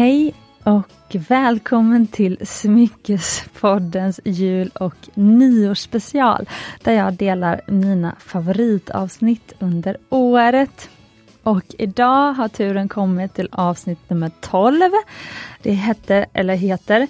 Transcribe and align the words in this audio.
Hej 0.00 0.34
och 0.64 1.16
välkommen 1.28 2.06
till 2.06 2.38
Smyckespoddens 2.42 4.20
jul 4.24 4.70
och 4.74 4.94
nyårsspecial 5.14 6.48
där 6.82 6.92
jag 6.92 7.14
delar 7.14 7.60
mina 7.66 8.16
favoritavsnitt 8.18 9.52
under 9.58 9.96
året. 10.08 10.88
Och 11.42 11.64
idag 11.78 12.32
har 12.32 12.48
turen 12.48 12.88
kommit 12.88 13.34
till 13.34 13.48
avsnitt 13.52 14.10
nummer 14.10 14.30
12. 14.40 14.90
Det 15.62 15.72
hette, 15.72 16.26
eller 16.32 16.54
heter, 16.54 17.06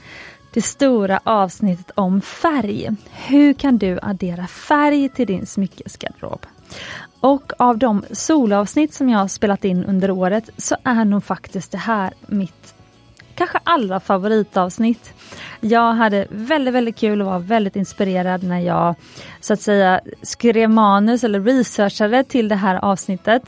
det 0.54 0.62
stora 0.62 1.20
avsnittet 1.24 1.90
om 1.94 2.20
färg. 2.20 2.88
Hur 3.10 3.52
kan 3.52 3.78
du 3.78 3.98
addera 4.02 4.46
färg 4.46 5.08
till 5.08 5.26
din 5.26 5.46
smyckesgarderob? 5.46 6.46
Och 7.20 7.52
av 7.58 7.78
de 7.78 8.04
solavsnitt 8.12 8.94
som 8.94 9.08
jag 9.08 9.18
har 9.18 9.28
spelat 9.28 9.64
in 9.64 9.84
under 9.84 10.10
året 10.10 10.50
så 10.56 10.76
är 10.84 11.04
nog 11.04 11.24
faktiskt 11.24 11.72
det 11.72 11.78
här 11.78 12.12
mitt 12.26 12.74
kanske 13.40 13.58
allra 13.64 14.00
favoritavsnitt. 14.00 15.14
Jag 15.60 15.92
hade 15.92 16.26
väldigt, 16.30 16.74
väldigt 16.74 16.96
kul 16.96 17.20
och 17.20 17.26
var 17.26 17.38
väldigt 17.38 17.76
inspirerad 17.76 18.42
när 18.42 18.60
jag 18.60 18.94
så 19.40 19.52
att 19.52 19.60
säga 19.60 20.00
skrev 20.22 20.70
manus 20.70 21.24
eller 21.24 21.40
researchade 21.40 22.24
till 22.24 22.48
det 22.48 22.54
här 22.54 22.84
avsnittet. 22.84 23.42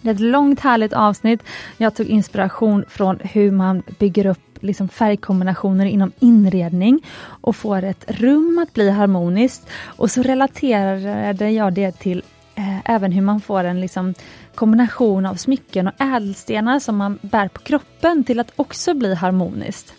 Det 0.00 0.10
är 0.10 0.14
ett 0.14 0.20
långt 0.20 0.60
härligt 0.60 0.92
avsnitt. 0.92 1.40
Jag 1.76 1.94
tog 1.94 2.06
inspiration 2.06 2.84
från 2.88 3.18
hur 3.22 3.50
man 3.50 3.82
bygger 3.98 4.26
upp 4.26 4.58
liksom 4.60 4.88
färgkombinationer 4.88 5.86
inom 5.86 6.12
inredning 6.18 7.00
och 7.40 7.56
får 7.56 7.82
ett 7.82 8.04
rum 8.08 8.58
att 8.62 8.74
bli 8.74 8.90
harmoniskt. 8.90 9.68
Och 9.84 10.10
så 10.10 10.22
relaterade 10.22 11.50
jag 11.50 11.72
det 11.72 11.92
till 11.92 12.22
Eh, 12.58 12.78
även 12.84 13.12
hur 13.12 13.22
man 13.22 13.40
får 13.40 13.64
en 13.64 13.80
liksom, 13.80 14.14
kombination 14.54 15.26
av 15.26 15.34
smycken 15.34 15.88
och 15.88 16.00
ädelstenar 16.00 16.78
som 16.78 16.96
man 16.96 17.18
bär 17.22 17.48
på 17.48 17.60
kroppen 17.60 18.24
till 18.24 18.40
att 18.40 18.52
också 18.56 18.94
bli 18.94 19.14
harmoniskt. 19.14 19.94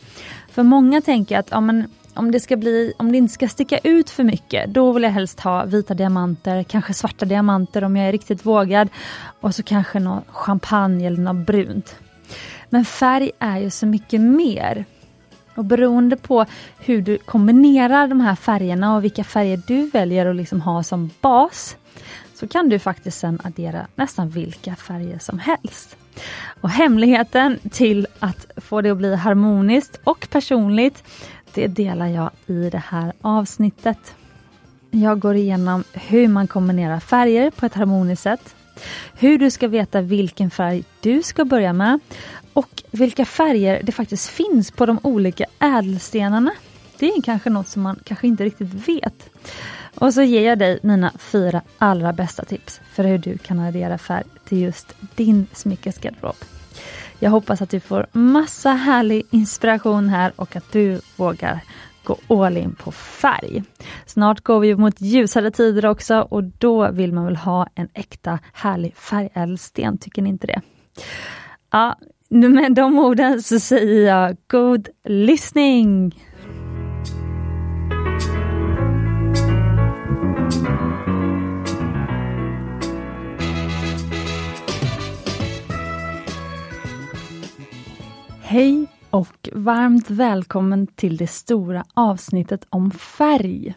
För 0.49 0.63
många 0.63 1.01
tänker 1.01 1.39
att 1.39 1.47
ja, 1.51 1.61
men, 1.61 1.89
om, 2.13 2.31
det 2.31 2.39
ska 2.39 2.57
bli, 2.57 2.93
om 2.97 3.11
det 3.11 3.17
inte 3.17 3.33
ska 3.33 3.47
sticka 3.47 3.77
ut 3.77 4.09
för 4.09 4.23
mycket, 4.23 4.73
då 4.73 4.91
vill 4.91 5.03
jag 5.03 5.11
helst 5.11 5.39
ha 5.39 5.65
vita 5.65 5.93
diamanter, 5.93 6.63
kanske 6.63 6.93
svarta 6.93 7.25
diamanter 7.25 7.83
om 7.83 7.95
jag 7.95 8.07
är 8.07 8.11
riktigt 8.11 8.45
vågad. 8.45 8.89
Och 9.41 9.55
så 9.55 9.63
kanske 9.63 9.99
någon 9.99 10.21
champagne 10.27 11.07
eller 11.07 11.21
något 11.21 11.47
brunt. 11.47 11.95
Men 12.69 12.85
färg 12.85 13.31
är 13.39 13.57
ju 13.57 13.69
så 13.69 13.85
mycket 13.85 14.21
mer. 14.21 14.85
Och 15.55 15.65
beroende 15.65 16.17
på 16.17 16.45
hur 16.79 17.01
du 17.01 17.17
kombinerar 17.17 18.07
de 18.07 18.21
här 18.21 18.35
färgerna 18.35 18.95
och 18.95 19.03
vilka 19.03 19.23
färger 19.23 19.61
du 19.67 19.89
väljer 19.89 20.25
att 20.25 20.35
liksom 20.35 20.61
ha 20.61 20.83
som 20.83 21.09
bas, 21.21 21.75
så 22.39 22.47
kan 22.47 22.69
du 22.69 22.79
faktiskt 22.79 23.19
sen 23.19 23.39
addera 23.43 23.87
nästan 23.95 24.29
vilka 24.29 24.75
färger 24.75 25.19
som 25.19 25.39
helst. 25.39 25.97
Och 26.61 26.69
hemligheten 26.69 27.59
till 27.71 28.07
att 28.19 28.47
få 28.57 28.81
det 28.81 28.89
att 28.89 28.97
bli 28.97 29.15
harmoniskt 29.15 29.99
och 30.03 30.27
personligt, 30.31 31.03
det 31.53 31.67
delar 31.67 32.07
jag 32.07 32.29
i 32.47 32.69
det 32.69 32.83
här 32.87 33.13
avsnittet. 33.21 34.15
Jag 34.91 35.19
går 35.19 35.35
igenom 35.35 35.83
hur 35.93 36.27
man 36.27 36.47
kombinerar 36.47 36.99
färger 36.99 37.51
på 37.51 37.65
ett 37.65 37.73
harmoniskt 37.73 38.23
sätt, 38.23 38.55
hur 39.13 39.37
du 39.37 39.51
ska 39.51 39.67
veta 39.67 40.01
vilken 40.01 40.49
färg 40.49 40.83
du 40.99 41.23
ska 41.23 41.45
börja 41.45 41.73
med 41.73 41.99
och 42.53 42.83
vilka 42.91 43.25
färger 43.25 43.81
det 43.83 43.91
faktiskt 43.91 44.29
finns 44.29 44.71
på 44.71 44.85
de 44.85 44.99
olika 45.03 45.45
ädelstenarna. 45.59 46.51
Det 46.99 47.09
är 47.09 47.21
kanske 47.21 47.49
något 47.49 47.67
som 47.67 47.81
man 47.81 47.99
kanske 48.03 48.27
inte 48.27 48.43
riktigt 48.43 48.87
vet. 48.87 49.29
Och 49.99 50.13
så 50.13 50.21
ger 50.21 50.45
jag 50.49 50.59
dig 50.59 50.79
mina 50.83 51.11
fyra 51.17 51.61
allra 51.77 52.13
bästa 52.13 52.45
tips 52.45 52.81
för 52.91 53.03
hur 53.03 53.17
du 53.17 53.37
kan 53.37 53.59
addera 53.59 53.97
färg 53.97 54.23
till 54.45 54.61
just 54.61 54.95
din 55.15 55.47
smyckesgarderob. 55.53 56.35
Jag 57.19 57.31
hoppas 57.31 57.61
att 57.61 57.69
du 57.69 57.79
får 57.79 58.07
massa 58.11 58.71
härlig 58.71 59.25
inspiration 59.31 60.09
här 60.09 60.31
och 60.35 60.55
att 60.55 60.71
du 60.71 61.01
vågar 61.15 61.59
gå 62.03 62.43
all 62.45 62.57
in 62.57 62.75
på 62.75 62.91
färg. 62.91 63.63
Snart 64.05 64.41
går 64.41 64.59
vi 64.59 64.75
mot 64.75 65.01
ljusare 65.01 65.51
tider 65.51 65.85
också 65.85 66.19
och 66.19 66.43
då 66.43 66.91
vill 66.91 67.13
man 67.13 67.25
väl 67.25 67.35
ha 67.35 67.67
en 67.75 67.89
äkta 67.93 68.39
härlig 68.53 68.95
färgädelsten, 68.95 69.97
tycker 69.97 70.21
ni 70.21 70.29
inte 70.29 70.47
det? 70.47 70.61
Ja, 71.71 71.95
med 72.29 72.73
de 72.73 72.99
orden 72.99 73.41
så 73.41 73.59
säger 73.59 74.07
jag 74.07 74.37
god 74.47 74.89
lyssning! 75.03 76.15
Hej 88.49 88.87
och 89.09 89.49
varmt 89.53 90.09
välkommen 90.09 90.87
till 90.87 91.17
det 91.17 91.27
stora 91.27 91.85
avsnittet 91.93 92.65
om 92.69 92.91
färg. 92.91 93.75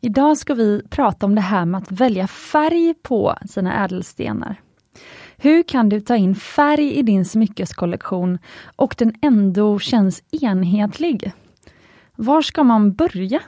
Idag 0.00 0.38
ska 0.38 0.54
vi 0.54 0.82
prata 0.90 1.26
om 1.26 1.34
det 1.34 1.40
här 1.40 1.64
med 1.64 1.78
att 1.78 1.92
välja 1.92 2.26
färg 2.26 2.94
på 3.02 3.34
sina 3.48 3.84
ädelstenar. 3.84 4.60
Hur 5.36 5.62
kan 5.62 5.88
du 5.88 6.00
ta 6.00 6.16
in 6.16 6.34
färg 6.34 6.92
i 6.94 7.02
din 7.02 7.24
smyckeskollektion 7.24 8.38
och 8.76 8.94
den 8.98 9.14
ändå 9.22 9.78
känns 9.78 10.22
enhetlig? 10.42 11.32
Var 12.16 12.42
ska 12.42 12.64
man 12.64 12.92
börja? 12.92 13.40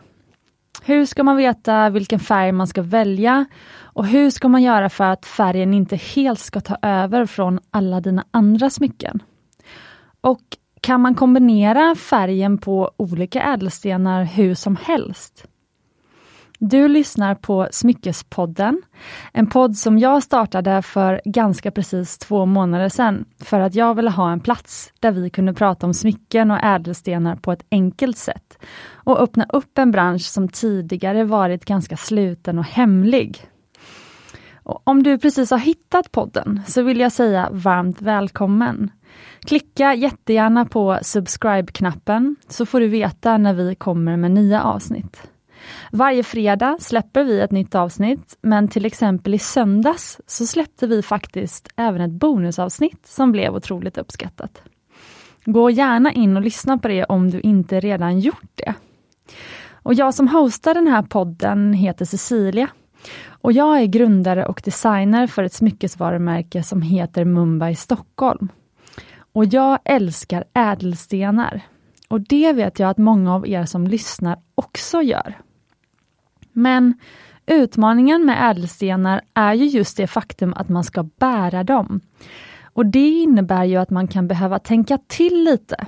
Hur 0.82 1.06
ska 1.06 1.22
man 1.22 1.36
veta 1.36 1.90
vilken 1.90 2.20
färg 2.20 2.52
man 2.52 2.66
ska 2.66 2.82
välja? 2.82 3.44
Och 3.80 4.06
hur 4.06 4.30
ska 4.30 4.48
man 4.48 4.62
göra 4.62 4.88
för 4.88 5.04
att 5.04 5.26
färgen 5.26 5.74
inte 5.74 5.96
helt 5.96 6.40
ska 6.40 6.60
ta 6.60 6.76
över 6.82 7.26
från 7.26 7.60
alla 7.70 8.00
dina 8.00 8.24
andra 8.30 8.70
smycken? 8.70 9.22
Och 10.28 10.40
kan 10.80 11.00
man 11.00 11.14
kombinera 11.14 11.94
färgen 11.94 12.58
på 12.58 12.90
olika 12.96 13.42
ädelstenar 13.42 14.24
hur 14.24 14.54
som 14.54 14.76
helst? 14.76 15.44
Du 16.58 16.88
lyssnar 16.88 17.34
på 17.34 17.68
Smyckespodden, 17.70 18.82
en 19.32 19.46
podd 19.46 19.76
som 19.76 19.98
jag 19.98 20.22
startade 20.22 20.82
för 20.82 21.20
ganska 21.24 21.70
precis 21.70 22.18
två 22.18 22.46
månader 22.46 22.88
sedan, 22.88 23.24
för 23.44 23.60
att 23.60 23.74
jag 23.74 23.94
ville 23.94 24.10
ha 24.10 24.32
en 24.32 24.40
plats 24.40 24.92
där 25.00 25.12
vi 25.12 25.30
kunde 25.30 25.54
prata 25.54 25.86
om 25.86 25.94
smycken 25.94 26.50
och 26.50 26.64
ädelstenar 26.64 27.36
på 27.36 27.52
ett 27.52 27.66
enkelt 27.70 28.16
sätt 28.16 28.58
och 28.92 29.20
öppna 29.20 29.46
upp 29.48 29.78
en 29.78 29.90
bransch 29.90 30.26
som 30.26 30.48
tidigare 30.48 31.24
varit 31.24 31.64
ganska 31.64 31.96
sluten 31.96 32.58
och 32.58 32.64
hemlig. 32.64 33.48
Och 34.54 34.82
om 34.84 35.02
du 35.02 35.18
precis 35.18 35.50
har 35.50 35.58
hittat 35.58 36.12
podden 36.12 36.62
så 36.66 36.82
vill 36.82 37.00
jag 37.00 37.12
säga 37.12 37.48
varmt 37.52 38.02
välkommen. 38.02 38.90
Klicka 39.46 39.94
jättegärna 39.94 40.64
på 40.64 40.98
subscribe-knappen 41.02 42.36
så 42.48 42.66
får 42.66 42.80
du 42.80 42.88
veta 42.88 43.38
när 43.38 43.54
vi 43.54 43.74
kommer 43.74 44.16
med 44.16 44.30
nya 44.30 44.62
avsnitt. 44.62 45.30
Varje 45.92 46.22
fredag 46.22 46.76
släpper 46.80 47.24
vi 47.24 47.40
ett 47.40 47.50
nytt 47.50 47.74
avsnitt, 47.74 48.36
men 48.40 48.68
till 48.68 48.84
exempel 48.84 49.34
i 49.34 49.38
söndags 49.38 50.20
så 50.26 50.46
släppte 50.46 50.86
vi 50.86 51.02
faktiskt 51.02 51.68
även 51.76 52.00
ett 52.00 52.10
bonusavsnitt 52.10 53.06
som 53.06 53.32
blev 53.32 53.54
otroligt 53.54 53.98
uppskattat. 53.98 54.62
Gå 55.44 55.70
gärna 55.70 56.12
in 56.12 56.36
och 56.36 56.42
lyssna 56.42 56.78
på 56.78 56.88
det 56.88 57.04
om 57.04 57.30
du 57.30 57.40
inte 57.40 57.80
redan 57.80 58.20
gjort 58.20 58.50
det. 58.54 58.74
Och 59.72 59.94
jag 59.94 60.14
som 60.14 60.28
hostar 60.28 60.74
den 60.74 60.86
här 60.86 61.02
podden 61.02 61.72
heter 61.72 62.04
Cecilia 62.04 62.68
och 63.28 63.52
jag 63.52 63.80
är 63.80 63.86
grundare 63.86 64.46
och 64.46 64.62
designer 64.64 65.26
för 65.26 65.42
ett 65.42 65.52
smyckesvarumärke 65.52 66.62
som 66.62 66.82
heter 66.82 67.24
Mumbai 67.24 67.74
Stockholm. 67.74 68.48
Och 69.38 69.44
jag 69.44 69.78
älskar 69.84 70.44
ädelstenar. 70.54 71.60
Och 72.08 72.20
det 72.20 72.52
vet 72.52 72.78
jag 72.78 72.90
att 72.90 72.98
många 72.98 73.34
av 73.34 73.48
er 73.48 73.64
som 73.64 73.86
lyssnar 73.86 74.38
också 74.54 75.02
gör. 75.02 75.34
Men 76.52 76.94
utmaningen 77.46 78.24
med 78.26 78.50
ädelstenar 78.50 79.20
är 79.34 79.54
ju 79.54 79.66
just 79.66 79.96
det 79.96 80.06
faktum 80.06 80.54
att 80.54 80.68
man 80.68 80.84
ska 80.84 81.02
bära 81.02 81.64
dem. 81.64 82.00
Och 82.62 82.86
det 82.86 83.08
innebär 83.08 83.64
ju 83.64 83.76
att 83.76 83.90
man 83.90 84.08
kan 84.08 84.28
behöva 84.28 84.58
tänka 84.58 84.98
till 85.06 85.44
lite. 85.44 85.86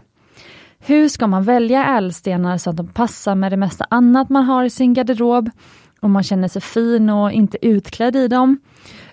Hur 0.79 1.09
ska 1.09 1.27
man 1.27 1.45
välja 1.45 1.97
ädelstenar 1.97 2.59
så 2.59 2.71
att 2.71 2.77
de 2.77 2.89
passar 2.89 3.35
med 3.35 3.53
det 3.53 3.57
mesta 3.57 3.87
annat 3.91 4.29
man 4.29 4.45
har 4.45 4.65
i 4.65 4.71
sin 4.71 4.95
garderob 4.95 5.51
och 6.01 6.11
man 6.11 6.23
känner 6.23 6.49
sig 6.49 6.63
fin 6.63 7.11
och 7.11 7.33
inte 7.33 7.67
utklädd 7.67 8.17
i 8.17 8.29
dem? 8.29 8.59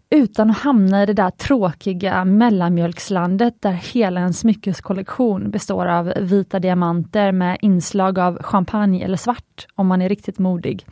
Utan 0.10 0.50
att 0.50 0.58
hamna 0.58 1.04
i 1.04 1.06
det 1.06 1.14
där 1.14 1.30
tråkiga 1.30 2.26
mellanmjölkslandet 2.26 3.62
där 3.62 3.72
hela 3.72 4.22
en 4.22 4.34
smyckeskollektion 4.34 5.52
består 5.52 5.86
av 5.86 6.14
vita 6.18 6.60
diamanter 6.60 7.32
med 7.32 7.58
inslag 7.62 8.20
av 8.20 8.44
champagne 8.44 9.04
eller 9.04 9.18
svart 9.18 9.68
om 9.76 9.88
man 9.88 10.02
är 10.02 10.10
riktigt 10.10 10.40
modig. 10.40 10.86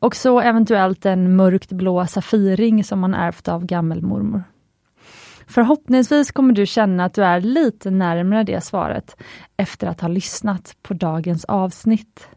Och 0.00 0.16
så 0.16 0.40
eventuellt 0.40 1.06
en 1.06 1.36
mörkt 1.36 1.72
blå 1.72 2.06
Safirring 2.06 2.84
som 2.84 3.00
man 3.00 3.14
ärvt 3.14 3.48
av 3.48 3.66
gammelmormor. 3.66 4.44
Förhoppningsvis 5.46 6.30
kommer 6.30 6.54
du 6.54 6.66
känna 6.66 7.04
att 7.04 7.14
du 7.14 7.24
är 7.24 7.40
lite 7.40 7.90
närmare 7.90 8.42
det 8.42 8.64
svaret 8.64 9.16
efter 9.56 9.86
att 9.86 10.00
ha 10.00 10.08
lyssnat 10.08 10.76
på 10.82 10.94
dagens 10.94 11.44
avsnitt. 11.44 12.28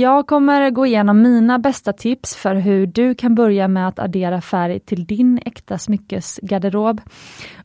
Jag 0.00 0.26
kommer 0.26 0.70
gå 0.70 0.86
igenom 0.86 1.22
mina 1.22 1.58
bästa 1.58 1.92
tips 1.92 2.36
för 2.36 2.54
hur 2.54 2.86
du 2.86 3.14
kan 3.14 3.34
börja 3.34 3.68
med 3.68 3.88
att 3.88 3.98
addera 3.98 4.40
färg 4.40 4.80
till 4.80 5.04
din 5.04 5.40
äkta 5.44 5.78
smyckesgarderob. 5.78 7.00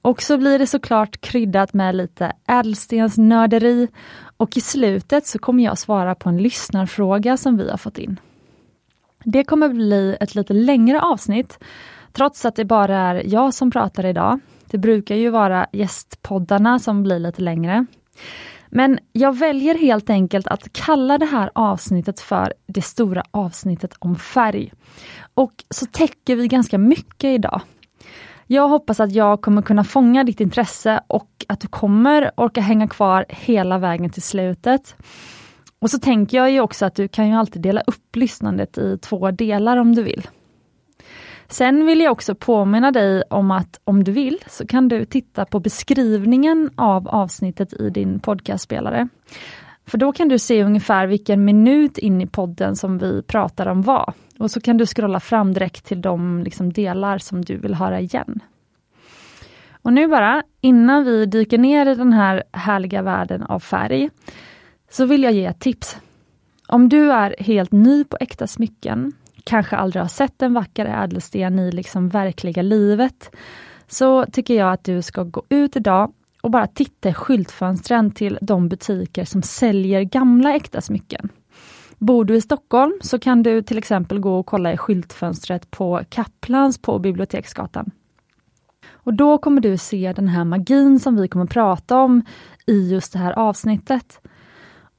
Och 0.02 0.22
så 0.22 0.38
blir 0.38 0.60
det 0.60 0.68
såklart 0.68 1.22
kryddat 1.22 1.74
med 1.74 1.96
lite 1.96 2.34
ädelstensnörderi 2.48 3.88
och 4.38 4.58
i 4.58 4.62
slutet 4.62 5.28
så 5.28 5.40
kommer 5.40 5.64
jag 5.64 5.78
svara 5.78 6.16
på 6.16 6.30
en 6.30 6.38
lyssnarfråga 6.38 7.38
som 7.38 7.58
vi 7.58 7.70
har 7.70 7.78
fått 7.78 7.98
in. 7.98 8.20
Det 9.24 9.44
kommer 9.44 9.70
bli 9.70 10.18
ett 10.20 10.36
lite 10.36 10.54
längre 10.54 11.02
avsnitt, 11.02 11.60
trots 12.12 12.46
att 12.46 12.56
det 12.56 12.66
bara 12.66 12.98
är 12.98 13.24
jag 13.26 13.54
som 13.54 13.72
pratar 13.72 14.06
idag. 14.06 14.40
Det 14.66 14.78
brukar 14.78 15.16
ju 15.16 15.30
vara 15.30 15.68
gästpoddarna 15.72 16.80
som 16.80 17.04
blir 17.04 17.20
lite 17.20 17.42
längre. 17.42 17.86
Men 18.76 19.00
jag 19.12 19.38
väljer 19.38 19.76
helt 19.76 20.10
enkelt 20.10 20.48
att 20.48 20.74
kalla 20.74 21.18
det 21.18 21.26
här 21.26 21.52
avsnittet 21.56 22.20
för 22.20 22.54
det 22.66 22.82
stora 22.82 23.24
avsnittet 23.32 23.94
om 24.00 24.16
färg. 24.16 24.74
Och 25.34 25.64
så 25.70 25.86
täcker 25.86 26.36
vi 26.36 26.48
ganska 26.48 26.78
mycket 26.78 27.28
idag. 27.28 27.62
Jag 28.48 28.68
hoppas 28.68 29.00
att 29.00 29.12
jag 29.12 29.42
kommer 29.42 29.62
kunna 29.62 29.84
fånga 29.84 30.24
ditt 30.24 30.42
intresse 30.42 31.02
och 31.08 31.46
att 31.48 31.60
du 31.60 31.68
kommer 31.68 32.32
orka 32.38 32.62
hänga 32.62 32.88
kvar 32.88 33.26
hela 33.30 33.78
vägen 33.78 34.10
till 34.10 34.22
slutet. 34.22 34.96
Och 35.80 35.92
så 35.92 36.00
tänker 36.00 36.38
jag 36.38 36.52
ju 36.52 36.60
också 36.60 36.86
att 36.86 36.96
du 36.96 37.08
kan 37.08 37.28
ju 37.28 37.36
alltid 37.36 37.62
dela 37.62 37.82
upp 37.82 38.16
lyssnandet 38.16 38.78
i 38.78 38.98
två 38.98 39.32
delar 39.32 39.78
om 39.78 39.96
du 39.96 40.04
vill. 40.04 40.28
Sen 41.54 41.86
vill 41.86 42.00
jag 42.00 42.12
också 42.12 42.36
påminna 42.36 42.92
dig 42.92 43.24
om 43.30 43.52
att 43.52 43.80
om 43.84 44.04
du 44.04 44.12
vill 44.12 44.38
så 44.48 44.68
kan 44.68 44.88
du 44.88 45.06
titta 45.06 45.46
på 45.46 45.60
beskrivningen 45.60 46.70
av 46.76 47.08
avsnittet 47.08 47.74
i 47.74 47.90
din 47.90 48.20
podcastspelare. 48.20 49.08
För 49.86 49.98
då 49.98 50.12
kan 50.12 50.28
du 50.28 50.40
se 50.40 50.64
ungefär 50.64 51.08
vilken 51.08 51.46
minut 51.46 51.98
in 51.98 52.22
i 52.22 52.28
podden 52.28 52.76
som 52.76 52.98
vi 52.98 53.22
pratar 53.22 53.66
om 53.66 53.82
vad. 53.82 54.14
Och 54.40 54.52
så 54.52 54.62
kan 54.62 54.78
du 54.78 54.86
scrolla 54.86 55.20
fram 55.20 55.54
direkt 55.54 55.86
till 55.86 56.02
de 56.02 56.44
liksom 56.44 56.74
delar 56.74 57.18
som 57.18 57.46
du 57.46 57.58
vill 57.58 57.74
höra 57.74 58.00
igen. 58.00 58.40
Och 59.72 59.94
nu 59.94 60.08
bara, 60.08 60.44
innan 60.62 61.04
vi 61.04 61.26
dyker 61.26 61.58
ner 61.58 61.86
i 61.86 61.96
den 61.96 62.14
här 62.14 62.44
härliga 62.52 63.02
världen 63.02 63.44
av 63.44 63.60
färg, 63.60 64.10
så 64.90 65.06
vill 65.06 65.24
jag 65.24 65.34
ge 65.34 65.46
ett 65.46 65.60
tips. 65.60 65.98
Om 66.68 66.90
du 66.90 67.12
är 67.12 67.36
helt 67.40 67.72
ny 67.72 68.04
på 68.04 68.18
äkta 68.20 68.48
smycken, 68.48 69.14
kanske 69.44 69.76
aldrig 69.76 70.04
har 70.04 70.10
sett 70.10 70.42
en 70.42 70.54
vacker 70.54 70.86
ädelsten 70.86 71.60
i 71.60 71.72
liksom 71.72 72.10
verkliga 72.10 72.62
livet, 72.62 73.36
så 73.88 74.26
tycker 74.26 74.54
jag 74.54 74.74
att 74.74 74.84
du 74.84 75.02
ska 75.02 75.24
gå 75.24 75.44
ut 75.50 75.76
idag 75.76 76.14
och 76.42 76.52
bara 76.52 76.68
titta 76.68 77.10
i 77.10 77.14
skyltfönstren 77.14 78.12
till 78.12 78.38
de 78.42 78.70
butiker 78.70 79.26
som 79.26 79.42
säljer 79.42 80.02
gamla 80.02 80.56
äkta 80.56 80.82
smycken. 80.82 81.30
Bor 81.98 82.26
du 82.26 82.36
i 82.36 82.42
Stockholm 82.42 82.94
så 83.02 83.20
kan 83.20 83.44
du 83.44 83.62
till 83.62 83.78
exempel 83.78 84.20
gå 84.20 84.40
och 84.40 84.46
kolla 84.46 84.74
i 84.74 84.78
skyltfönstret 84.78 85.72
på 85.72 86.02
Kaplans 86.10 86.78
på 86.78 87.00
Biblioteksgatan. 87.00 87.92
Och 88.92 89.14
då 89.14 89.38
kommer 89.38 89.62
du 89.62 89.78
se 89.78 90.14
den 90.16 90.28
här 90.28 90.44
magin 90.44 91.00
som 91.00 91.16
vi 91.16 91.28
kommer 91.28 91.46
prata 91.46 91.98
om 91.98 92.22
i 92.66 92.92
just 92.92 93.14
det 93.14 93.20
här 93.20 93.34
avsnittet. 93.34 94.20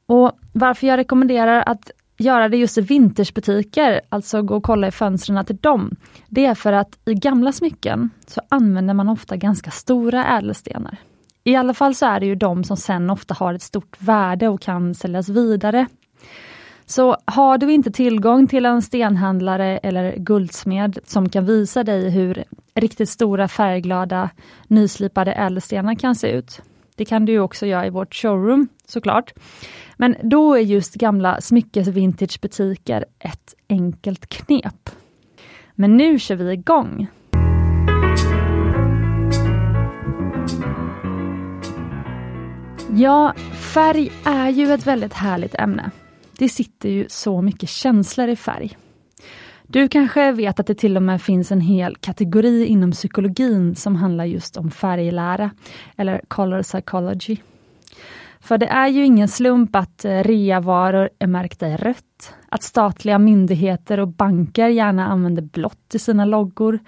Och 0.06 0.32
varför 0.52 0.86
jag 0.86 0.96
rekommenderar 0.96 1.62
att 1.66 1.90
göra 2.16 2.48
det 2.48 2.56
just 2.56 2.78
i 2.78 2.80
vintersbutiker, 2.80 4.00
alltså 4.08 4.42
gå 4.42 4.56
och 4.56 4.62
kolla 4.62 4.88
i 4.88 4.90
fönstren 4.90 5.44
till 5.44 5.56
dem, 5.56 5.96
det 6.28 6.46
är 6.46 6.54
för 6.54 6.72
att 6.72 6.98
i 7.04 7.14
gamla 7.14 7.52
smycken 7.52 8.10
så 8.26 8.40
använder 8.48 8.94
man 8.94 9.08
ofta 9.08 9.36
ganska 9.36 9.70
stora 9.70 10.26
ädelstenar. 10.26 10.96
I 11.44 11.56
alla 11.56 11.74
fall 11.74 11.94
så 11.94 12.06
är 12.06 12.20
det 12.20 12.26
ju 12.26 12.34
de 12.34 12.64
som 12.64 12.76
sen 12.76 13.10
ofta 13.10 13.34
har 13.34 13.54
ett 13.54 13.62
stort 13.62 13.96
värde 13.98 14.48
och 14.48 14.60
kan 14.60 14.94
säljas 14.94 15.28
vidare. 15.28 15.86
Så 16.86 17.16
har 17.24 17.58
du 17.58 17.72
inte 17.72 17.90
tillgång 17.90 18.46
till 18.46 18.66
en 18.66 18.82
stenhandlare 18.82 19.78
eller 19.78 20.16
guldsmed 20.16 20.98
som 21.04 21.28
kan 21.28 21.46
visa 21.46 21.84
dig 21.84 22.10
hur 22.10 22.44
riktigt 22.74 23.08
stora 23.08 23.48
färgglada 23.48 24.30
nyslipade 24.68 25.32
ädelstenar 25.32 25.94
kan 25.94 26.14
se 26.14 26.30
ut. 26.30 26.62
Det 26.96 27.04
kan 27.04 27.24
du 27.24 27.38
också 27.38 27.66
göra 27.66 27.86
i 27.86 27.90
vårt 27.90 28.14
showroom 28.14 28.68
såklart. 28.86 29.32
Men 29.96 30.16
då 30.22 30.54
är 30.54 30.60
just 30.60 30.94
gamla 30.94 31.40
smyckesvintagebutiker 31.40 33.04
ett 33.18 33.54
enkelt 33.68 34.26
knep. 34.26 34.90
Men 35.74 35.96
nu 35.96 36.18
kör 36.18 36.36
vi 36.36 36.52
igång! 36.52 37.08
Ja, 42.96 43.34
färg 43.74 44.12
är 44.24 44.48
ju 44.48 44.72
ett 44.72 44.86
väldigt 44.86 45.12
härligt 45.12 45.54
ämne. 45.54 45.90
Det 46.38 46.48
sitter 46.48 46.88
ju 46.88 47.06
så 47.08 47.42
mycket 47.42 47.68
känslor 47.68 48.28
i 48.28 48.36
färg. 48.36 48.76
Du 49.62 49.88
kanske 49.88 50.32
vet 50.32 50.60
att 50.60 50.66
det 50.66 50.74
till 50.74 50.96
och 50.96 51.02
med 51.02 51.22
finns 51.22 51.52
en 51.52 51.60
hel 51.60 51.96
kategori 51.96 52.66
inom 52.66 52.92
psykologin 52.92 53.76
som 53.76 53.96
handlar 53.96 54.24
just 54.24 54.56
om 54.56 54.70
färglära, 54.70 55.50
eller 55.96 56.20
color 56.28 56.62
psychology. 56.62 57.36
För 58.44 58.58
det 58.58 58.66
är 58.66 58.88
ju 58.88 59.04
ingen 59.04 59.28
slump 59.28 59.76
att 59.76 60.04
eh, 60.04 60.22
reavaror 60.22 61.10
är 61.18 61.26
märkta 61.26 61.68
i 61.68 61.76
rött, 61.76 62.34
att 62.48 62.62
statliga 62.62 63.18
myndigheter 63.18 64.00
och 64.00 64.08
banker 64.08 64.68
gärna 64.68 65.06
använder 65.06 65.42
blått 65.42 65.94
i 65.94 65.98
sina 65.98 66.24
loggor, 66.24 66.78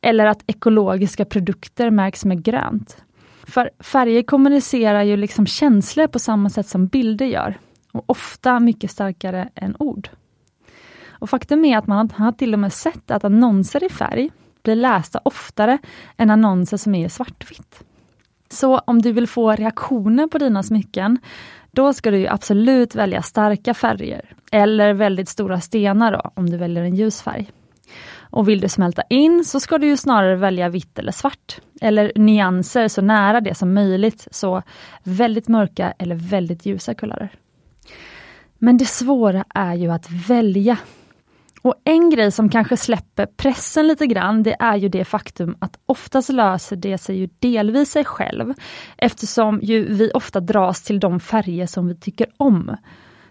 eller 0.00 0.26
att 0.26 0.42
ekologiska 0.46 1.24
produkter 1.24 1.90
märks 1.90 2.24
med 2.24 2.42
grönt. 2.42 2.96
För 3.42 3.70
färger 3.78 4.22
kommunicerar 4.22 5.02
ju 5.02 5.16
liksom 5.16 5.46
känslor 5.46 6.06
på 6.06 6.18
samma 6.18 6.50
sätt 6.50 6.66
som 6.66 6.86
bilder 6.86 7.26
gör, 7.26 7.58
och 7.92 8.04
ofta 8.06 8.60
mycket 8.60 8.90
starkare 8.90 9.48
än 9.54 9.76
ord. 9.78 10.08
Och 11.08 11.30
Faktum 11.30 11.64
är 11.64 11.78
att 11.78 11.86
man 11.86 12.10
har 12.10 12.32
till 12.32 12.52
och 12.52 12.60
med 12.60 12.72
sett 12.72 13.10
att 13.10 13.24
annonser 13.24 13.84
i 13.84 13.88
färg 13.88 14.30
blir 14.62 14.76
lästa 14.76 15.20
oftare 15.24 15.78
än 16.16 16.30
annonser 16.30 16.76
som 16.76 16.94
är 16.94 17.06
i 17.06 17.08
svartvitt. 17.08 17.84
Så 18.52 18.78
om 18.78 19.02
du 19.02 19.12
vill 19.12 19.26
få 19.26 19.52
reaktioner 19.52 20.26
på 20.26 20.38
dina 20.38 20.62
smycken, 20.62 21.18
då 21.70 21.92
ska 21.92 22.10
du 22.10 22.26
absolut 22.26 22.94
välja 22.94 23.22
starka 23.22 23.74
färger, 23.74 24.34
eller 24.50 24.92
väldigt 24.92 25.28
stora 25.28 25.60
stenar 25.60 26.12
då, 26.12 26.30
om 26.34 26.50
du 26.50 26.56
väljer 26.56 26.82
en 26.82 26.94
ljus 26.94 27.22
färg. 27.22 27.50
Och 28.18 28.48
vill 28.48 28.60
du 28.60 28.68
smälta 28.68 29.02
in 29.08 29.44
så 29.44 29.60
ska 29.60 29.78
du 29.78 29.86
ju 29.86 29.96
snarare 29.96 30.36
välja 30.36 30.68
vitt 30.68 30.98
eller 30.98 31.12
svart, 31.12 31.60
eller 31.80 32.12
nyanser 32.16 32.88
så 32.88 33.02
nära 33.02 33.40
det 33.40 33.54
som 33.54 33.74
möjligt, 33.74 34.28
så 34.30 34.62
väldigt 35.02 35.48
mörka 35.48 35.94
eller 35.98 36.14
väldigt 36.14 36.66
ljusa 36.66 36.94
kulörer. 36.94 37.30
Men 38.58 38.76
det 38.76 38.86
svåra 38.86 39.44
är 39.54 39.74
ju 39.74 39.92
att 39.92 40.10
välja 40.28 40.78
och 41.62 41.74
en 41.84 42.10
grej 42.10 42.32
som 42.32 42.48
kanske 42.48 42.76
släpper 42.76 43.26
pressen 43.26 43.86
lite 43.86 44.06
grann, 44.06 44.42
det 44.42 44.56
är 44.58 44.76
ju 44.76 44.88
det 44.88 45.04
faktum 45.04 45.56
att 45.58 45.78
oftast 45.86 46.28
löser 46.28 46.76
det 46.76 46.98
sig 46.98 47.16
ju 47.16 47.28
delvis 47.38 47.90
sig 47.90 48.04
själv, 48.04 48.54
eftersom 48.96 49.60
ju 49.62 49.94
vi 49.94 50.10
ofta 50.14 50.40
dras 50.40 50.82
till 50.82 51.00
de 51.00 51.20
färger 51.20 51.66
som 51.66 51.88
vi 51.88 51.94
tycker 51.94 52.26
om. 52.36 52.76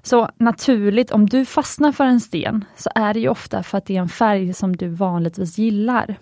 Så 0.04 0.30
naturligt, 0.38 1.12
om 1.12 1.26
du 1.26 1.46
fastnar 1.46 1.92
för 1.92 2.06
en 2.06 2.20
sten, 2.20 2.66
så 2.76 2.90
är 2.96 3.14
det 3.14 3.20
ju 3.20 3.30
ofta 3.30 3.64
för 3.64 3.78
att 3.78 3.86
det 3.86 3.98
är 3.98 4.02
en 4.02 4.10
färg 4.10 4.54
som 4.54 4.76
du 4.76 4.88
vanligtvis 4.88 5.58
gillar. 5.58 6.16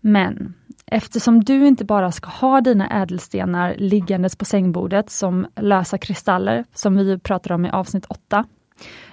Men 0.00 0.54
eftersom 0.86 1.44
du 1.44 1.66
inte 1.66 1.84
bara 1.84 2.12
ska 2.12 2.30
ha 2.30 2.60
dina 2.60 2.88
ädelstenar 3.02 3.74
liggandes 3.78 4.36
på 4.36 4.44
sängbordet 4.44 5.10
som 5.10 5.46
lösa 5.56 5.98
kristaller, 5.98 6.64
som 6.74 6.96
vi 6.96 7.18
pratade 7.18 7.54
om 7.54 7.66
i 7.66 7.70
avsnitt 7.70 8.06
8, 8.08 8.44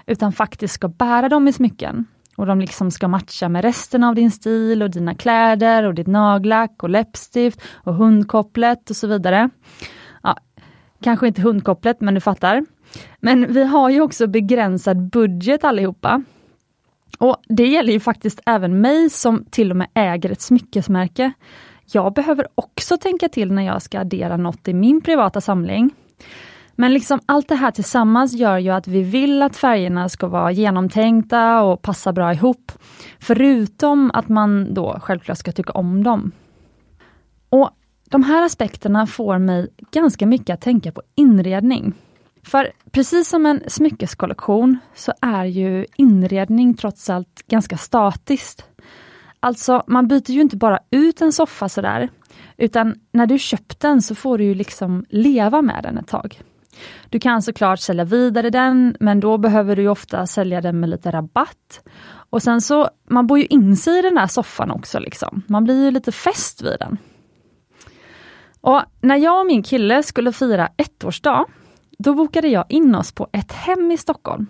utan 0.05 0.31
faktiskt 0.31 0.73
ska 0.73 0.87
bära 0.87 1.29
dem 1.29 1.47
i 1.47 1.53
smycken. 1.53 2.05
Och 2.35 2.45
de 2.45 2.59
liksom 2.59 2.91
ska 2.91 3.07
matcha 3.07 3.49
med 3.49 3.61
resten 3.61 4.03
av 4.03 4.15
din 4.15 4.31
stil 4.31 4.83
och 4.83 4.91
dina 4.91 5.15
kläder 5.15 5.83
och 5.83 5.93
ditt 5.93 6.07
nagellack 6.07 6.83
och 6.83 6.89
läppstift 6.89 7.61
och 7.73 7.95
hundkopplet 7.95 8.89
och 8.89 8.95
så 8.95 9.07
vidare. 9.07 9.49
Ja, 10.23 10.37
kanske 11.03 11.27
inte 11.27 11.41
hundkopplet, 11.41 12.01
men 12.01 12.13
du 12.13 12.21
fattar. 12.21 12.65
Men 13.19 13.53
vi 13.53 13.63
har 13.63 13.89
ju 13.89 14.01
också 14.01 14.27
begränsad 14.27 15.09
budget 15.09 15.63
allihopa. 15.63 16.23
Och 17.17 17.37
det 17.49 17.67
gäller 17.67 17.93
ju 17.93 17.99
faktiskt 17.99 18.39
även 18.45 18.81
mig 18.81 19.09
som 19.09 19.45
till 19.45 19.71
och 19.71 19.77
med 19.77 19.87
äger 19.93 20.31
ett 20.31 20.41
smyckesmärke. 20.41 21.31
Jag 21.85 22.13
behöver 22.13 22.47
också 22.55 22.97
tänka 22.97 23.29
till 23.29 23.51
när 23.51 23.63
jag 23.63 23.81
ska 23.81 23.99
addera 23.99 24.37
något 24.37 24.67
i 24.67 24.73
min 24.73 25.01
privata 25.01 25.41
samling. 25.41 25.91
Men 26.75 26.93
liksom 26.93 27.19
allt 27.25 27.47
det 27.47 27.55
här 27.55 27.71
tillsammans 27.71 28.33
gör 28.33 28.57
ju 28.57 28.69
att 28.69 28.87
vi 28.87 29.03
vill 29.03 29.41
att 29.41 29.55
färgerna 29.55 30.09
ska 30.09 30.27
vara 30.27 30.51
genomtänkta 30.51 31.61
och 31.61 31.81
passa 31.81 32.13
bra 32.13 32.33
ihop. 32.33 32.71
Förutom 33.19 34.11
att 34.13 34.29
man 34.29 34.73
då 34.73 34.99
självklart 35.01 35.37
ska 35.37 35.51
tycka 35.51 35.73
om 35.73 36.03
dem. 36.03 36.31
Och 37.49 37.69
De 38.09 38.23
här 38.23 38.45
aspekterna 38.45 39.07
får 39.07 39.37
mig 39.37 39.67
ganska 39.91 40.25
mycket 40.25 40.53
att 40.53 40.61
tänka 40.61 40.91
på 40.91 41.01
inredning. 41.15 41.93
För 42.43 42.71
precis 42.91 43.29
som 43.29 43.45
en 43.45 43.63
smyckeskollektion 43.67 44.77
så 44.95 45.13
är 45.21 45.45
ju 45.45 45.85
inredning 45.97 46.73
trots 46.73 47.09
allt 47.09 47.43
ganska 47.47 47.77
statiskt. 47.77 48.65
Alltså, 49.39 49.83
man 49.87 50.07
byter 50.07 50.31
ju 50.31 50.41
inte 50.41 50.57
bara 50.57 50.79
ut 50.91 51.21
en 51.21 51.31
soffa 51.31 51.69
sådär, 51.69 52.09
utan 52.57 52.95
när 53.11 53.25
du 53.27 53.39
köpt 53.39 53.79
den 53.79 54.01
så 54.01 54.15
får 54.15 54.37
du 54.37 54.43
ju 54.43 54.55
liksom 54.55 55.05
leva 55.09 55.61
med 55.61 55.83
den 55.83 55.97
ett 55.97 56.07
tag. 56.07 56.41
Du 57.09 57.19
kan 57.19 57.41
såklart 57.41 57.79
sälja 57.79 58.03
vidare 58.03 58.49
den, 58.49 58.95
men 58.99 59.19
då 59.19 59.37
behöver 59.37 59.75
du 59.75 59.87
ofta 59.87 60.27
sälja 60.27 60.61
den 60.61 60.79
med 60.79 60.89
lite 60.89 61.11
rabatt. 61.11 61.81
Och 62.29 62.43
sen 62.43 62.61
så, 62.61 62.89
man 63.09 63.27
bor 63.27 63.39
ju 63.39 63.45
in 63.45 63.77
sig 63.77 63.99
i 63.99 64.01
den 64.01 64.15
där 64.15 64.27
soffan 64.27 64.71
också. 64.71 64.99
Liksom. 64.99 65.41
Man 65.47 65.63
blir 65.63 65.85
ju 65.85 65.91
lite 65.91 66.11
fäst 66.11 66.61
vid 66.61 66.79
den. 66.79 66.97
Och 68.61 68.81
när 69.01 69.15
jag 69.15 69.39
och 69.39 69.45
min 69.45 69.63
kille 69.63 70.03
skulle 70.03 70.31
fira 70.31 70.69
ettårsdag, 70.77 71.45
då 72.03 72.13
bokade 72.13 72.47
jag 72.47 72.65
in 72.69 72.95
oss 72.95 73.11
på 73.11 73.27
ett 73.31 73.51
hem 73.51 73.91
i 73.91 73.97
Stockholm. 73.97 74.47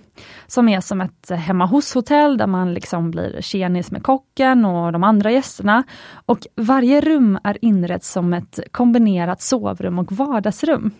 Som 0.47 0.69
är 0.69 0.81
som 0.81 1.01
ett 1.01 1.29
hemma 1.29 1.65
hos-hotell 1.65 2.37
där 2.37 2.47
man 2.47 2.73
liksom 2.73 3.11
blir 3.11 3.41
tjenis 3.41 3.91
med 3.91 4.03
kocken 4.03 4.65
och 4.65 4.91
de 4.91 5.03
andra 5.03 5.31
gästerna. 5.31 5.83
Och 6.25 6.47
varje 6.55 7.01
rum 7.01 7.39
är 7.43 7.57
inrett 7.61 8.03
som 8.03 8.33
ett 8.33 8.59
kombinerat 8.71 9.41
sovrum 9.41 9.99
och 9.99 10.11
vardagsrum. 10.11 10.91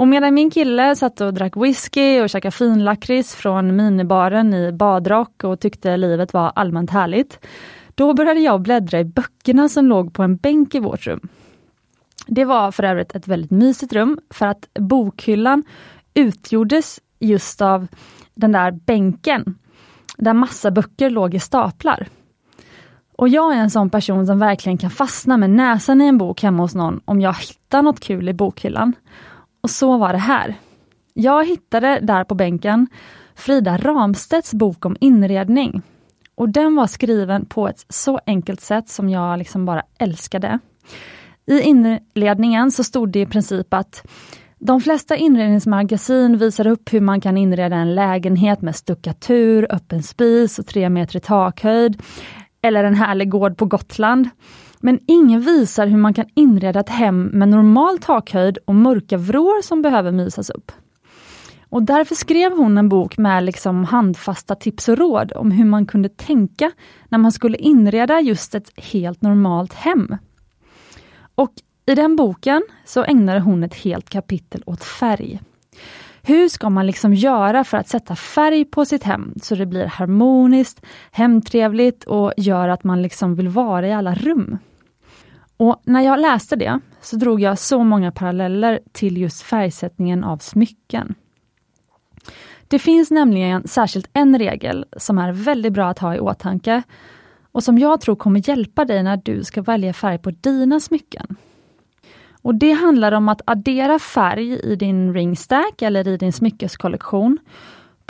Och 0.00 0.08
medan 0.08 0.34
min 0.34 0.50
kille 0.50 0.96
satt 0.96 1.20
och 1.20 1.34
drack 1.34 1.56
whisky 1.56 2.20
och 2.20 2.30
käkade 2.30 2.52
finlakrits 2.52 3.34
från 3.34 3.76
minibaren 3.76 4.54
i 4.54 4.72
badrock 4.72 5.44
och 5.44 5.60
tyckte 5.60 5.96
livet 5.96 6.32
var 6.32 6.52
allmänt 6.54 6.90
härligt. 6.90 7.46
Då 7.94 8.14
började 8.14 8.40
jag 8.40 8.60
bläddra 8.60 9.00
i 9.00 9.04
böckerna 9.04 9.68
som 9.68 9.86
låg 9.86 10.14
på 10.14 10.22
en 10.22 10.36
bänk 10.36 10.74
i 10.74 10.80
vårt 10.80 11.06
rum. 11.06 11.28
Det 12.26 12.44
var 12.44 12.72
för 12.72 12.82
övrigt 12.82 13.14
ett 13.14 13.28
väldigt 13.28 13.50
mysigt 13.50 13.92
rum 13.92 14.20
för 14.30 14.46
att 14.46 14.68
bokhyllan 14.78 15.62
utgjordes 16.14 17.00
just 17.18 17.60
av 17.60 17.86
den 18.34 18.52
där 18.52 18.70
bänken 18.70 19.58
där 20.16 20.34
massa 20.34 20.70
böcker 20.70 21.10
låg 21.10 21.34
i 21.34 21.40
staplar. 21.40 22.08
Och 23.16 23.28
jag 23.28 23.54
är 23.54 23.58
en 23.58 23.70
sån 23.70 23.90
person 23.90 24.26
som 24.26 24.38
verkligen 24.38 24.78
kan 24.78 24.90
fastna 24.90 25.36
med 25.36 25.50
näsan 25.50 26.00
i 26.00 26.06
en 26.06 26.18
bok 26.18 26.42
hemma 26.42 26.62
hos 26.62 26.74
någon 26.74 27.00
om 27.04 27.20
jag 27.20 27.34
hittar 27.34 27.82
något 27.82 28.00
kul 28.00 28.28
i 28.28 28.32
bokhyllan. 28.32 28.94
Och 29.60 29.70
så 29.70 29.98
var 29.98 30.12
det 30.12 30.18
här. 30.18 30.54
Jag 31.14 31.46
hittade 31.46 31.98
där 32.02 32.24
på 32.24 32.34
bänken 32.34 32.86
Frida 33.34 33.76
Ramstedts 33.76 34.54
bok 34.54 34.84
om 34.84 34.96
inredning. 35.00 35.82
Och 36.34 36.48
den 36.48 36.76
var 36.76 36.86
skriven 36.86 37.46
på 37.46 37.68
ett 37.68 37.84
så 37.88 38.20
enkelt 38.26 38.60
sätt 38.60 38.88
som 38.88 39.08
jag 39.08 39.38
liksom 39.38 39.64
bara 39.64 39.82
älskade. 39.98 40.58
I 41.46 41.60
inledningen 41.60 42.70
så 42.70 42.84
stod 42.84 43.10
det 43.10 43.20
i 43.20 43.26
princip 43.26 43.74
att 43.74 44.06
de 44.58 44.80
flesta 44.80 45.16
inredningsmagasin 45.16 46.38
visar 46.38 46.66
upp 46.66 46.92
hur 46.92 47.00
man 47.00 47.20
kan 47.20 47.36
inreda 47.36 47.76
en 47.76 47.94
lägenhet 47.94 48.62
med 48.62 48.76
stuckatur, 48.76 49.66
öppen 49.70 50.02
spis 50.02 50.58
och 50.58 50.66
tre 50.66 50.88
meter 50.88 51.16
i 51.16 51.20
takhöjd. 51.20 52.02
Eller 52.62 52.84
en 52.84 52.94
härlig 52.94 53.30
gård 53.30 53.56
på 53.56 53.66
Gotland. 53.66 54.28
Men 54.80 54.98
ingen 55.06 55.40
visar 55.40 55.86
hur 55.86 55.98
man 55.98 56.14
kan 56.14 56.26
inreda 56.34 56.80
ett 56.80 56.88
hem 56.88 57.24
med 57.24 57.48
normal 57.48 57.98
takhöjd 57.98 58.58
och 58.64 58.74
mörka 58.74 59.16
vrår 59.16 59.62
som 59.62 59.82
behöver 59.82 60.12
mysas 60.12 60.50
upp. 60.50 60.72
Och 61.68 61.82
därför 61.82 62.14
skrev 62.14 62.52
hon 62.52 62.78
en 62.78 62.88
bok 62.88 63.18
med 63.18 63.44
liksom 63.44 63.84
handfasta 63.84 64.54
tips 64.54 64.88
och 64.88 64.98
råd 64.98 65.32
om 65.32 65.50
hur 65.50 65.64
man 65.64 65.86
kunde 65.86 66.08
tänka 66.08 66.70
när 67.08 67.18
man 67.18 67.32
skulle 67.32 67.58
inreda 67.58 68.20
just 68.20 68.54
ett 68.54 68.70
helt 68.76 69.22
normalt 69.22 69.72
hem. 69.72 70.16
Och 71.34 71.52
i 71.86 71.94
den 71.94 72.16
boken 72.16 72.62
så 72.84 73.04
ägnade 73.04 73.40
hon 73.40 73.64
ett 73.64 73.74
helt 73.74 74.10
kapitel 74.10 74.62
åt 74.66 74.84
färg. 74.84 75.40
Hur 76.22 76.48
ska 76.48 76.70
man 76.70 76.86
liksom 76.86 77.14
göra 77.14 77.64
för 77.64 77.76
att 77.76 77.88
sätta 77.88 78.16
färg 78.16 78.64
på 78.64 78.84
sitt 78.84 79.02
hem 79.02 79.34
så 79.42 79.54
det 79.54 79.66
blir 79.66 79.86
harmoniskt, 79.86 80.86
hemtrevligt 81.10 82.04
och 82.04 82.32
gör 82.36 82.68
att 82.68 82.84
man 82.84 83.02
liksom 83.02 83.34
vill 83.34 83.48
vara 83.48 83.88
i 83.88 83.92
alla 83.92 84.14
rum? 84.14 84.58
Och 85.60 85.82
när 85.84 86.00
jag 86.00 86.20
läste 86.20 86.56
det 86.56 86.80
så 87.00 87.16
drog 87.16 87.40
jag 87.40 87.58
så 87.58 87.84
många 87.84 88.12
paralleller 88.12 88.80
till 88.92 89.16
just 89.18 89.42
färgsättningen 89.42 90.24
av 90.24 90.38
smycken. 90.38 91.14
Det 92.68 92.78
finns 92.78 93.10
nämligen 93.10 93.68
särskilt 93.68 94.10
en 94.12 94.38
regel 94.38 94.86
som 94.96 95.18
är 95.18 95.32
väldigt 95.32 95.72
bra 95.72 95.88
att 95.88 95.98
ha 95.98 96.14
i 96.14 96.20
åtanke 96.20 96.82
och 97.52 97.62
som 97.64 97.78
jag 97.78 98.00
tror 98.00 98.16
kommer 98.16 98.48
hjälpa 98.48 98.84
dig 98.84 99.02
när 99.02 99.20
du 99.24 99.44
ska 99.44 99.62
välja 99.62 99.92
färg 99.92 100.18
på 100.18 100.30
dina 100.30 100.80
smycken. 100.80 101.36
Och 102.42 102.54
Det 102.54 102.72
handlar 102.72 103.12
om 103.12 103.28
att 103.28 103.42
addera 103.44 103.98
färg 103.98 104.60
i 104.60 104.76
din 104.76 105.14
ringstack 105.14 105.82
eller 105.82 106.08
i 106.08 106.16
din 106.16 106.32
smyckeskollektion 106.32 107.38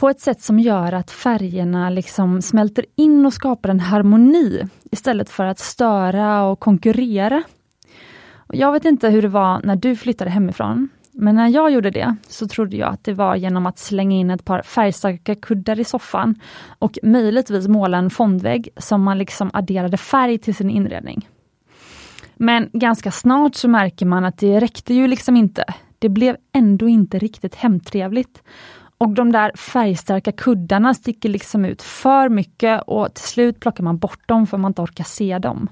på 0.00 0.08
ett 0.08 0.20
sätt 0.20 0.42
som 0.42 0.58
gör 0.58 0.92
att 0.92 1.10
färgerna 1.10 1.90
liksom 1.90 2.42
smälter 2.42 2.84
in 2.96 3.26
och 3.26 3.32
skapar 3.32 3.68
en 3.68 3.80
harmoni 3.80 4.68
istället 4.90 5.30
för 5.30 5.44
att 5.44 5.58
störa 5.58 6.42
och 6.42 6.60
konkurrera. 6.60 7.42
Och 8.36 8.54
jag 8.54 8.72
vet 8.72 8.84
inte 8.84 9.08
hur 9.08 9.22
det 9.22 9.28
var 9.28 9.60
när 9.64 9.76
du 9.76 9.96
flyttade 9.96 10.30
hemifrån, 10.30 10.88
men 11.12 11.34
när 11.34 11.48
jag 11.48 11.70
gjorde 11.70 11.90
det 11.90 12.16
så 12.28 12.48
trodde 12.48 12.76
jag 12.76 12.92
att 12.92 13.04
det 13.04 13.12
var 13.12 13.36
genom 13.36 13.66
att 13.66 13.78
slänga 13.78 14.16
in 14.16 14.30
ett 14.30 14.44
par 14.44 14.62
färgstarka 14.62 15.34
kuddar 15.34 15.80
i 15.80 15.84
soffan 15.84 16.40
och 16.78 16.98
möjligtvis 17.02 17.68
måla 17.68 17.98
en 17.98 18.10
fondvägg 18.10 18.68
som 18.76 19.02
man 19.02 19.18
liksom 19.18 19.50
adderade 19.52 19.96
färg 19.96 20.38
till 20.38 20.54
sin 20.54 20.70
inredning. 20.70 21.28
Men 22.36 22.70
ganska 22.72 23.10
snart 23.10 23.54
så 23.54 23.68
märker 23.68 24.06
man 24.06 24.24
att 24.24 24.38
det 24.38 24.60
räckte 24.60 24.94
ju 24.94 25.06
liksom 25.06 25.36
inte. 25.36 25.64
Det 25.98 26.08
blev 26.08 26.36
ändå 26.52 26.88
inte 26.88 27.18
riktigt 27.18 27.54
hemtrevligt. 27.54 28.42
Och 29.00 29.10
de 29.10 29.32
där 29.32 29.52
färgstarka 29.56 30.32
kuddarna 30.32 30.94
sticker 30.94 31.28
liksom 31.28 31.64
ut 31.64 31.82
för 31.82 32.28
mycket 32.28 32.82
och 32.86 33.14
till 33.14 33.24
slut 33.24 33.60
plockar 33.60 33.84
man 33.84 33.98
bort 33.98 34.28
dem 34.28 34.46
för 34.46 34.58
man 34.58 34.70
inte 34.70 34.82
orkar 34.82 35.04
se 35.04 35.38
dem. 35.38 35.68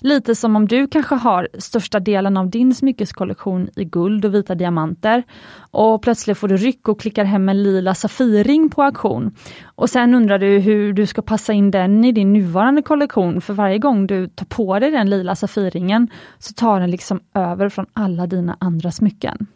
Lite 0.00 0.34
som 0.34 0.56
om 0.56 0.68
du 0.68 0.86
kanske 0.86 1.14
har 1.14 1.48
största 1.58 2.00
delen 2.00 2.36
av 2.36 2.50
din 2.50 2.74
smyckeskollektion 2.74 3.68
i 3.76 3.84
guld 3.84 4.24
och 4.24 4.34
vita 4.34 4.54
diamanter 4.54 5.22
och 5.70 6.02
plötsligt 6.02 6.38
får 6.38 6.48
du 6.48 6.56
ryck 6.56 6.88
och 6.88 7.00
klickar 7.00 7.24
hem 7.24 7.48
en 7.48 7.62
lila 7.62 7.94
Safirring 7.94 8.70
på 8.70 8.82
auktion. 8.82 9.36
Och 9.64 9.90
sen 9.90 10.14
undrar 10.14 10.38
du 10.38 10.58
hur 10.58 10.92
du 10.92 11.06
ska 11.06 11.22
passa 11.22 11.52
in 11.52 11.70
den 11.70 12.04
i 12.04 12.12
din 12.12 12.32
nuvarande 12.32 12.82
kollektion 12.82 13.40
för 13.40 13.54
varje 13.54 13.78
gång 13.78 14.06
du 14.06 14.28
tar 14.28 14.46
på 14.46 14.78
dig 14.78 14.90
den 14.90 15.10
lila 15.10 15.34
Safirringen 15.34 16.08
så 16.38 16.52
tar 16.52 16.80
den 16.80 16.90
liksom 16.90 17.20
över 17.34 17.68
från 17.68 17.86
alla 17.92 18.26
dina 18.26 18.56
andra 18.60 18.92
smycken. 18.92 19.46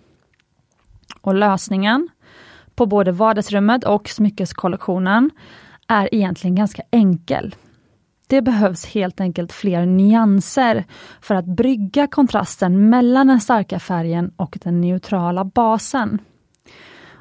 Och 1.21 1.35
lösningen 1.35 2.09
på 2.76 2.87
både 2.87 3.12
vardagsrummet 3.12 3.85
och 3.85 4.09
smyckeskollektionen 4.09 5.30
är 5.88 6.14
egentligen 6.14 6.54
ganska 6.54 6.83
enkel. 6.90 7.54
Det 8.26 8.42
behövs 8.42 8.87
helt 8.87 9.21
enkelt 9.21 9.52
fler 9.52 9.87
nyanser 9.87 10.85
för 11.21 11.35
att 11.35 11.45
brygga 11.45 12.06
kontrasten 12.06 12.90
mellan 12.90 13.26
den 13.26 13.40
starka 13.40 13.78
färgen 13.78 14.33
och 14.37 14.59
den 14.62 14.80
neutrala 14.80 15.45
basen. 15.45 16.18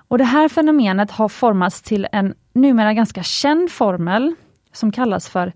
Och 0.08 0.18
Det 0.18 0.24
här 0.24 0.50
fenomenet 0.50 1.12
har 1.12 1.30
formats 1.30 1.82
till 1.82 2.08
en 2.12 2.34
numera 2.54 2.94
ganska 2.94 3.24
känd 3.24 3.72
formel 3.72 4.36
som 4.74 4.92
kallas 4.92 5.30
för 5.30 5.54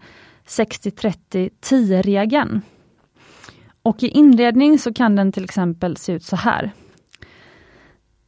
60-30-10-regeln. 0.48 2.62
Och 3.84 4.04
i 4.04 4.08
inredning 4.08 4.80
så 4.80 4.94
kan 4.94 5.16
den 5.16 5.32
till 5.32 5.44
exempel 5.44 5.98
se 5.98 6.14
ut 6.14 6.24
så 6.24 6.36
här. 6.36 6.72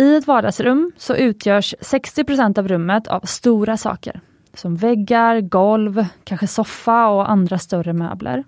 I 0.02 0.16
ett 0.16 0.28
vardagsrum 0.28 0.92
så 0.98 1.16
utgörs 1.16 1.76
60% 1.82 2.60
av 2.60 2.68
rummet 2.68 3.08
av 3.08 3.20
stora 3.20 3.78
saker 3.78 4.22
som 4.54 4.76
väggar, 4.76 5.42
golv, 5.42 6.06
kanske 6.24 6.48
soffa 6.48 7.08
och 7.08 7.32
andra 7.32 7.60
större 7.60 7.94
möbler. 7.94 8.44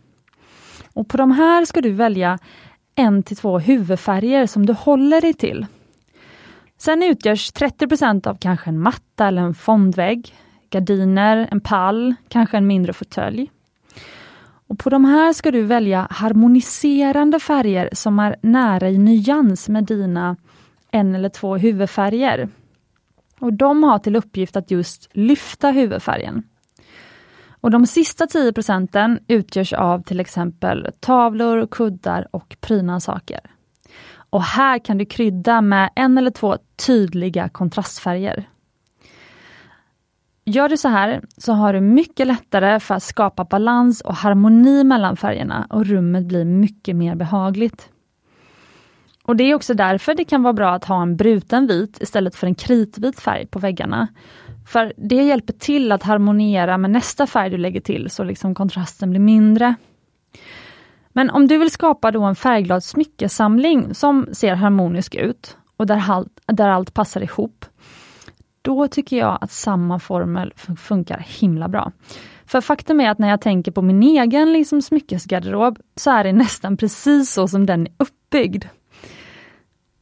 Och 0.93 1.07
På 1.07 1.17
de 1.17 1.31
här 1.31 1.65
ska 1.65 1.81
du 1.81 1.91
välja 1.91 2.39
en 2.95 3.23
till 3.23 3.37
två 3.37 3.59
huvudfärger 3.59 4.47
som 4.47 4.65
du 4.65 4.73
håller 4.73 5.21
dig 5.21 5.33
till. 5.33 5.65
Sen 6.77 7.03
utgörs 7.03 7.51
30% 7.51 8.27
av 8.27 8.37
kanske 8.39 8.69
en 8.69 8.79
matta 8.79 9.27
eller 9.27 9.41
en 9.41 9.55
fondvägg, 9.55 10.35
gardiner, 10.69 11.47
en 11.51 11.61
pall, 11.61 12.15
kanske 12.27 12.57
en 12.57 12.67
mindre 12.67 12.93
fåtölj. 12.93 13.51
Och 14.67 14.79
På 14.79 14.89
de 14.89 15.05
här 15.05 15.33
ska 15.33 15.51
du 15.51 15.61
välja 15.61 16.07
harmoniserande 16.09 17.39
färger 17.39 17.89
som 17.93 18.19
är 18.19 18.35
nära 18.41 18.89
i 18.89 18.97
nyans 18.97 19.69
med 19.69 19.83
dina 19.83 20.35
en 20.93 21.15
eller 21.15 21.29
två 21.29 21.57
huvudfärger. 21.57 22.49
Och 23.39 23.53
De 23.53 23.83
har 23.83 23.99
till 23.99 24.15
uppgift 24.15 24.55
att 24.55 24.71
just 24.71 25.09
lyfta 25.13 25.69
huvudfärgen. 25.69 26.43
Och 27.61 27.71
De 27.71 27.87
sista 27.87 28.27
10 28.27 28.53
procenten 28.53 29.19
utgörs 29.27 29.73
av 29.73 30.03
till 30.03 30.19
exempel 30.19 30.87
tavlor, 30.99 31.67
kuddar 31.67 32.27
och 32.31 32.55
prydnadssaker. 32.61 33.39
Och 34.15 34.43
här 34.43 34.79
kan 34.79 34.97
du 34.97 35.05
krydda 35.05 35.61
med 35.61 35.89
en 35.95 36.17
eller 36.17 36.31
två 36.31 36.57
tydliga 36.85 37.49
kontrastfärger. 37.49 38.49
Gör 40.45 40.69
du 40.69 40.77
så 40.77 40.87
här 40.87 41.21
så 41.37 41.53
har 41.53 41.73
du 41.73 41.81
mycket 41.81 42.27
lättare 42.27 42.79
för 42.79 42.95
att 42.95 43.03
skapa 43.03 43.45
balans 43.45 44.01
och 44.01 44.15
harmoni 44.15 44.83
mellan 44.83 45.17
färgerna 45.17 45.67
och 45.69 45.85
rummet 45.85 46.25
blir 46.25 46.45
mycket 46.45 46.95
mer 46.95 47.15
behagligt. 47.15 47.89
Och 49.25 49.35
Det 49.35 49.43
är 49.43 49.55
också 49.55 49.73
därför 49.73 50.15
det 50.15 50.25
kan 50.25 50.43
vara 50.43 50.53
bra 50.53 50.71
att 50.71 50.85
ha 50.85 51.01
en 51.01 51.15
bruten 51.15 51.67
vit 51.67 52.01
istället 52.01 52.35
för 52.35 52.47
en 52.47 52.55
kritvit 52.55 53.19
färg 53.19 53.47
på 53.47 53.59
väggarna. 53.59 54.07
För 54.67 54.93
det 54.97 55.23
hjälper 55.23 55.53
till 55.53 55.91
att 55.91 56.03
harmoniera 56.03 56.77
med 56.77 56.91
nästa 56.91 57.27
färg 57.27 57.49
du 57.49 57.57
lägger 57.57 57.81
till 57.81 58.09
så 58.09 58.23
liksom 58.23 58.55
kontrasten 58.55 59.09
blir 59.09 59.19
mindre. 59.19 59.75
Men 61.13 61.29
om 61.29 61.47
du 61.47 61.57
vill 61.57 61.71
skapa 61.71 62.11
då 62.11 62.23
en 62.23 62.35
färgglad 62.35 62.83
smyckesamling 62.83 63.93
som 63.93 64.27
ser 64.31 64.55
harmonisk 64.55 65.15
ut 65.15 65.57
och 65.77 65.87
där 65.87 66.03
allt, 66.07 66.41
där 66.45 66.69
allt 66.69 66.93
passar 66.93 67.21
ihop, 67.21 67.65
då 68.61 68.87
tycker 68.87 69.17
jag 69.17 69.37
att 69.41 69.51
samma 69.51 69.99
formel 69.99 70.53
funkar 70.77 71.25
himla 71.39 71.67
bra. 71.67 71.91
För 72.45 72.61
faktum 72.61 73.01
är 73.01 73.09
att 73.09 73.19
när 73.19 73.29
jag 73.29 73.41
tänker 73.41 73.71
på 73.71 73.81
min 73.81 74.03
egen 74.03 74.53
liksom, 74.53 74.81
smyckesgarderob 74.81 75.79
så 75.95 76.11
är 76.11 76.23
det 76.23 76.33
nästan 76.33 76.77
precis 76.77 77.33
så 77.33 77.47
som 77.47 77.65
den 77.65 77.87
är 77.87 77.93
uppbyggd. 77.97 78.65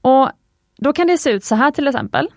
Och 0.02 0.30
Då 0.78 0.94
kan 0.94 1.08
det 1.08 1.18
se 1.18 1.30
ut 1.32 1.44
så 1.44 1.56
här 1.56 1.72
till 1.72 1.88
exempel. 1.88 2.28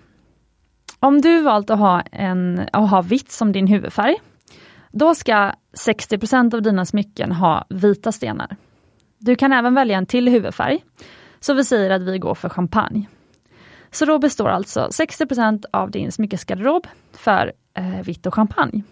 Om 1.01 1.21
du 1.21 1.41
valt 1.43 1.71
att 1.71 1.79
ha, 1.79 2.01
en, 2.01 2.69
att 2.73 2.91
ha 2.91 3.03
vitt 3.03 3.31
som 3.31 3.53
din 3.53 3.67
huvudfärg, 3.67 4.17
då 4.91 5.15
ska 5.15 5.53
60% 5.87 6.55
av 6.55 6.63
dina 6.63 6.87
smycken 6.87 7.33
ha 7.33 7.67
vita 7.69 8.13
stenar. 8.13 8.57
Du 9.19 9.37
kan 9.37 9.53
även 9.53 9.75
välja 9.75 9.99
en 9.99 10.07
till 10.07 10.29
huvudfärg, 10.29 10.85
så 11.41 11.55
vi 11.55 11.65
säger 11.65 11.91
att 11.91 12.03
vi 12.03 12.19
går 12.19 12.35
för 12.35 12.49
champagne. 12.49 13.07
Så 13.91 14.05
då 14.05 14.19
består 14.19 14.49
alltså 14.49 14.89
60% 14.91 15.65
av 15.73 15.91
din 15.91 16.13
smyckesgarderob 16.13 16.87
för 17.13 17.53
eh, 17.75 18.03
vitt 18.05 18.27
och 18.27 18.35
champagne. 18.35 18.83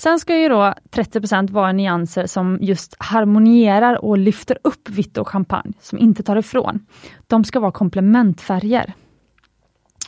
Sen 0.00 0.20
ska 0.20 0.36
ju 0.36 0.48
då 0.48 0.74
30% 0.90 1.50
vara 1.50 1.72
nyanser 1.72 2.26
som 2.26 2.58
just 2.60 2.96
harmonierar 2.98 4.04
och 4.04 4.18
lyfter 4.18 4.58
upp 4.64 4.88
vitt 4.88 5.18
och 5.18 5.28
champagne, 5.28 5.72
som 5.80 5.98
inte 5.98 6.22
tar 6.22 6.36
ifrån. 6.36 6.86
De 7.26 7.44
ska 7.44 7.60
vara 7.60 7.72
komplementfärger. 7.72 8.92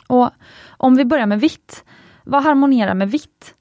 Och 0.07 0.29
om 0.77 0.95
vi 0.95 1.05
börjar 1.05 1.25
med 1.25 1.39
vitt, 1.39 1.83
vad 2.23 2.43
harmonierar 2.43 2.93
med 2.93 3.11
vitt? 3.11 3.55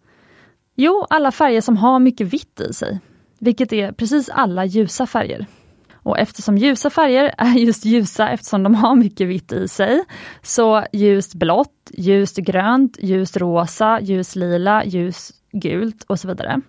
Jo, 0.75 1.07
alla 1.11 1.33
färger 1.33 1.61
som 1.61 1.77
har 1.77 1.99
mycket 1.99 2.27
vitt 2.27 2.61
i 2.61 2.73
sig, 2.73 3.01
vilket 3.39 3.73
är 3.73 3.93
precis 3.93 4.29
alla 4.29 4.65
ljusa 4.65 5.07
färger. 5.07 5.47
Och 5.93 6.19
eftersom 6.19 6.59
ljusa 6.59 6.91
färger 6.91 7.35
är 7.39 7.55
just 7.55 7.85
ljusa 7.85 8.29
eftersom 8.29 8.63
de 8.63 8.75
har 8.75 8.97
mycket 8.97 9.29
vitt 9.29 9.53
i 9.53 9.69
sig, 9.69 10.05
så 10.43 10.85
ljust 10.93 11.35
blått, 11.35 11.91
ljust 11.93 12.37
grönt, 12.37 12.99
ljust 13.01 13.37
rosa, 13.37 14.01
ljus 14.01 14.37
lila, 14.37 14.85
ljus 14.85 15.33
gult 15.53 16.05
och 16.07 16.21
så 16.21 16.29
vidare. 16.29 16.61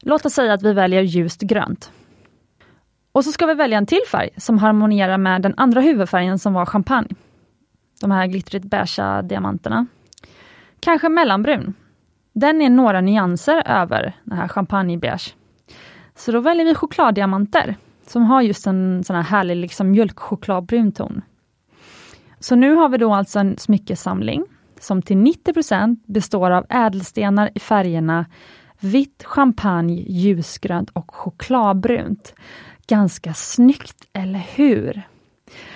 Låt 0.00 0.26
oss 0.26 0.32
säga 0.34 0.52
att 0.52 0.62
vi 0.62 0.72
väljer 0.72 1.02
ljust 1.02 1.40
grönt. 1.40 1.92
Och 3.12 3.24
så 3.24 3.32
ska 3.32 3.46
vi 3.46 3.54
välja 3.54 3.78
en 3.78 3.86
till 3.86 4.02
färg 4.10 4.30
som 4.36 4.58
harmonierar 4.58 5.18
med 5.18 5.42
den 5.42 5.54
andra 5.56 5.80
huvudfärgen 5.80 6.38
som 6.38 6.52
var 6.52 6.66
champagne. 6.66 7.08
De 8.00 8.10
här 8.10 8.26
glittrigt 8.26 8.64
beiga 8.64 9.22
diamanterna. 9.22 9.86
Kanske 10.80 11.08
mellanbrun. 11.08 11.74
Den 12.32 12.62
är 12.62 12.70
några 12.70 13.00
nyanser 13.00 13.62
över 13.66 14.16
den 14.24 14.38
här 14.38 14.48
champagnebeige. 14.48 15.34
Så 16.14 16.32
då 16.32 16.40
väljer 16.40 16.66
vi 16.66 16.74
chokladdiamanter 16.74 17.76
som 18.06 18.22
har 18.22 18.42
just 18.42 18.66
en 18.66 19.04
sån 19.04 19.16
här 19.16 19.22
härlig 19.22 19.56
liksom 19.56 19.90
mjölkchokladbrun 19.90 20.92
ton. 20.92 21.22
Så 22.40 22.54
nu 22.54 22.74
har 22.74 22.88
vi 22.88 22.98
då 22.98 23.14
alltså 23.14 23.38
en 23.38 23.58
smyckesamling 23.58 24.44
som 24.82 25.02
till 25.02 25.16
90% 25.16 25.96
består 26.06 26.50
av 26.50 26.66
ädelstenar 26.68 27.50
i 27.54 27.58
färgerna 27.58 28.26
vitt, 28.80 29.24
champagne, 29.24 30.04
ljusgrönt 30.08 30.90
och 30.90 31.14
chokladbrunt. 31.14 32.34
Ganska 32.86 33.34
snyggt, 33.34 34.08
eller 34.12 34.38
hur? 34.54 35.02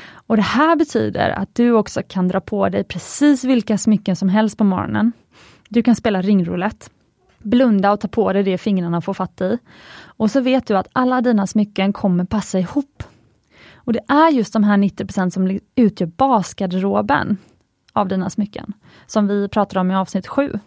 Och 0.08 0.36
Det 0.36 0.42
här 0.42 0.76
betyder 0.76 1.30
att 1.30 1.54
du 1.54 1.72
också 1.72 2.02
kan 2.08 2.28
dra 2.28 2.40
på 2.40 2.68
dig 2.68 2.84
precis 2.84 3.44
vilka 3.44 3.78
smycken 3.78 4.16
som 4.16 4.28
helst 4.28 4.58
på 4.58 4.64
morgonen. 4.64 5.12
Du 5.68 5.82
kan 5.82 5.96
spela 5.96 6.22
ringroulette, 6.22 6.86
blunda 7.38 7.92
och 7.92 8.00
ta 8.00 8.08
på 8.08 8.32
dig 8.32 8.42
det 8.42 8.58
fingrarna 8.58 9.00
får 9.00 9.14
fatt 9.14 9.40
i. 9.40 9.58
Och 10.04 10.30
så 10.30 10.40
vet 10.40 10.66
du 10.66 10.76
att 10.76 10.88
alla 10.92 11.20
dina 11.20 11.46
smycken 11.46 11.92
kommer 11.92 12.24
passa 12.24 12.58
ihop. 12.58 13.02
Och 13.74 13.92
Det 13.92 14.00
är 14.08 14.30
just 14.30 14.52
de 14.52 14.64
här 14.64 14.76
90% 14.76 15.30
som 15.30 15.60
utgör 15.76 16.06
basgarderoben 16.06 17.36
av 17.96 18.08
dina 18.08 18.30
smycken, 18.30 18.72
som 19.06 19.26
vi 19.26 19.48
pratade 19.48 19.80
om 19.80 19.90
i 19.90 19.96
avsnitt 19.96 20.26
7. 20.26 20.58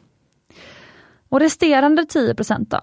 Och 1.30 1.40
resterande 1.40 2.06
10 2.06 2.36
då? 2.60 2.80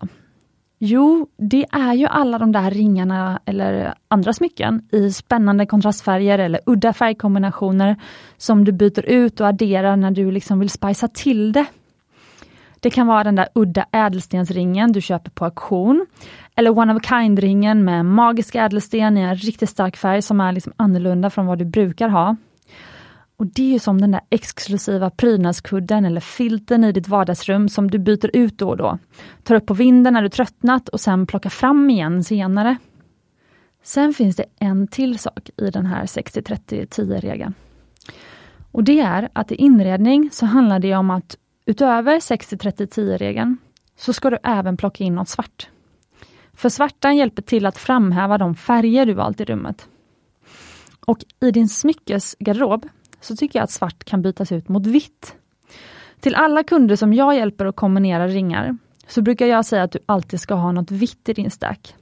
Jo, 0.79 1.29
det 1.37 1.67
är 1.73 1.95
ju 1.95 2.07
alla 2.07 2.39
de 2.39 2.53
där 2.53 2.71
ringarna 2.71 3.41
eller 3.45 3.95
andra 4.09 4.33
smycken 4.33 4.89
i 4.93 5.13
spännande 5.13 5.67
kontrastfärger 5.67 6.39
eller 6.39 6.61
udda 6.67 6.93
färgkombinationer 6.93 7.97
som 8.37 8.65
du 8.65 8.73
byter 8.73 9.07
ut 9.07 9.41
och 9.41 9.47
adderar 9.47 9.97
när 9.97 10.11
du 10.11 10.31
liksom 10.31 10.59
vill 10.59 10.71
spicea 10.71 11.09
till 11.09 11.53
det. 11.53 11.67
Det 12.81 12.91
kan 12.91 13.07
vara 13.07 13.25
den 13.25 13.35
där 13.35 13.49
udda 13.55 13.87
ädelstensringen 13.93 14.93
du 14.93 15.01
köper 15.01 15.31
på 15.31 15.45
auktion. 15.45 16.07
Eller 16.57 16.79
one 16.79 16.93
of 16.95 16.97
a 16.97 17.09
kind-ringen 17.09 17.85
med 17.85 18.05
magisk 18.05 18.55
ädelsten 18.55 19.19
i 19.19 19.21
en 19.21 19.37
riktigt 19.37 19.71
stark 19.71 19.97
färg 19.97 20.23
som 20.23 20.41
är 20.41 20.53
liksom 20.53 20.73
annorlunda 20.77 21.31
från 21.31 21.47
vad 21.47 21.59
du 21.59 21.65
brukar 21.65 22.09
ha. 22.09 22.37
Och 23.37 23.47
Det 23.47 23.75
är 23.75 23.79
som 23.79 24.01
den 24.01 24.11
där 24.11 24.21
exklusiva 24.31 25.11
prydnadskudden 25.11 26.05
eller 26.05 26.21
filten 26.21 26.85
i 26.85 26.93
ditt 26.93 27.09
vardagsrum 27.09 27.69
som 27.69 27.91
du 27.91 27.99
byter 27.99 28.37
ut 28.37 28.59
då 28.59 28.69
och 28.69 28.77
då. 28.77 28.99
Tar 29.43 29.55
upp 29.55 29.67
på 29.67 29.75
vinden 29.75 30.15
när 30.15 30.23
du 30.23 30.29
tröttnat 30.29 30.89
och 30.89 31.01
sen 31.01 31.27
plockar 31.27 31.51
fram 31.51 31.91
igen 31.91 32.25
senare. 32.25 32.77
Sen 33.83 34.15
finns 34.15 34.37
det 34.37 34.45
en 34.59 34.89
till 34.89 35.19
sak 35.19 35.51
i 35.57 35.71
den 35.71 35.87
här 35.87 36.07
60-30-10-regeln. 36.07 37.55
Och 38.73 38.85
det 38.85 39.01
är 39.01 39.29
att 39.33 39.53
i 39.53 39.55
inredning 39.55 40.31
så 40.33 40.47
handlar 40.47 40.79
det 40.79 40.95
om 40.95 41.11
att 41.11 41.37
utöver 41.67 42.21
60-30-10-regeln 42.21 43.57
så 43.97 44.13
ska 44.13 44.31
du 44.31 44.39
även 44.43 44.77
plocka 44.77 45.05
in 45.05 45.15
något 45.15 45.29
svart. 45.29 45.69
För 46.55 46.69
svartan 46.69 47.17
hjälper 47.17 47.43
till 47.43 47.67
att 47.67 47.79
framhäva 47.79 48.39
de 48.39 48.55
färger 48.55 49.07
du 49.07 49.13
valt 49.13 49.41
i 49.41 49.45
rummet. 49.45 49.89
Och 51.07 51.19
i 51.41 51.51
din 51.51 51.69
smyckesgarderob 51.69 52.89
så 53.27 53.37
tycker 53.37 53.59
jag 53.59 53.65
att 53.65 53.71
svart 53.71 54.05
kan 54.05 54.23
bytas 54.23 54.53
ut 54.53 54.69
mot 54.69 54.87
vitt. 54.87 55.37
Till 56.21 56.35
alla 56.35 56.63
kunder 56.63 56.97
som 56.97 57.15
jag 57.15 57.37
hjälper 57.37 57.67
att 57.67 57.77
kombinera 57.77 58.29
ringar, 58.29 58.77
så 59.07 59.23
brukar 59.23 59.47
jag 59.47 59.65
säga 59.67 59.83
att 59.83 59.93
du 59.93 59.99
alltid 60.07 60.41
ska 60.41 60.55
ha 60.55 60.73
något 60.73 60.91
vitt 60.91 61.29
i 61.29 61.33
din 61.33 61.51
stack. 61.51 61.95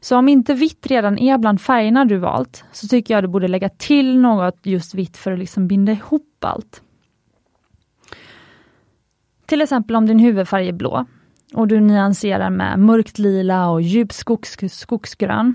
Så 0.00 0.16
om 0.16 0.28
inte 0.28 0.54
vitt 0.54 0.86
redan 0.86 1.18
är 1.18 1.38
bland 1.38 1.60
färgerna 1.60 2.04
du 2.04 2.16
valt, 2.16 2.64
så 2.72 2.88
tycker 2.88 3.14
jag 3.14 3.24
du 3.24 3.28
borde 3.28 3.48
lägga 3.48 3.68
till 3.68 4.18
något 4.18 4.58
just 4.62 4.94
vitt 4.94 5.16
för 5.16 5.32
att 5.32 5.38
liksom 5.38 5.68
binda 5.68 5.92
ihop 5.92 6.44
allt. 6.44 6.82
Till 9.46 9.60
exempel 9.60 9.96
om 9.96 10.06
din 10.06 10.18
huvudfärg 10.18 10.68
är 10.68 10.72
blå 10.72 11.06
och 11.54 11.68
du 11.68 11.80
nyanserar 11.80 12.50
med 12.50 12.78
mörkt 12.78 13.18
lila 13.18 13.68
och 13.70 13.82
djup 13.82 14.12
skogs, 14.12 14.56
skogsgrön. 14.70 15.54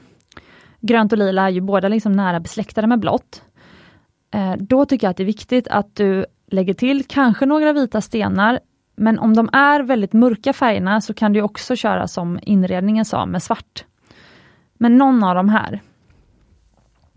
Grönt 0.81 1.11
och 1.11 1.17
lila 1.17 1.45
är 1.45 1.49
ju 1.49 1.61
båda 1.61 1.87
liksom 1.87 2.11
nära 2.11 2.39
besläktade 2.39 2.87
med 2.87 2.99
blått. 2.99 3.43
Eh, 4.31 4.53
då 4.59 4.85
tycker 4.85 5.07
jag 5.07 5.11
att 5.11 5.17
det 5.17 5.23
är 5.23 5.25
viktigt 5.25 5.67
att 5.67 5.95
du 5.95 6.25
lägger 6.47 6.73
till 6.73 7.03
kanske 7.03 7.45
några 7.45 7.73
vita 7.73 8.01
stenar, 8.01 8.59
men 8.95 9.19
om 9.19 9.35
de 9.35 9.49
är 9.53 9.79
väldigt 9.83 10.13
mörka 10.13 10.53
färgerna 10.53 11.01
så 11.01 11.13
kan 11.13 11.33
du 11.33 11.41
också 11.41 11.75
köra 11.75 12.07
som 12.07 12.39
inredningen 12.41 13.05
sa 13.05 13.25
med 13.25 13.43
svart. 13.43 13.85
Men 14.77 14.97
någon 14.97 15.23
av 15.23 15.35
de 15.35 15.49
här. 15.49 15.81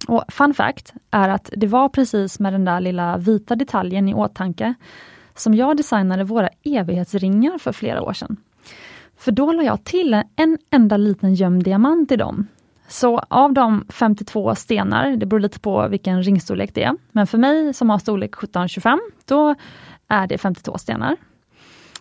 Och 0.09 0.25
Fun 0.29 0.55
fact 0.55 0.95
är 1.11 1.29
att 1.29 1.51
det 1.57 1.67
var 1.67 1.89
precis 1.89 2.41
med 2.41 2.53
den 2.53 2.65
där 2.65 2.81
lilla 2.81 3.17
vita 3.17 3.57
detaljen 3.57 4.09
i 4.09 4.15
åtanke 4.15 4.75
som 5.35 5.55
jag 5.55 5.77
designade 5.77 6.25
våra 6.25 6.49
evighetsringar 6.65 7.59
för 7.59 7.73
flera 7.73 8.03
år 8.03 8.13
sedan. 8.13 8.37
För 9.17 9.33
då 9.33 9.53
la 9.53 9.63
jag 9.63 9.85
till 9.85 10.23
en 10.37 10.59
enda 10.71 10.97
liten 10.97 11.35
gömd 11.35 11.65
diamant 11.65 12.13
i 12.13 12.17
dem 12.17 12.47
så 12.91 13.19
av 13.19 13.53
de 13.53 13.85
52 13.89 14.55
stenar, 14.55 15.17
det 15.17 15.27
beror 15.27 15.41
lite 15.41 15.61
på 15.61 15.89
vilken 15.89 16.23
ringstorlek 16.23 16.75
det 16.75 16.83
är, 16.83 16.97
men 17.13 17.27
för 17.27 17.39
mig 17.39 17.75
som 17.75 17.91
har 17.91 17.99
storlek 17.99 18.35
17-25, 18.35 18.99
då 19.25 19.55
är 20.09 20.27
det 20.27 20.39
52 20.39 20.79
stenar. 20.79 21.17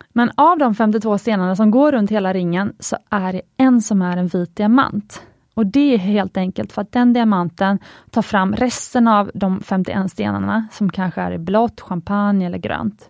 Men 0.10 0.32
av 0.36 0.58
de 0.58 0.76
52 0.76 1.18
stenarna 1.18 1.56
som 1.56 1.72
går 1.72 1.92
runt 1.92 2.12
hela 2.12 2.34
ringen 2.34 2.74
så 2.80 2.98
är 3.10 3.34
det 3.34 3.42
en 3.58 3.82
som 3.82 4.02
är 4.02 4.18
en 4.18 4.28
vit 4.28 4.56
diamant. 4.56 5.22
Och 5.54 5.66
det 5.66 5.94
är 5.94 5.98
helt 5.98 6.38
enkelt 6.38 6.74
för 6.74 6.82
att 6.82 6.92
den 6.92 7.14
diamanten 7.14 7.80
tar 8.10 8.22
fram 8.22 8.56
resten 8.56 9.08
av 9.08 9.32
de 9.34 9.62
51 9.62 10.12
stenarna 10.12 10.68
som 10.72 10.90
kanske 10.90 11.22
är 11.22 11.32
i 11.32 11.38
blått, 11.38 11.82
champagne 11.82 12.46
eller 12.46 12.58
grönt. 12.58 13.10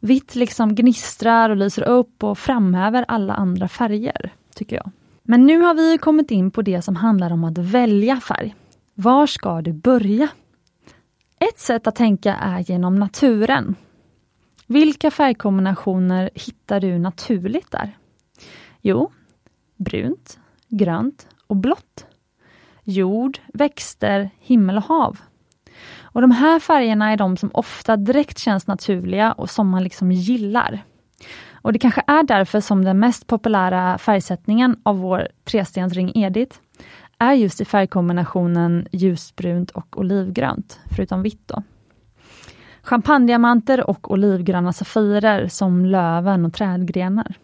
Vitt 0.00 0.34
liksom 0.34 0.74
gnistrar 0.74 1.50
och 1.50 1.56
lyser 1.56 1.82
upp 1.82 2.24
och 2.24 2.38
framhäver 2.38 3.04
alla 3.08 3.34
andra 3.34 3.68
färger, 3.68 4.32
tycker 4.54 4.76
jag. 4.76 4.90
Men 5.30 5.46
nu 5.46 5.60
har 5.60 5.74
vi 5.74 5.98
kommit 5.98 6.30
in 6.30 6.50
på 6.50 6.62
det 6.62 6.82
som 6.82 6.96
handlar 6.96 7.32
om 7.32 7.44
att 7.44 7.58
välja 7.58 8.20
färg. 8.20 8.54
Var 8.94 9.26
ska 9.26 9.62
du 9.62 9.72
börja? 9.72 10.28
Ett 11.38 11.58
sätt 11.58 11.86
att 11.86 11.96
tänka 11.96 12.34
är 12.34 12.60
genom 12.60 12.96
naturen. 12.96 13.74
Vilka 14.66 15.10
färgkombinationer 15.10 16.30
hittar 16.34 16.80
du 16.80 16.98
naturligt 16.98 17.70
där? 17.70 17.98
Jo, 18.80 19.12
brunt, 19.76 20.38
grönt 20.68 21.28
och 21.46 21.56
blått. 21.56 22.06
Jord, 22.84 23.38
växter, 23.54 24.30
himmel 24.38 24.76
och 24.76 24.84
hav. 24.84 25.18
Och 26.02 26.20
De 26.20 26.30
här 26.30 26.60
färgerna 26.60 27.12
är 27.12 27.16
de 27.16 27.36
som 27.36 27.50
ofta 27.54 27.96
direkt 27.96 28.38
känns 28.38 28.66
naturliga 28.66 29.32
och 29.32 29.50
som 29.50 29.68
man 29.68 29.84
liksom 29.84 30.12
gillar. 30.12 30.84
Och 31.62 31.72
det 31.72 31.78
kanske 31.78 32.02
är 32.06 32.22
därför 32.22 32.60
som 32.60 32.84
den 32.84 32.98
mest 32.98 33.26
populära 33.26 33.98
färgsättningen 33.98 34.76
av 34.82 34.98
vår 34.98 35.28
trestensring 35.44 36.12
Edith 36.14 36.58
är 37.18 37.32
just 37.32 37.60
i 37.60 37.64
färgkombinationen 37.64 38.88
ljusbrunt 38.92 39.70
och 39.70 39.98
olivgrönt, 39.98 40.80
förutom 40.96 41.22
vitt. 41.22 41.48
Då. 41.48 41.62
Champagnediamanter 42.82 43.90
och 43.90 44.10
olivgröna 44.10 44.72
safirer 44.72 45.48
som 45.48 45.84
löven 45.84 46.44
och 46.44 46.54
trädgrenar. 46.54 47.34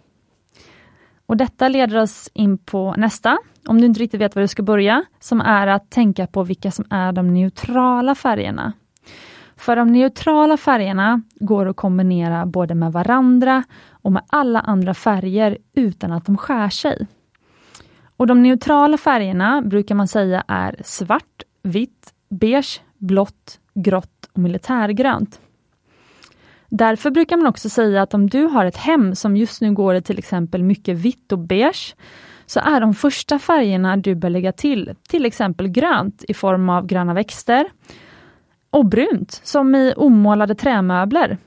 Och 1.26 1.36
Detta 1.36 1.68
leder 1.68 2.02
oss 2.02 2.30
in 2.34 2.58
på 2.58 2.94
nästa, 2.96 3.38
om 3.66 3.80
du 3.80 3.86
inte 3.86 4.00
riktigt 4.00 4.20
vet 4.20 4.34
var 4.34 4.42
du 4.42 4.48
ska 4.48 4.62
börja, 4.62 5.04
som 5.20 5.40
är 5.40 5.66
att 5.66 5.90
tänka 5.90 6.26
på 6.26 6.42
vilka 6.42 6.70
som 6.70 6.84
är 6.90 7.12
de 7.12 7.34
neutrala 7.34 8.14
färgerna. 8.14 8.72
För 9.56 9.76
de 9.76 9.92
neutrala 9.92 10.56
färgerna 10.56 11.22
går 11.34 11.66
att 11.66 11.76
kombinera 11.76 12.46
både 12.46 12.74
med 12.74 12.92
varandra 12.92 13.64
och 13.90 14.12
med 14.12 14.22
alla 14.28 14.60
andra 14.60 14.94
färger 14.94 15.58
utan 15.74 16.12
att 16.12 16.26
de 16.26 16.36
skär 16.36 16.68
sig. 16.68 17.06
Och 18.16 18.26
De 18.26 18.42
neutrala 18.42 18.98
färgerna 18.98 19.62
brukar 19.62 19.94
man 19.94 20.08
säga 20.08 20.44
är 20.48 20.76
svart, 20.84 21.42
vitt, 21.62 22.12
beige, 22.28 22.80
blått, 22.98 23.60
grått 23.74 24.28
och 24.32 24.38
militärgrönt. 24.38 25.40
Därför 26.68 27.10
brukar 27.10 27.36
man 27.36 27.46
också 27.46 27.68
säga 27.68 28.02
att 28.02 28.14
om 28.14 28.30
du 28.30 28.44
har 28.44 28.64
ett 28.64 28.76
hem 28.76 29.14
som 29.14 29.36
just 29.36 29.60
nu 29.60 29.72
går 29.74 29.94
i 29.94 30.02
till 30.02 30.18
exempel 30.18 30.62
mycket 30.62 30.96
vitt 30.96 31.32
och 31.32 31.38
beige, 31.38 31.96
så 32.46 32.60
är 32.60 32.80
de 32.80 32.94
första 32.94 33.38
färgerna 33.38 33.96
du 33.96 34.14
bör 34.14 34.30
lägga 34.30 34.52
till, 34.52 34.94
till 35.08 35.26
exempel 35.26 35.68
grönt 35.68 36.24
i 36.28 36.34
form 36.34 36.68
av 36.68 36.86
gröna 36.86 37.14
växter 37.14 37.66
och 38.76 38.84
brunt 38.84 39.40
som 39.44 39.74
i 39.74 39.94
omålade 39.96 40.54
trämöbler. 40.54 41.38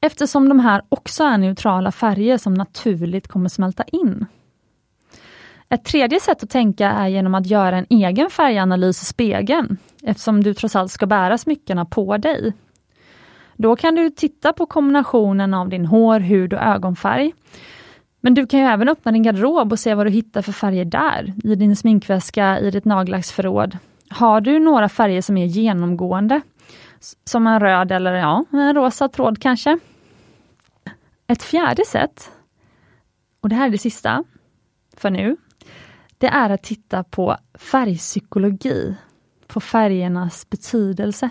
Eftersom 0.00 0.48
de 0.48 0.60
här 0.60 0.82
också 0.88 1.24
är 1.24 1.38
neutrala 1.38 1.92
färger 1.92 2.38
som 2.38 2.54
naturligt 2.54 3.28
kommer 3.28 3.48
smälta 3.48 3.82
in. 3.82 4.26
Ett 5.68 5.84
tredje 5.84 6.20
sätt 6.20 6.42
att 6.42 6.50
tänka 6.50 6.90
är 6.90 7.08
genom 7.08 7.34
att 7.34 7.46
göra 7.46 7.76
en 7.76 7.86
egen 7.88 8.30
färganalys 8.30 9.02
i 9.02 9.04
spegeln, 9.04 9.76
eftersom 10.02 10.42
du 10.42 10.54
trots 10.54 10.76
allt 10.76 10.92
ska 10.92 11.06
bära 11.06 11.38
smyckena 11.38 11.84
på 11.84 12.16
dig. 12.16 12.52
Då 13.56 13.76
kan 13.76 13.94
du 13.94 14.10
titta 14.10 14.52
på 14.52 14.66
kombinationen 14.66 15.54
av 15.54 15.68
din 15.68 15.86
hår, 15.86 16.20
hud 16.20 16.52
och 16.52 16.62
ögonfärg. 16.62 17.32
Men 18.20 18.34
du 18.34 18.46
kan 18.46 18.60
ju 18.60 18.66
även 18.66 18.88
öppna 18.88 19.12
din 19.12 19.22
garderob 19.22 19.72
och 19.72 19.78
se 19.78 19.94
vad 19.94 20.06
du 20.06 20.10
hittar 20.10 20.42
för 20.42 20.52
färger 20.52 20.84
där, 20.84 21.34
i 21.44 21.54
din 21.54 21.76
sminkväska, 21.76 22.60
i 22.60 22.70
ditt 22.70 22.84
nagellacksförråd. 22.84 23.78
Har 24.14 24.40
du 24.40 24.58
några 24.58 24.88
färger 24.88 25.22
som 25.22 25.36
är 25.36 25.46
genomgående, 25.46 26.40
som 27.24 27.46
en 27.46 27.60
röd 27.60 27.92
eller 27.92 28.14
ja, 28.14 28.44
en 28.52 28.74
rosa 28.74 29.08
tråd 29.08 29.42
kanske? 29.42 29.78
Ett 31.26 31.42
fjärde 31.42 31.84
sätt, 31.84 32.30
och 33.40 33.48
det 33.48 33.54
här 33.54 33.66
är 33.66 33.70
det 33.70 33.78
sista 33.78 34.24
för 34.96 35.10
nu, 35.10 35.36
det 36.18 36.26
är 36.26 36.50
att 36.50 36.62
titta 36.62 37.04
på 37.04 37.36
färgpsykologi, 37.54 38.94
på 39.46 39.60
färgernas 39.60 40.50
betydelse. 40.50 41.30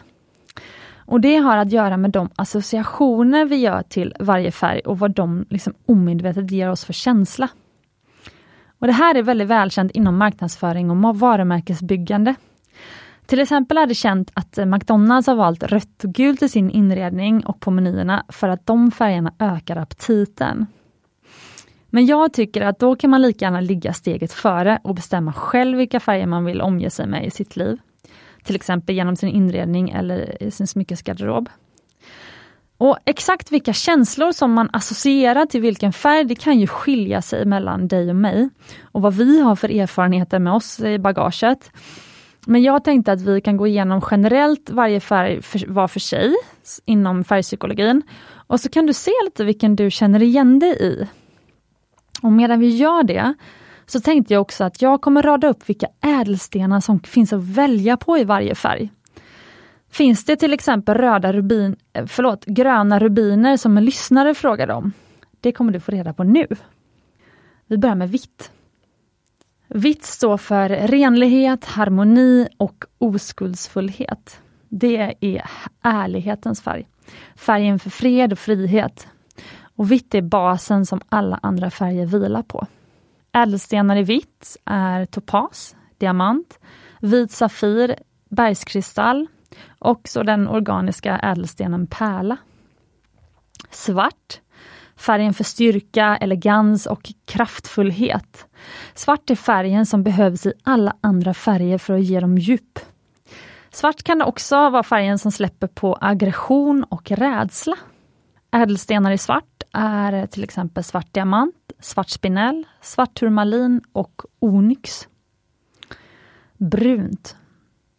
Och 1.05 1.21
Det 1.21 1.35
har 1.35 1.57
att 1.57 1.71
göra 1.71 1.97
med 1.97 2.11
de 2.11 2.29
associationer 2.35 3.45
vi 3.45 3.55
gör 3.55 3.81
till 3.81 4.15
varje 4.19 4.51
färg 4.51 4.79
och 4.79 4.99
vad 4.99 5.11
de 5.11 5.45
liksom 5.49 5.73
omedvetet 5.85 6.51
ger 6.51 6.69
oss 6.69 6.85
för 6.85 6.93
känsla. 6.93 7.47
Och 8.79 8.87
Det 8.87 8.93
här 8.93 9.15
är 9.15 9.23
väldigt 9.23 9.47
välkänt 9.47 9.91
inom 9.91 10.17
marknadsföring 10.17 10.91
och 10.91 11.19
varumärkesbyggande. 11.19 12.35
Till 13.25 13.39
exempel 13.39 13.77
är 13.77 13.85
det 13.85 13.95
känt 13.95 14.31
att 14.33 14.57
eh, 14.57 14.65
McDonalds 14.65 15.27
har 15.27 15.35
valt 15.35 15.63
rött 15.63 16.03
och 16.03 16.13
gult 16.13 16.41
i 16.41 16.49
sin 16.49 16.69
inredning 16.69 17.45
och 17.45 17.59
på 17.59 17.71
menyerna 17.71 18.25
för 18.29 18.49
att 18.49 18.65
de 18.67 18.91
färgerna 18.91 19.33
ökar 19.39 19.75
aptiten. 19.75 20.65
Men 21.89 22.05
jag 22.05 22.33
tycker 22.33 22.61
att 22.61 22.79
då 22.79 22.95
kan 22.95 23.09
man 23.09 23.21
lika 23.21 23.45
gärna 23.45 23.61
ligga 23.61 23.93
steget 23.93 24.33
före 24.33 24.79
och 24.83 24.95
bestämma 24.95 25.33
själv 25.33 25.77
vilka 25.77 25.99
färger 25.99 26.25
man 26.25 26.45
vill 26.45 26.61
omge 26.61 26.89
sig 26.89 27.07
med 27.07 27.25
i 27.25 27.31
sitt 27.31 27.55
liv. 27.55 27.77
Till 28.43 28.55
exempel 28.55 28.95
genom 28.95 29.15
sin 29.15 29.29
inredning 29.29 29.89
eller 29.89 30.43
i 30.43 30.51
sin 30.51 30.67
smyckesgarderob. 30.67 31.49
Och 32.77 32.97
exakt 33.05 33.51
vilka 33.51 33.73
känslor 33.73 34.31
som 34.31 34.53
man 34.53 34.69
associerar 34.73 35.45
till 35.45 35.61
vilken 35.61 35.93
färg, 35.93 36.25
det 36.25 36.35
kan 36.35 36.59
ju 36.59 36.67
skilja 36.67 37.21
sig 37.21 37.45
mellan 37.45 37.87
dig 37.87 38.09
och 38.09 38.15
mig. 38.15 38.49
Och 38.81 39.01
vad 39.01 39.13
vi 39.13 39.41
har 39.41 39.55
för 39.55 39.69
erfarenheter 39.69 40.39
med 40.39 40.53
oss 40.53 40.79
i 40.79 40.99
bagaget. 40.99 41.71
Men 42.47 42.63
jag 42.63 42.83
tänkte 42.83 43.11
att 43.11 43.21
vi 43.21 43.41
kan 43.41 43.57
gå 43.57 43.67
igenom 43.67 44.01
generellt 44.11 44.69
varje 44.69 44.99
färg 44.99 45.41
för, 45.41 45.67
var 45.67 45.87
för 45.87 45.99
sig 45.99 46.33
inom 46.85 47.23
färgpsykologin. 47.23 48.01
Och 48.47 48.59
så 48.59 48.69
kan 48.69 48.85
du 48.85 48.93
se 48.93 49.11
lite 49.25 49.43
vilken 49.43 49.75
du 49.75 49.91
känner 49.91 50.21
igen 50.23 50.59
dig 50.59 50.77
i. 50.79 51.07
Och 52.21 52.31
medan 52.31 52.59
vi 52.59 52.75
gör 52.75 53.03
det 53.03 53.33
så 53.85 53.99
tänkte 53.99 54.33
jag 54.33 54.41
också 54.41 54.63
att 54.63 54.81
jag 54.81 55.01
kommer 55.01 55.21
rada 55.21 55.47
upp 55.47 55.69
vilka 55.69 55.87
ädelstenar 56.01 56.79
som 56.79 56.99
finns 56.99 57.33
att 57.33 57.43
välja 57.43 57.97
på 57.97 58.17
i 58.17 58.23
varje 58.23 58.55
färg. 58.55 58.89
Finns 59.91 60.25
det 60.25 60.35
till 60.35 60.53
exempel 60.53 60.97
röda 60.97 61.33
rubin, 61.33 61.75
eh, 61.93 62.05
förlåt, 62.05 62.45
gröna 62.45 62.99
rubiner 62.99 63.57
som 63.57 63.77
en 63.77 63.85
lyssnare 63.85 64.33
frågade 64.33 64.73
om? 64.73 64.93
Det 65.41 65.51
kommer 65.51 65.73
du 65.73 65.79
få 65.79 65.91
reda 65.91 66.13
på 66.13 66.23
nu. 66.23 66.47
Vi 67.67 67.77
börjar 67.77 67.95
med 67.95 68.11
vitt. 68.11 68.51
Vitt 69.73 70.05
står 70.05 70.37
för 70.37 70.69
renlighet, 70.69 71.65
harmoni 71.65 72.47
och 72.57 72.85
oskuldsfullhet. 72.97 74.41
Det 74.69 75.15
är 75.19 75.49
ärlighetens 75.81 76.61
färg. 76.61 76.87
Färgen 77.35 77.79
för 77.79 77.89
fred 77.89 78.31
och 78.31 78.39
frihet. 78.39 79.07
Och 79.75 79.91
vitt 79.91 80.15
är 80.15 80.21
basen 80.21 80.85
som 80.85 81.01
alla 81.09 81.39
andra 81.43 81.71
färger 81.71 82.05
vilar 82.05 82.41
på. 82.41 82.67
Ädelstenar 83.31 83.95
i 83.95 84.03
vitt 84.03 84.57
är 84.65 85.05
topas, 85.05 85.75
diamant, 85.97 86.59
vit 86.99 87.31
safir, 87.31 87.95
bergskristall 88.29 89.27
och 89.79 90.01
så 90.07 90.23
den 90.23 90.47
organiska 90.47 91.19
ädelstenen 91.19 91.87
pärla. 91.87 92.37
Svart, 93.69 94.39
färgen 95.01 95.33
för 95.33 95.43
styrka, 95.43 96.17
elegans 96.17 96.85
och 96.85 97.11
kraftfullhet. 97.25 98.45
Svart 98.93 99.29
är 99.29 99.35
färgen 99.35 99.85
som 99.85 100.03
behövs 100.03 100.45
i 100.45 100.53
alla 100.63 100.95
andra 101.01 101.33
färger 101.33 101.77
för 101.77 101.93
att 101.93 102.03
ge 102.03 102.19
dem 102.19 102.37
djup. 102.37 102.79
Svart 103.71 104.03
kan 104.03 104.21
också 104.21 104.69
vara 104.69 104.83
färgen 104.83 105.19
som 105.19 105.31
släpper 105.31 105.67
på 105.67 105.97
aggression 106.01 106.83
och 106.83 107.11
rädsla. 107.11 107.77
Ädelstenar 108.51 109.11
i 109.11 109.17
svart 109.17 109.63
är 109.73 110.27
till 110.27 110.43
exempel 110.43 110.83
svart 110.83 111.13
diamant, 111.13 111.71
svart 111.79 112.09
spinell, 112.09 112.67
svart 112.81 113.13
turmalin 113.13 113.81
och 113.91 114.21
onyx. 114.39 115.07
Brunt. 116.57 117.35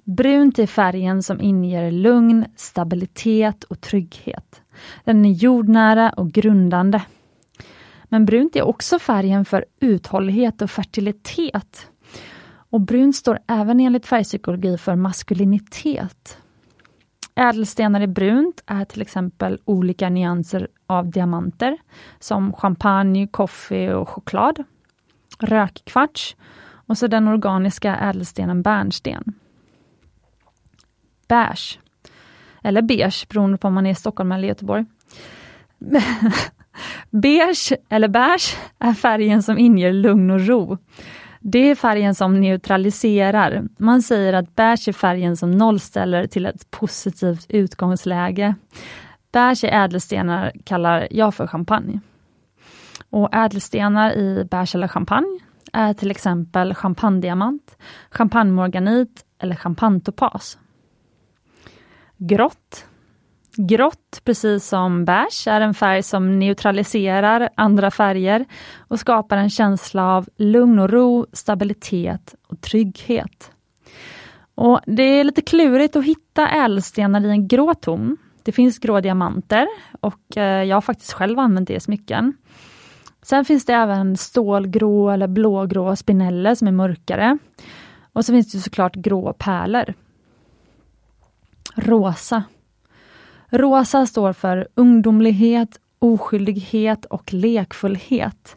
Brunt 0.04 0.58
är 0.58 0.66
färgen 0.66 1.22
som 1.22 1.40
inger 1.40 1.90
lugn, 1.90 2.44
stabilitet 2.56 3.64
och 3.64 3.80
trygghet. 3.80 4.61
Den 5.04 5.24
är 5.24 5.30
jordnära 5.30 6.10
och 6.10 6.32
grundande. 6.32 7.02
Men 8.04 8.24
brunt 8.24 8.56
är 8.56 8.62
också 8.62 8.98
färgen 8.98 9.44
för 9.44 9.64
uthållighet 9.80 10.62
och 10.62 10.70
fertilitet. 10.70 11.86
Och 12.70 12.80
brunt 12.80 13.16
står 13.16 13.38
även 13.48 13.80
enligt 13.80 14.06
färgpsykologi 14.06 14.78
för 14.78 14.96
maskulinitet. 14.96 16.38
Ädelstenar 17.34 18.00
i 18.00 18.06
brunt 18.06 18.62
är 18.66 18.84
till 18.84 19.02
exempel 19.02 19.58
olika 19.64 20.08
nyanser 20.08 20.68
av 20.86 21.10
diamanter 21.10 21.78
som 22.18 22.52
champagne, 22.52 23.28
kaffe 23.32 23.94
och 23.94 24.08
choklad. 24.08 24.64
Rökkvarts 25.38 26.36
och 26.86 26.98
så 26.98 27.06
den 27.06 27.28
organiska 27.28 27.96
ädelstenen 27.96 28.62
bärnsten. 28.62 29.34
Beige, 31.28 31.80
eller 32.62 32.82
beige 32.82 33.26
beroende 33.28 33.58
på 33.58 33.68
om 33.68 33.74
man 33.74 33.86
är 33.86 33.90
i 33.90 33.94
Stockholm 33.94 34.32
eller 34.32 34.48
Göteborg. 34.48 34.84
beige 37.10 37.72
eller 37.88 38.08
beige 38.08 38.56
är 38.78 38.92
färgen 38.92 39.42
som 39.42 39.58
inger 39.58 39.92
lugn 39.92 40.30
och 40.30 40.46
ro. 40.46 40.78
Det 41.40 41.70
är 41.70 41.74
färgen 41.74 42.14
som 42.14 42.40
neutraliserar. 42.40 43.68
Man 43.78 44.02
säger 44.02 44.32
att 44.32 44.56
beige 44.56 44.88
är 44.88 44.92
färgen 44.92 45.36
som 45.36 45.50
nollställer 45.50 46.26
till 46.26 46.46
ett 46.46 46.70
positivt 46.70 47.46
utgångsläge. 47.48 48.54
Beige 49.32 49.64
i 49.64 49.66
ädelstenar 49.66 50.52
kallar 50.64 51.08
jag 51.10 51.34
för 51.34 51.46
champagne. 51.46 52.00
Och 53.10 53.34
ädelstenar 53.34 54.12
i 54.12 54.44
beige 54.50 54.74
eller 54.74 54.88
champagne 54.88 55.40
är 55.72 55.94
till 55.94 56.10
exempel 56.10 56.74
champagnediamant, 56.74 57.76
champagnemorganit 58.10 59.24
eller 59.38 59.56
champagnetopas. 59.56 60.58
Grått 62.24 62.86
Grått, 63.56 64.20
precis 64.24 64.68
som 64.68 65.04
beige, 65.04 65.46
är 65.46 65.60
en 65.60 65.74
färg 65.74 66.02
som 66.02 66.38
neutraliserar 66.38 67.48
andra 67.54 67.90
färger 67.90 68.44
och 68.78 69.00
skapar 69.00 69.36
en 69.36 69.50
känsla 69.50 70.16
av 70.16 70.28
lugn 70.36 70.78
och 70.78 70.90
ro, 70.90 71.26
stabilitet 71.32 72.34
och 72.46 72.60
trygghet. 72.60 73.50
Och 74.54 74.80
Det 74.86 75.02
är 75.02 75.24
lite 75.24 75.42
klurigt 75.42 75.96
att 75.96 76.04
hitta 76.04 76.48
ädelstenar 76.48 77.26
i 77.26 77.30
en 77.30 77.48
grå 77.48 77.74
ton. 77.74 78.16
Det 78.42 78.52
finns 78.52 78.78
grå 78.78 79.00
diamanter 79.00 79.68
och 80.00 80.36
eh, 80.36 80.64
jag 80.64 80.76
har 80.76 80.80
faktiskt 80.80 81.12
själv 81.12 81.38
använt 81.38 81.68
det 81.68 81.74
i 81.74 81.80
smycken. 81.80 82.36
Sen 83.22 83.44
finns 83.44 83.64
det 83.64 83.72
även 83.72 84.16
stålgrå 84.16 85.10
eller 85.10 85.26
blågrå 85.26 85.96
spineller 85.96 86.54
som 86.54 86.68
är 86.68 86.72
mörkare. 86.72 87.38
Och 88.12 88.24
så 88.24 88.32
finns 88.32 88.52
det 88.52 88.58
såklart 88.58 88.94
grå 88.94 89.32
pärlor. 89.32 89.94
Rosa. 91.74 92.44
Rosa 93.50 94.06
står 94.06 94.32
för 94.32 94.68
ungdomlighet, 94.74 95.80
oskyldighet 95.98 97.04
och 97.04 97.32
lekfullhet. 97.32 98.56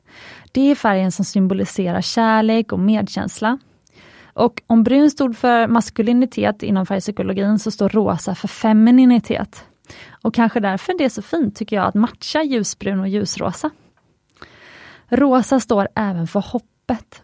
Det 0.52 0.72
är 0.72 0.76
färgen 0.76 1.12
som 1.12 1.26
symboliserar 1.26 2.02
kärlek 2.02 2.72
och 2.72 2.80
medkänsla. 2.80 3.58
Och 4.34 4.62
om 4.68 4.84
brun 4.84 5.12
stod 5.12 5.38
för 5.38 5.68
maskulinitet 5.68 6.64
inom 6.64 6.86
färgpsykologin 6.86 7.60
så 7.60 7.72
står 7.72 7.90
rosa 7.90 8.36
för 8.36 8.48
femininitet. 8.48 9.66
Och 10.22 10.34
kanske 10.34 10.60
därför 10.60 10.98
det 10.98 11.06
är 11.06 11.10
så 11.10 11.22
fint 11.22 11.56
tycker 11.56 11.76
jag 11.76 11.86
att 11.86 11.96
matcha 11.96 12.44
ljusbrun 12.44 13.00
och 13.00 13.08
ljusrosa. 13.08 13.70
Rosa 15.08 15.60
står 15.60 15.88
även 15.96 16.28
för 16.28 16.40
hoppet. 16.40 17.22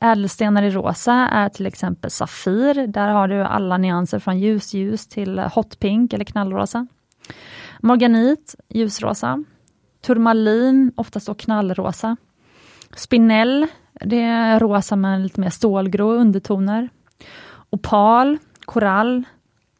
Ädelstenar 0.00 0.62
i 0.62 0.70
rosa 0.70 1.12
är 1.12 1.48
till 1.48 1.66
exempel 1.66 2.10
Safir. 2.10 2.86
Där 2.86 3.08
har 3.08 3.28
du 3.28 3.42
alla 3.42 3.78
nyanser 3.78 4.18
från 4.18 4.38
ljusljus 4.38 5.06
till 5.08 5.38
hot 5.38 5.78
pink 5.78 6.12
eller 6.12 6.24
knallrosa. 6.24 6.86
Morganit, 7.80 8.54
ljusrosa. 8.68 9.44
Turmalin, 10.06 10.92
oftast 10.96 11.26
då 11.26 11.34
knallrosa. 11.34 12.16
Spinell, 12.96 13.66
det 14.00 14.22
är 14.22 14.60
rosa 14.60 14.96
med 14.96 15.20
lite 15.20 15.40
mer 15.40 15.50
stålgrå 15.50 16.12
undertoner. 16.12 16.88
Opal, 17.70 18.38
korall 18.64 19.24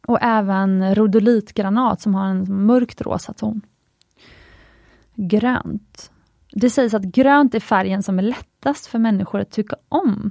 och 0.06 0.18
även 0.22 0.94
rodolitgranat 0.94 2.00
som 2.00 2.14
har 2.14 2.26
en 2.26 2.66
mörkt 2.66 3.00
rosa 3.00 3.32
ton. 3.32 3.60
Grönt. 5.14 6.10
Det 6.52 6.70
sägs 6.70 6.94
att 6.94 7.02
grönt 7.02 7.54
är 7.54 7.60
färgen 7.60 8.02
som 8.02 8.18
är 8.18 8.22
lättast 8.58 8.86
för 8.86 8.98
människor 8.98 9.40
att 9.40 9.50
tycka 9.50 9.76
om. 9.88 10.30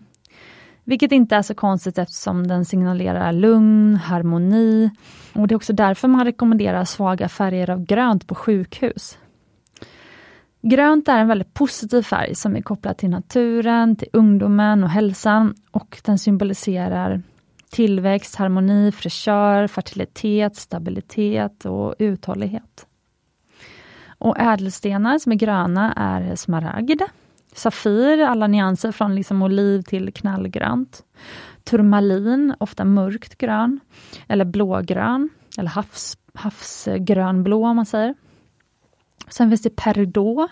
Vilket 0.84 1.12
inte 1.12 1.36
är 1.36 1.42
så 1.42 1.56
konstigt 1.56 1.98
eftersom 1.98 2.48
den 2.48 2.66
signalerar 2.66 3.34
lugn, 3.34 3.96
harmoni 3.96 4.90
och 5.34 5.48
det 5.48 5.54
är 5.54 5.56
också 5.56 5.74
därför 5.74 6.08
man 6.08 6.26
rekommenderar 6.26 6.86
svaga 6.86 7.30
färger 7.30 7.70
av 7.70 7.86
grönt 7.86 8.28
på 8.28 8.36
sjukhus. 8.36 9.18
Grönt 10.62 11.08
är 11.08 11.18
en 11.18 11.28
väldigt 11.28 11.54
positiv 11.54 12.04
färg 12.04 12.36
som 12.36 12.56
är 12.56 12.62
kopplad 12.62 12.98
till 12.98 13.10
naturen, 13.10 13.96
till 13.96 14.10
ungdomen 14.14 14.84
och 14.84 14.90
hälsan 14.90 15.56
och 15.72 16.02
den 16.06 16.20
symboliserar 16.20 17.22
tillväxt, 17.70 18.36
harmoni, 18.36 18.92
fräschör, 18.92 19.68
fertilitet, 19.68 20.56
stabilitet 20.56 21.66
och 21.66 21.96
uthållighet. 22.00 22.88
Och 24.20 24.40
ädelstenar 24.40 25.20
som 25.20 25.32
är 25.32 25.36
gröna 25.36 25.94
är 25.94 26.36
smaragd, 26.36 27.02
Safir, 27.58 28.20
alla 28.20 28.48
nyanser 28.48 28.92
från 28.92 29.16
liksom 29.16 29.42
oliv 29.42 29.82
till 29.82 30.14
knallgrönt. 30.14 31.04
Turmalin, 31.64 32.56
ofta 32.60 32.86
mörkt 32.86 33.38
grön, 33.38 33.80
eller 34.28 34.46
blågrön, 34.46 35.30
eller 35.58 35.70
havs, 35.70 36.18
havsgrönblå 36.34 37.68
om 37.68 37.76
man 37.76 37.86
säger. 37.86 38.16
Sen 39.30 39.50
finns 39.50 39.62
det 39.62 39.76
Peridot, 39.76 40.50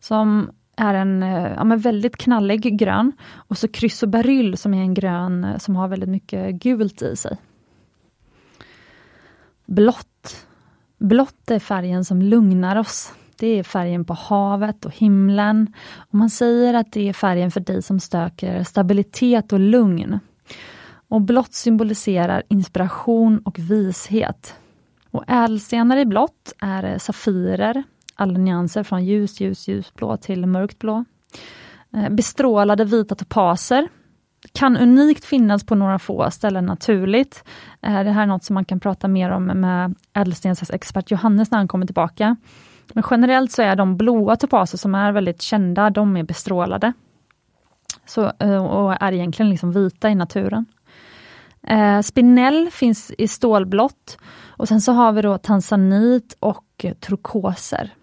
som 0.00 0.50
är 0.76 0.94
en 0.94 1.22
eh, 1.22 1.52
ja, 1.52 1.64
men 1.64 1.78
väldigt 1.78 2.16
knallig 2.16 2.78
grön. 2.78 3.12
Och 3.34 3.58
så 3.58 3.68
Chrysoberyl 3.68 4.56
som 4.56 4.74
är 4.74 4.80
en 4.80 4.94
grön 4.94 5.44
eh, 5.44 5.58
som 5.58 5.76
har 5.76 5.88
väldigt 5.88 6.08
mycket 6.08 6.54
gult 6.54 7.02
i 7.02 7.16
sig. 7.16 7.36
Blått. 9.66 10.46
Blått 10.98 11.50
är 11.50 11.58
färgen 11.58 12.04
som 12.04 12.22
lugnar 12.22 12.76
oss. 12.76 13.12
Det 13.38 13.58
är 13.58 13.62
färgen 13.62 14.04
på 14.04 14.14
havet 14.14 14.84
och 14.84 14.94
himlen. 14.94 15.72
Och 15.96 16.14
Man 16.14 16.30
säger 16.30 16.74
att 16.74 16.92
det 16.92 17.08
är 17.08 17.12
färgen 17.12 17.50
för 17.50 17.60
dig 17.60 17.82
som 17.82 18.00
stöker 18.00 18.64
stabilitet 18.64 19.52
och 19.52 19.60
lugn. 19.60 20.18
Och 21.08 21.20
blått 21.20 21.54
symboliserar 21.54 22.42
inspiration 22.48 23.38
och 23.38 23.58
vishet. 23.58 24.54
Och 25.10 25.24
ädelstenar 25.26 25.96
i 25.96 26.06
blått 26.06 26.52
är 26.60 26.98
safirer, 26.98 27.82
alla 28.14 28.38
nyanser 28.38 28.82
från 28.82 29.04
ljus, 29.04 29.40
ljus, 29.40 29.68
ljusblå 29.68 30.16
till 30.16 30.46
mörkt 30.46 30.78
blå. 30.78 31.04
Eh, 31.92 32.08
bestrålade 32.08 32.84
vita 32.84 33.14
topaser 33.14 33.88
kan 34.52 34.76
unikt 34.76 35.24
finnas 35.24 35.66
på 35.66 35.74
några 35.74 35.98
få 35.98 36.30
ställen 36.30 36.66
naturligt. 36.66 37.44
Eh, 37.82 38.04
det 38.04 38.10
här 38.10 38.22
är 38.22 38.26
något 38.26 38.44
som 38.44 38.54
man 38.54 38.64
kan 38.64 38.80
prata 38.80 39.08
mer 39.08 39.30
om 39.30 39.44
med 39.44 39.94
ädelstensexpert 40.12 41.10
Johannes 41.10 41.50
när 41.50 41.58
han 41.58 41.68
kommer 41.68 41.86
tillbaka. 41.86 42.36
Men 42.92 43.04
generellt 43.10 43.52
så 43.52 43.62
är 43.62 43.76
de 43.76 43.96
blåa 43.96 44.36
topaser 44.36 44.78
som 44.78 44.94
är 44.94 45.12
väldigt 45.12 45.42
kända, 45.42 45.90
de 45.90 46.16
är 46.16 46.22
bestrålade. 46.22 46.92
Så, 48.06 48.32
eh, 48.38 48.64
och 48.64 49.02
är 49.02 49.12
egentligen 49.12 49.50
liksom 49.50 49.72
vita 49.72 50.10
i 50.10 50.14
naturen. 50.14 50.66
Eh, 51.62 52.00
spinell 52.00 52.70
finns 52.70 53.12
i 53.18 53.28
stålblått 53.28 54.18
och 54.46 54.68
sen 54.68 54.80
så 54.80 54.92
har 54.92 55.12
vi 55.12 55.22
då 55.22 55.38
tanzanit 55.38 56.36
och 56.40 56.86
turkoser. 57.00 57.94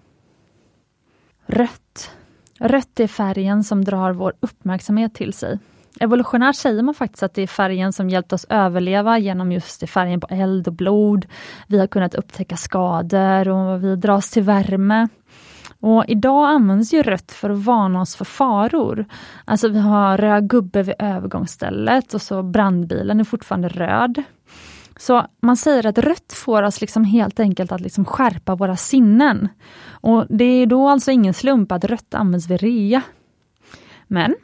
Rött. 1.46 2.12
Rött 2.60 3.00
är 3.00 3.08
färgen 3.08 3.64
som 3.64 3.86
drar 3.86 4.12
vår 4.12 4.34
uppmärksamhet 4.40 5.14
till 5.14 5.34
sig. 5.34 5.60
Evolutionärt 6.00 6.56
säger 6.56 6.84
man 6.84 6.94
faktiskt 6.94 7.24
att 7.24 7.34
det 7.34 7.42
är 7.42 7.48
färgen 7.48 7.94
som 7.94 8.10
hjälpt 8.10 8.34
oss 8.34 8.46
överleva 8.50 9.18
genom 9.18 9.52
just 9.52 9.82
det, 9.82 9.88
färgen 9.88 10.20
på 10.20 10.28
eld 10.30 10.68
och 10.68 10.74
blod. 10.74 11.26
Vi 11.68 11.80
har 11.80 11.88
kunnat 11.88 12.16
upptäcka 12.16 12.58
skador 12.58 13.48
och 13.48 13.84
vi 13.84 13.96
dras 13.96 14.32
till 14.32 14.44
värme. 14.44 15.08
Och 15.80 16.06
idag 16.08 16.50
används 16.50 16.94
ju 16.94 17.04
rött 17.04 17.32
för 17.32 17.50
att 17.50 17.66
varna 17.66 18.02
oss 18.02 18.16
för 18.16 18.26
faror. 18.26 19.06
Alltså 19.46 19.68
vi 19.68 19.80
har 19.80 20.18
röd 20.18 20.50
gubbe 20.50 20.84
vid 20.84 20.96
övergångsstället 21.00 22.14
och 22.14 22.22
så 22.22 22.44
brandbilen 22.44 23.20
är 23.20 23.24
fortfarande 23.24 23.68
röd. 23.68 24.24
Så 24.98 25.26
man 25.42 25.58
säger 25.58 25.86
att 25.86 25.98
rött 25.98 26.34
får 26.34 26.64
oss 26.64 26.82
liksom 26.82 27.04
helt 27.04 27.40
enkelt 27.40 27.72
att 27.72 27.82
liksom 27.82 28.06
skärpa 28.06 28.56
våra 28.56 28.76
sinnen. 28.76 29.50
Och 29.90 30.26
Det 30.30 30.44
är 30.44 30.66
då 30.66 30.90
alltså 30.90 31.12
ingen 31.12 31.34
slump 31.34 31.72
att 31.72 31.86
rött 31.86 32.14
används 32.14 32.48
vid 32.48 32.62
rea. 32.62 33.02
Men 34.08 34.36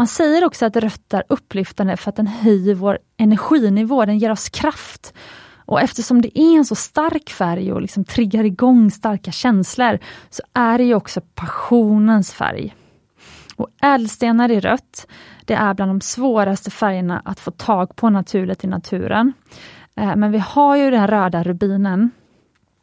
man 0.00 0.06
säger 0.06 0.44
också 0.44 0.66
att 0.66 0.76
rött 0.76 1.14
är 1.14 1.22
upplyftande 1.28 1.96
för 1.96 2.08
att 2.08 2.16
den 2.16 2.26
höjer 2.26 2.74
vår 2.74 2.98
energinivå, 3.16 4.04
den 4.04 4.18
ger 4.18 4.30
oss 4.30 4.48
kraft. 4.48 5.14
Och 5.56 5.80
eftersom 5.80 6.22
det 6.22 6.38
är 6.38 6.56
en 6.56 6.64
så 6.64 6.74
stark 6.74 7.30
färg 7.30 7.72
och 7.72 7.82
liksom 7.82 8.04
triggar 8.04 8.44
igång 8.44 8.90
starka 8.90 9.32
känslor, 9.32 9.98
så 10.30 10.42
är 10.52 10.78
det 10.78 10.84
ju 10.84 10.94
också 10.94 11.20
passionens 11.34 12.32
färg. 12.32 12.74
Och 13.56 13.68
ädelstenar 13.82 14.50
i 14.50 14.60
rött, 14.60 15.06
det 15.44 15.54
är 15.54 15.74
bland 15.74 15.90
de 15.90 16.00
svåraste 16.00 16.70
färgerna 16.70 17.22
att 17.24 17.40
få 17.40 17.50
tag 17.50 17.96
på 17.96 18.10
naturligt 18.10 18.64
i 18.64 18.66
naturen. 18.66 19.32
Eh, 19.96 20.16
men 20.16 20.32
vi 20.32 20.38
har 20.38 20.76
ju 20.76 20.90
den 20.90 21.06
röda 21.06 21.42
rubinen. 21.42 22.10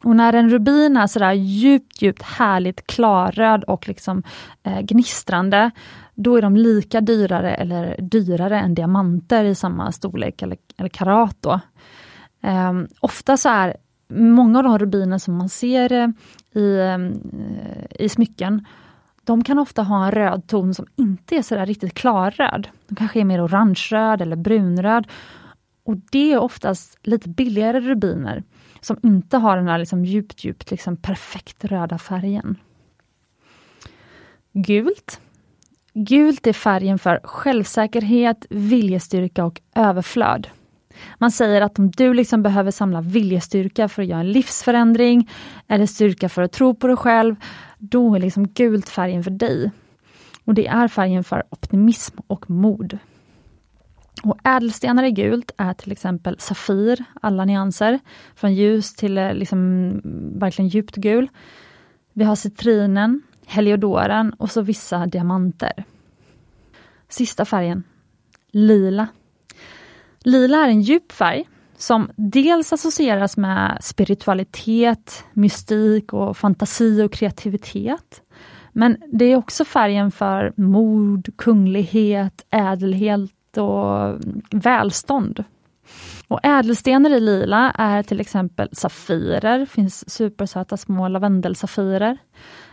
Och 0.04 0.16
när 0.16 0.32
en 0.32 0.50
rubin 0.50 0.96
är 0.96 1.06
sådär 1.06 1.32
djupt, 1.32 2.02
djupt 2.02 2.22
härligt 2.22 2.86
klarröd 2.86 3.64
och 3.64 3.88
liksom 3.88 4.22
eh, 4.62 4.80
gnistrande, 4.80 5.70
då 6.20 6.36
är 6.36 6.42
de 6.42 6.56
lika 6.56 7.00
dyrare 7.00 7.54
eller 7.54 7.96
dyrare 8.00 8.58
än 8.60 8.74
diamanter 8.74 9.44
i 9.44 9.54
samma 9.54 9.92
storlek 9.92 10.42
eller, 10.42 10.58
eller 10.76 10.88
karat. 10.88 11.36
Då. 11.40 11.60
Um, 12.42 12.88
ofta 13.00 13.36
så 13.36 13.48
är 13.48 13.76
många 14.08 14.58
av 14.58 14.64
de 14.64 14.78
rubiner 14.78 15.18
som 15.18 15.34
man 15.34 15.48
ser 15.48 15.92
eh, 15.92 16.08
i, 16.62 16.78
eh, 16.78 18.04
i 18.04 18.08
smycken, 18.08 18.66
de 19.24 19.44
kan 19.44 19.58
ofta 19.58 19.82
ha 19.82 20.04
en 20.04 20.10
röd 20.10 20.46
ton 20.46 20.74
som 20.74 20.86
inte 20.96 21.36
är 21.36 21.42
sådär 21.42 21.66
riktigt 21.66 21.94
klarröd. 21.94 22.68
De 22.88 22.94
kanske 22.94 23.20
är 23.20 23.24
mer 23.24 23.44
orangeröd 23.44 24.22
eller 24.22 24.36
brunröd. 24.36 25.06
Och 25.84 25.96
det 26.10 26.32
är 26.32 26.38
oftast 26.38 26.98
lite 27.02 27.28
billigare 27.28 27.80
rubiner 27.80 28.42
som 28.80 28.96
inte 29.02 29.36
har 29.36 29.56
den 29.56 29.68
här 29.68 29.78
liksom 29.78 30.04
djupt, 30.04 30.44
djupt 30.44 30.70
liksom 30.70 30.96
perfekt 30.96 31.64
röda 31.64 31.98
färgen. 31.98 32.56
Gult 34.52 35.20
Gult 35.94 36.46
är 36.46 36.52
färgen 36.52 36.98
för 36.98 37.20
självsäkerhet, 37.24 38.46
viljestyrka 38.50 39.44
och 39.44 39.60
överflöd. 39.74 40.48
Man 41.18 41.30
säger 41.30 41.60
att 41.60 41.78
om 41.78 41.90
du 41.90 42.14
liksom 42.14 42.42
behöver 42.42 42.70
samla 42.70 43.00
viljestyrka 43.00 43.88
för 43.88 44.02
att 44.02 44.08
göra 44.08 44.20
en 44.20 44.32
livsförändring 44.32 45.30
eller 45.68 45.86
styrka 45.86 46.28
för 46.28 46.42
att 46.42 46.52
tro 46.52 46.74
på 46.74 46.86
dig 46.86 46.96
själv, 46.96 47.36
då 47.78 48.14
är 48.14 48.20
liksom 48.20 48.48
gult 48.48 48.88
färgen 48.88 49.24
för 49.24 49.30
dig. 49.30 49.70
Och 50.44 50.54
Det 50.54 50.66
är 50.66 50.88
färgen 50.88 51.24
för 51.24 51.42
optimism 51.50 52.18
och 52.26 52.50
mod. 52.50 52.98
Och 54.22 54.38
Ädelstenar 54.44 55.04
i 55.04 55.10
gult 55.10 55.50
är 55.56 55.74
till 55.74 55.92
exempel 55.92 56.36
Safir, 56.38 57.04
alla 57.20 57.44
nyanser, 57.44 57.98
från 58.34 58.54
ljus 58.54 58.94
till 58.94 59.18
eh, 59.18 59.34
liksom 59.34 60.00
verkligen 60.38 60.68
djupt 60.68 60.96
gul. 60.96 61.28
Vi 62.12 62.24
har 62.24 62.36
citrinen, 62.36 63.22
heliodoren 63.48 64.32
och 64.32 64.50
så 64.50 64.62
vissa 64.62 65.06
diamanter. 65.06 65.84
Sista 67.08 67.44
färgen, 67.44 67.84
lila. 68.50 69.08
Lila 70.24 70.64
är 70.64 70.68
en 70.68 70.82
djup 70.82 71.12
färg 71.12 71.44
som 71.76 72.10
dels 72.16 72.72
associeras 72.72 73.36
med 73.36 73.78
spiritualitet, 73.80 75.24
mystik 75.32 76.12
och 76.12 76.36
fantasi 76.36 77.02
och 77.02 77.12
kreativitet. 77.12 78.22
Men 78.72 78.96
det 79.12 79.24
är 79.24 79.36
också 79.36 79.64
färgen 79.64 80.10
för 80.10 80.52
mod, 80.56 81.28
kunglighet, 81.36 82.46
ädelhet 82.50 83.56
och 83.56 84.18
välstånd. 84.50 85.44
Och 86.28 86.40
ädelstenar 86.42 87.10
i 87.10 87.20
lila 87.20 87.70
är 87.70 88.02
till 88.02 88.20
exempel 88.20 88.68
safirer, 88.72 89.66
finns 89.66 90.10
supersöta 90.10 90.76
små 90.76 91.08
lavendelsafirer. 91.08 92.18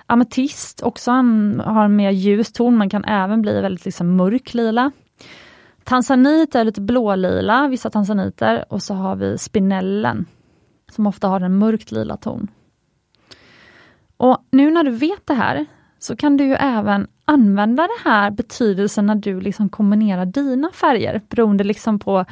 Ametist 0.07 0.83
också 0.83 1.11
har 1.11 1.85
en 1.85 1.95
mer 1.95 2.11
ljus 2.11 2.51
ton, 2.51 2.77
man 2.77 2.89
kan 2.89 3.05
även 3.05 3.41
bli 3.41 3.61
väldigt 3.61 3.85
liksom 3.85 4.15
mörk 4.15 4.53
lila. 4.53 4.91
Tanzanit 5.83 6.55
är 6.55 6.63
lite 6.63 6.81
blålila, 6.81 7.67
vissa 7.67 7.89
tanzaniter, 7.89 8.65
och 8.69 8.83
så 8.83 8.93
har 8.93 9.15
vi 9.15 9.37
spinellen 9.37 10.25
som 10.91 11.07
ofta 11.07 11.27
har 11.27 11.41
en 11.41 11.57
mörkt 11.57 11.91
lila 11.91 12.17
ton. 12.17 12.47
Och 14.17 14.37
nu 14.51 14.71
när 14.71 14.83
du 14.83 14.91
vet 14.91 15.27
det 15.27 15.33
här 15.33 15.65
så 15.99 16.15
kan 16.15 16.37
du 16.37 16.43
ju 16.43 16.53
även 16.53 17.07
använda 17.25 17.83
det 17.83 18.09
här 18.09 18.31
betydelsen 18.31 19.05
när 19.05 19.15
du 19.15 19.41
liksom 19.41 19.69
kombinerar 19.69 20.25
dina 20.25 20.69
färger 20.73 21.21
beroende 21.29 21.63
liksom 21.63 21.99
på 21.99 22.25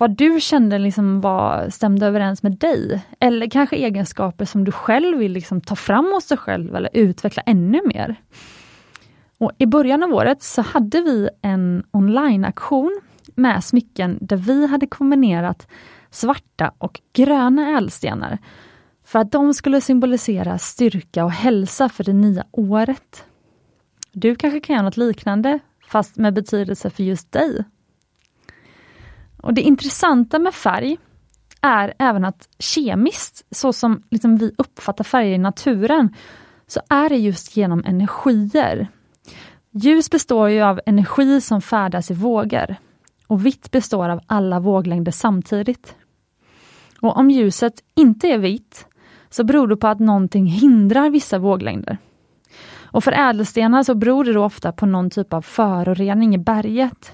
vad 0.00 0.16
du 0.16 0.40
kände 0.40 0.78
liksom 0.78 1.20
var, 1.20 1.70
stämde 1.70 2.06
överens 2.06 2.42
med 2.42 2.52
dig. 2.52 3.04
Eller 3.20 3.50
kanske 3.50 3.76
egenskaper 3.76 4.44
som 4.44 4.64
du 4.64 4.72
själv 4.72 5.18
vill 5.18 5.32
liksom 5.32 5.60
ta 5.60 5.76
fram 5.76 6.12
hos 6.12 6.26
dig 6.26 6.38
själv 6.38 6.76
eller 6.76 6.90
utveckla 6.92 7.42
ännu 7.46 7.80
mer. 7.94 8.16
Och 9.38 9.52
I 9.58 9.66
början 9.66 10.02
av 10.02 10.10
året 10.10 10.42
så 10.42 10.62
hade 10.62 11.00
vi 11.00 11.28
en 11.42 11.84
online-aktion 11.90 13.00
med 13.34 13.64
smycken 13.64 14.18
där 14.20 14.36
vi 14.36 14.66
hade 14.66 14.86
kombinerat 14.86 15.68
svarta 16.10 16.72
och 16.78 17.00
gröna 17.12 17.68
ädelstenar 17.68 18.38
för 19.04 19.18
att 19.18 19.32
de 19.32 19.54
skulle 19.54 19.80
symbolisera 19.80 20.58
styrka 20.58 21.24
och 21.24 21.32
hälsa 21.32 21.88
för 21.88 22.04
det 22.04 22.12
nya 22.12 22.44
året. 22.50 23.24
Du 24.12 24.34
kanske 24.34 24.60
kan 24.60 24.74
göra 24.74 24.84
något 24.84 24.96
liknande, 24.96 25.58
fast 25.86 26.16
med 26.16 26.34
betydelse 26.34 26.90
för 26.90 27.02
just 27.02 27.32
dig. 27.32 27.64
Och 29.42 29.54
Det 29.54 29.62
intressanta 29.62 30.38
med 30.38 30.54
färg 30.54 30.96
är 31.60 31.94
även 31.98 32.24
att 32.24 32.48
kemiskt, 32.58 33.46
så 33.50 33.72
som 33.72 34.02
liksom 34.10 34.36
vi 34.36 34.54
uppfattar 34.58 35.04
färger 35.04 35.34
i 35.34 35.38
naturen, 35.38 36.14
så 36.66 36.80
är 36.88 37.08
det 37.08 37.16
just 37.16 37.56
genom 37.56 37.84
energier. 37.86 38.88
Ljus 39.70 40.10
består 40.10 40.48
ju 40.48 40.62
av 40.62 40.80
energi 40.86 41.40
som 41.40 41.62
färdas 41.62 42.10
i 42.10 42.14
vågor 42.14 42.76
och 43.26 43.46
vitt 43.46 43.70
består 43.70 44.08
av 44.08 44.20
alla 44.26 44.60
våglängder 44.60 45.12
samtidigt. 45.12 45.94
Och 47.00 47.16
om 47.16 47.30
ljuset 47.30 47.74
inte 47.94 48.28
är 48.28 48.38
vitt 48.38 48.86
så 49.30 49.44
beror 49.44 49.68
det 49.68 49.76
på 49.76 49.86
att 49.86 50.00
någonting 50.00 50.46
hindrar 50.46 51.10
vissa 51.10 51.38
våglängder. 51.38 51.98
Och 52.92 53.04
för 53.04 53.12
ädelstenar 53.12 53.82
så 53.82 53.94
beror 53.94 54.24
det 54.24 54.38
ofta 54.38 54.72
på 54.72 54.86
någon 54.86 55.10
typ 55.10 55.32
av 55.32 55.42
förorening 55.42 56.34
i 56.34 56.38
berget. 56.38 57.12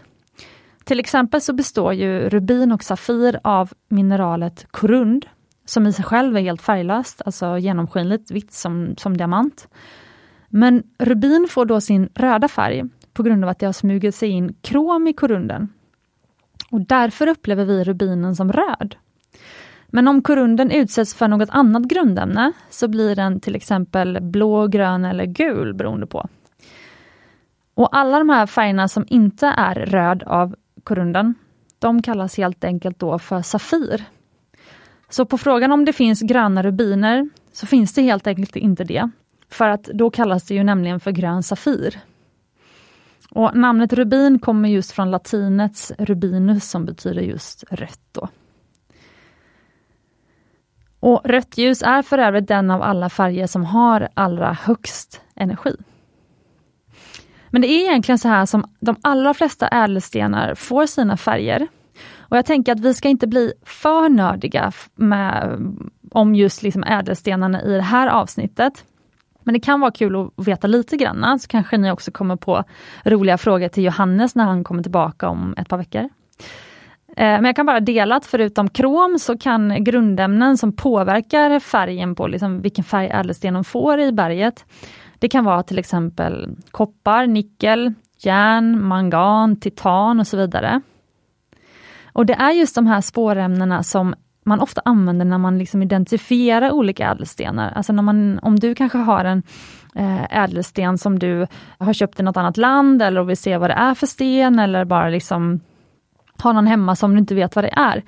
Till 0.87 1.01
exempel 1.01 1.41
så 1.41 1.53
består 1.53 1.93
ju 1.93 2.29
rubin 2.29 2.73
och 2.73 2.83
safir 2.83 3.41
av 3.45 3.73
mineralet 3.89 4.67
korund, 4.71 5.27
som 5.65 5.87
i 5.87 5.93
sig 5.93 6.05
själv 6.05 6.37
är 6.37 6.41
helt 6.41 6.63
färglöst, 6.63 7.23
alltså 7.27 7.59
genomskinligt 7.59 8.31
vitt 8.31 8.53
som, 8.53 8.95
som 8.99 9.17
diamant. 9.17 9.69
Men 10.49 10.83
rubin 10.99 11.47
får 11.51 11.65
då 11.65 11.81
sin 11.81 12.09
röda 12.15 12.49
färg 12.49 12.85
på 13.13 13.23
grund 13.23 13.45
av 13.45 13.51
att 13.51 13.59
det 13.59 13.67
har 13.67 13.73
smugit 13.73 14.15
sig 14.15 14.29
in 14.29 14.55
krom 14.61 15.09
i 15.09 15.13
korunden. 15.13 15.69
Och 16.71 16.81
därför 16.81 17.27
upplever 17.27 17.65
vi 17.65 17.85
rubinen 17.85 18.37
som 18.37 18.53
röd. 18.53 18.97
Men 19.87 20.09
om 20.09 20.23
korunden 20.23 20.71
utsätts 20.71 21.15
för 21.15 21.29
något 21.29 21.51
annat 21.53 21.83
grundämne 21.83 22.53
så 22.71 22.89
blir 22.89 23.17
den 23.17 23.41
till 23.41 23.55
exempel 23.55 24.19
blå, 24.23 24.67
grön 24.67 25.05
eller 25.05 25.25
gul 25.25 25.75
beroende 25.75 26.07
på. 26.07 26.29
Och 27.75 27.97
alla 27.97 28.19
de 28.19 28.31
här 28.31 28.47
färgerna 28.47 28.89
som 28.89 29.05
inte 29.09 29.47
är 29.47 29.75
röd 29.75 30.23
av 30.23 30.55
korunden, 30.87 31.35
de 31.79 32.03
kallas 32.03 32.37
helt 32.37 32.65
enkelt 32.65 32.99
då 32.99 33.19
för 33.19 33.43
Safir. 33.43 34.05
Så 35.09 35.27
på 35.27 35.39
frågan 35.39 35.73
om 35.73 35.85
det 35.85 35.93
finns 35.93 36.23
gröna 36.23 36.63
rubiner 36.63 37.29
så 37.53 37.67
finns 37.67 37.95
det 37.95 38.03
helt 38.03 38.27
enkelt 38.27 38.57
inte 38.57 38.85
det. 38.85 39.11
För 39.51 39.69
att 39.69 39.85
då 39.85 40.11
kallas 40.11 40.45
det 40.47 40.55
ju 40.55 40.65
nämligen 40.65 41.01
för 41.01 41.11
grön 41.11 41.43
Safir. 41.43 42.01
Och 43.31 43.57
namnet 43.57 43.93
rubin 43.93 44.39
kommer 44.39 44.69
just 44.69 44.93
från 44.93 45.11
latinets 45.11 45.93
rubinus 45.99 46.71
som 46.71 46.85
betyder 46.85 47.23
just 47.23 47.65
rött. 47.71 48.01
Då. 48.13 48.29
Och 51.01 51.21
rött 51.25 51.59
ljus 51.59 51.83
är 51.83 52.03
för 52.03 52.19
övrigt 52.19 52.49
den 52.49 52.71
av 52.71 52.83
alla 52.83 53.09
färger 53.09 53.47
som 53.47 53.65
har 53.65 54.09
allra 54.15 54.53
högst 54.53 55.21
energi. 55.35 55.77
Men 57.51 57.63
det 57.63 57.69
är 57.69 57.81
egentligen 57.81 58.19
så 58.19 58.29
här 58.29 58.47
som 58.47 58.65
de 58.81 58.97
allra 59.03 59.35
flesta 59.35 59.69
ädelstenar 59.69 60.55
får 60.55 60.87
sina 60.87 61.17
färger. 61.17 61.67
Och 62.19 62.37
jag 62.37 62.47
tänker 62.47 62.73
att 62.73 62.81
vi 62.81 62.95
ska 62.95 63.09
inte 63.09 63.27
bli 63.27 63.53
för 63.65 64.09
nördiga 64.09 64.73
med, 64.95 65.59
om 66.11 66.35
just 66.35 66.63
liksom 66.63 66.85
ädelstenarna 66.85 67.63
i 67.63 67.73
det 67.73 67.83
här 67.83 68.09
avsnittet. 68.09 68.85
Men 69.43 69.55
det 69.55 69.61
kan 69.61 69.81
vara 69.81 69.91
kul 69.91 70.17
att 70.17 70.49
veta 70.49 70.67
lite 70.67 70.97
grann, 70.97 71.39
så 71.39 71.49
kanske 71.49 71.79
ni 71.79 71.91
också 71.91 72.11
kommer 72.11 72.37
på 72.37 72.65
roliga 73.05 73.39
frågor 73.39 73.69
till 73.69 73.85
Johannes 73.85 74.35
när 74.35 74.45
han 74.45 74.65
kommer 74.65 74.83
tillbaka 74.83 75.29
om 75.29 75.55
ett 75.59 75.69
par 75.69 75.79
veckor. 75.79 76.09
Eh, 77.09 77.17
men 77.17 77.45
jag 77.45 77.57
kan 77.57 77.67
bara 77.67 77.81
dela 77.81 78.17
att 78.17 78.27
förutom 78.27 78.71
krom 78.71 79.19
så 79.19 79.39
kan 79.39 79.85
grundämnen 79.85 80.59
som 80.59 80.73
påverkar 80.73 81.61
färgen 81.61 82.15
på 82.15 82.27
liksom 82.27 82.61
vilken 82.61 82.85
färg 82.85 83.07
ädelstenen 83.07 83.65
får 83.65 84.01
i 84.01 84.13
berget. 84.13 84.65
Det 85.19 85.29
kan 85.29 85.45
vara 85.45 85.63
till 85.63 85.79
exempel 85.79 86.57
koppar, 86.71 87.27
nickel, 87.27 87.95
järn, 88.19 88.85
mangan, 88.87 89.57
titan 89.57 90.21
och 90.21 90.27
så 90.27 90.37
vidare. 90.37 90.81
Och 92.13 92.27
det 92.27 92.35
är 92.35 92.51
just 92.51 92.75
de 92.75 92.87
här 92.87 93.01
spårämnena 93.01 93.83
som 93.83 94.15
man 94.45 94.61
ofta 94.61 94.83
använder 94.85 95.25
när 95.25 95.39
man 95.39 95.59
liksom 95.59 95.83
identifierar 95.83 96.71
olika 96.71 97.11
ädelstenar. 97.11 97.73
Alltså 97.73 97.93
när 97.93 98.03
man, 98.03 98.39
om 98.39 98.59
du 98.59 98.75
kanske 98.75 98.99
har 98.99 99.25
en 99.25 99.43
eh, 99.95 100.43
ädelsten 100.43 100.99
som 100.99 101.19
du 101.19 101.47
har 101.79 101.93
köpt 101.93 102.21
i 102.21 102.23
något 102.23 102.37
annat 102.37 102.57
land 102.57 103.03
eller 103.03 103.25
vill 103.25 103.37
se 103.37 103.57
vad 103.57 103.71
det 103.71 103.75
är 103.75 103.95
för 103.95 104.07
sten 104.07 104.59
eller 104.59 104.85
bara 104.85 105.09
liksom 105.09 105.61
har 106.39 106.53
någon 106.53 106.67
hemma 106.67 106.97
som 106.97 107.13
du 107.13 107.19
inte 107.19 107.35
vet 107.35 107.57
vad 107.57 107.65
det 107.65 107.75
är. 107.77 108.03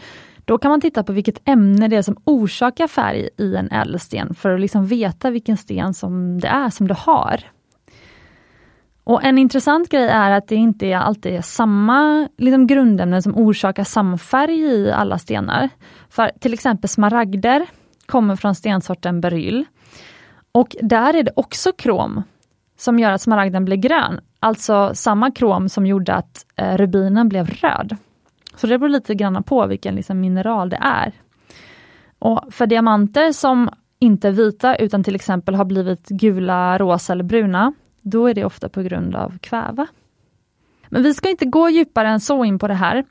Då 0.49 0.59
kan 0.59 0.71
man 0.71 0.81
titta 0.81 1.03
på 1.03 1.13
vilket 1.13 1.49
ämne 1.49 1.89
det 1.89 1.97
är 1.97 2.03
som 2.03 2.17
orsakar 2.25 2.89
färg 2.89 3.29
i 3.37 3.57
en 3.57 3.73
ädelsten 3.73 4.35
för 4.35 4.55
att 4.55 4.61
liksom 4.61 4.87
veta 4.87 5.31
vilken 5.31 5.57
sten 5.57 5.95
som 5.95 6.41
det 6.41 6.49
är 6.49 6.71
som 6.71 6.89
du 6.89 6.95
har. 6.99 7.41
Och 9.05 9.25
En 9.25 9.39
intressant 9.39 9.89
grej 9.89 10.09
är 10.09 10.31
att 10.31 10.49
det 10.49 10.55
inte 10.55 10.99
alltid 10.99 11.35
är 11.35 11.43
samma 11.43 12.29
liksom 12.39 12.67
grundämnen 12.67 13.23
som 13.23 13.37
orsakar 13.37 13.85
samma 13.85 14.19
färg 14.19 14.61
i 14.61 14.91
alla 14.93 15.19
stenar. 15.19 15.69
För 16.11 16.31
till 16.41 16.55
exempel 16.55 16.89
smaragder 16.89 17.67
kommer 18.07 18.37
från 18.37 18.55
stensorten 18.55 19.21
beryl. 19.21 19.65
Och 20.53 20.77
där 20.83 21.15
är 21.15 21.23
det 21.23 21.33
också 21.37 21.73
krom 21.73 22.23
som 22.79 22.99
gör 22.99 23.13
att 23.13 23.23
smaragden 23.23 23.65
blir 23.65 23.77
grön. 23.77 24.21
Alltså 24.41 24.91
samma 24.95 25.31
krom 25.31 25.69
som 25.69 25.87
gjorde 25.87 26.15
att 26.15 26.47
eh, 26.57 26.77
rubinen 26.77 27.29
blev 27.29 27.47
röd. 27.47 27.97
Så 28.59 28.67
det 28.67 28.79
beror 28.79 28.89
lite 28.89 29.15
grann 29.15 29.43
på 29.43 29.67
vilken 29.67 29.95
liksom 29.95 30.21
mineral 30.21 30.71
det 30.71 30.79
är. 30.81 31.13
Och 32.19 32.45
För 32.51 32.67
diamanter 32.67 33.33
som 33.33 33.71
inte 33.99 34.29
är 34.29 34.33
vita 34.33 34.77
utan 34.77 35.05
till 35.05 35.15
exempel 35.15 35.55
har 35.55 35.65
blivit 35.65 36.09
gula, 36.09 36.79
rosa 36.79 37.13
eller 37.13 37.25
bruna, 37.25 37.73
då 38.03 38.27
är 38.27 38.35
det 38.35 38.45
ofta 38.45 38.69
på 38.69 38.83
grund 38.83 39.17
av 39.17 39.39
kväve. 39.39 39.87
Men 40.89 41.03
vi 41.03 41.15
ska 41.15 41.31
inte 41.31 41.45
gå 41.45 41.69
djupare 41.69 42.09
än 42.09 42.21
så 42.21 42.45
in 42.45 42.59
på 42.59 42.69
det 42.69 42.75
här. 42.75 43.05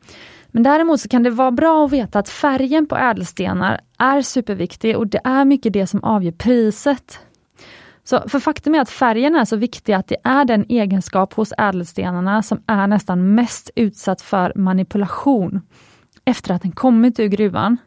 Men 0.48 0.64
däremot 0.64 1.00
så 1.00 1.10
kan 1.10 1.24
det 1.24 1.30
vara 1.30 1.52
bra 1.52 1.86
att 1.86 1.92
veta 1.92 2.20
att 2.20 2.30
färgen 2.30 2.88
på 2.88 2.98
ädelstenar 2.98 3.82
är 3.98 4.22
superviktig 4.22 4.98
och 4.98 5.08
det 5.08 5.22
är 5.24 5.46
mycket 5.46 5.74
det 5.74 5.88
som 5.88 6.04
avgör 6.04 6.32
priset. 6.32 7.20
Så 8.08 8.30
för 8.30 8.40
faktum 8.40 8.76
är 8.76 8.80
att 8.80 8.90
färgen 8.90 9.36
är 9.36 9.46
så 9.46 9.56
viktig 9.56 9.94
att 9.94 10.08
det 10.08 10.16
är 10.24 10.46
den 10.46 10.66
egenskap 10.70 11.34
hos 11.34 11.54
ädelstenarna 11.58 12.44
som 12.44 12.62
är 12.68 12.88
nästan 12.88 13.36
mest 13.36 13.70
utsatt 13.76 14.22
för 14.22 14.54
manipulation 14.56 15.62
efter 16.26 16.54
att 16.54 16.62
den 16.62 16.72
kommit 16.72 17.20
ur 17.20 17.28
gruvan. 17.28 17.78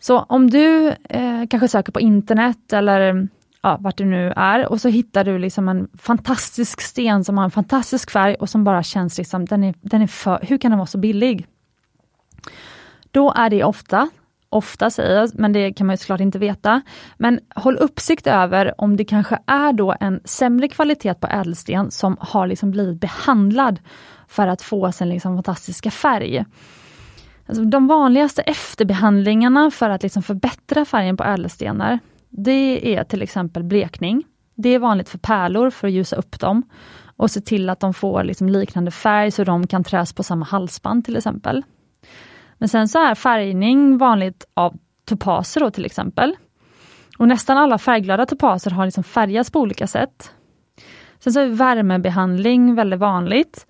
Så 0.00 0.18
om 0.18 0.50
du 0.50 0.88
eh, 0.88 1.46
kanske 1.50 1.68
söker 1.68 1.92
på 1.92 2.00
internet 2.00 2.72
eller 2.72 3.28
ja, 3.62 3.76
vart 3.80 3.96
du 3.96 4.04
nu 4.04 4.32
är 4.36 4.68
och 4.68 4.80
så 4.80 4.88
hittar 4.88 5.24
du 5.24 5.38
liksom 5.38 5.68
en 5.68 5.88
fantastisk 5.98 6.80
sten 6.80 7.24
som 7.24 7.38
har 7.38 7.44
en 7.44 7.50
fantastisk 7.50 8.10
färg 8.10 8.34
och 8.34 8.48
som 8.48 8.64
bara 8.64 8.82
känns 8.82 9.18
liksom, 9.18 9.44
den 9.44 9.64
är, 9.64 9.74
den 9.80 10.02
är 10.02 10.06
för, 10.06 10.38
hur 10.42 10.58
kan 10.58 10.70
den 10.70 10.78
vara 10.78 10.86
så 10.86 10.98
billig? 10.98 11.46
Då 13.10 13.32
är 13.36 13.50
det 13.50 13.64
ofta 13.64 14.08
ofta 14.52 14.90
säger, 14.90 15.28
men 15.34 15.52
det 15.52 15.72
kan 15.72 15.86
man 15.86 15.94
ju 15.94 15.98
såklart 15.98 16.20
inte 16.20 16.38
veta. 16.38 16.82
Men 17.16 17.40
håll 17.54 17.76
uppsikt 17.76 18.26
över 18.26 18.80
om 18.80 18.96
det 18.96 19.04
kanske 19.04 19.38
är 19.46 19.72
då 19.72 19.94
en 20.00 20.20
sämre 20.24 20.68
kvalitet 20.68 21.14
på 21.14 21.26
ädelsten 21.26 21.90
som 21.90 22.16
har 22.20 22.46
liksom 22.46 22.70
blivit 22.70 23.00
behandlad 23.00 23.80
för 24.28 24.46
att 24.46 24.62
få 24.62 24.92
sin 24.92 25.08
liksom 25.08 25.36
fantastiska 25.36 25.90
färg. 25.90 26.44
Alltså 27.46 27.64
de 27.64 27.86
vanligaste 27.86 28.42
efterbehandlingarna 28.42 29.70
för 29.70 29.90
att 29.90 30.02
liksom 30.02 30.22
förbättra 30.22 30.84
färgen 30.84 31.16
på 31.16 31.24
ädelstenar, 31.24 31.98
det 32.28 32.96
är 32.96 33.04
till 33.04 33.22
exempel 33.22 33.64
blekning. 33.64 34.24
Det 34.54 34.68
är 34.68 34.78
vanligt 34.78 35.08
för 35.08 35.18
pärlor 35.18 35.70
för 35.70 35.88
att 35.88 35.92
ljusa 35.92 36.16
upp 36.16 36.40
dem. 36.40 36.62
och 37.16 37.30
se 37.30 37.40
till 37.40 37.70
att 37.70 37.80
de 37.80 37.94
får 37.94 38.24
liksom 38.24 38.48
liknande 38.48 38.90
färg 38.90 39.30
så 39.30 39.44
de 39.44 39.66
kan 39.66 39.84
träs 39.84 40.12
på 40.12 40.22
samma 40.22 40.44
halsband 40.44 41.04
till 41.04 41.16
exempel. 41.16 41.62
Men 42.62 42.68
sen 42.68 42.88
så 42.88 42.98
är 42.98 43.14
färgning 43.14 43.98
vanligt 43.98 44.44
av 44.54 44.76
topaser 45.04 45.60
då 45.60 45.70
till 45.70 45.84
exempel. 45.84 46.36
Och 47.18 47.28
nästan 47.28 47.58
alla 47.58 47.78
färgglada 47.78 48.26
topaser 48.26 48.70
har 48.70 48.84
liksom 48.84 49.04
färgats 49.04 49.50
på 49.50 49.60
olika 49.60 49.86
sätt. 49.86 50.32
Sen 51.18 51.32
så 51.32 51.40
är 51.40 51.46
värmebehandling 51.46 52.74
väldigt 52.74 53.00
vanligt. 53.00 53.66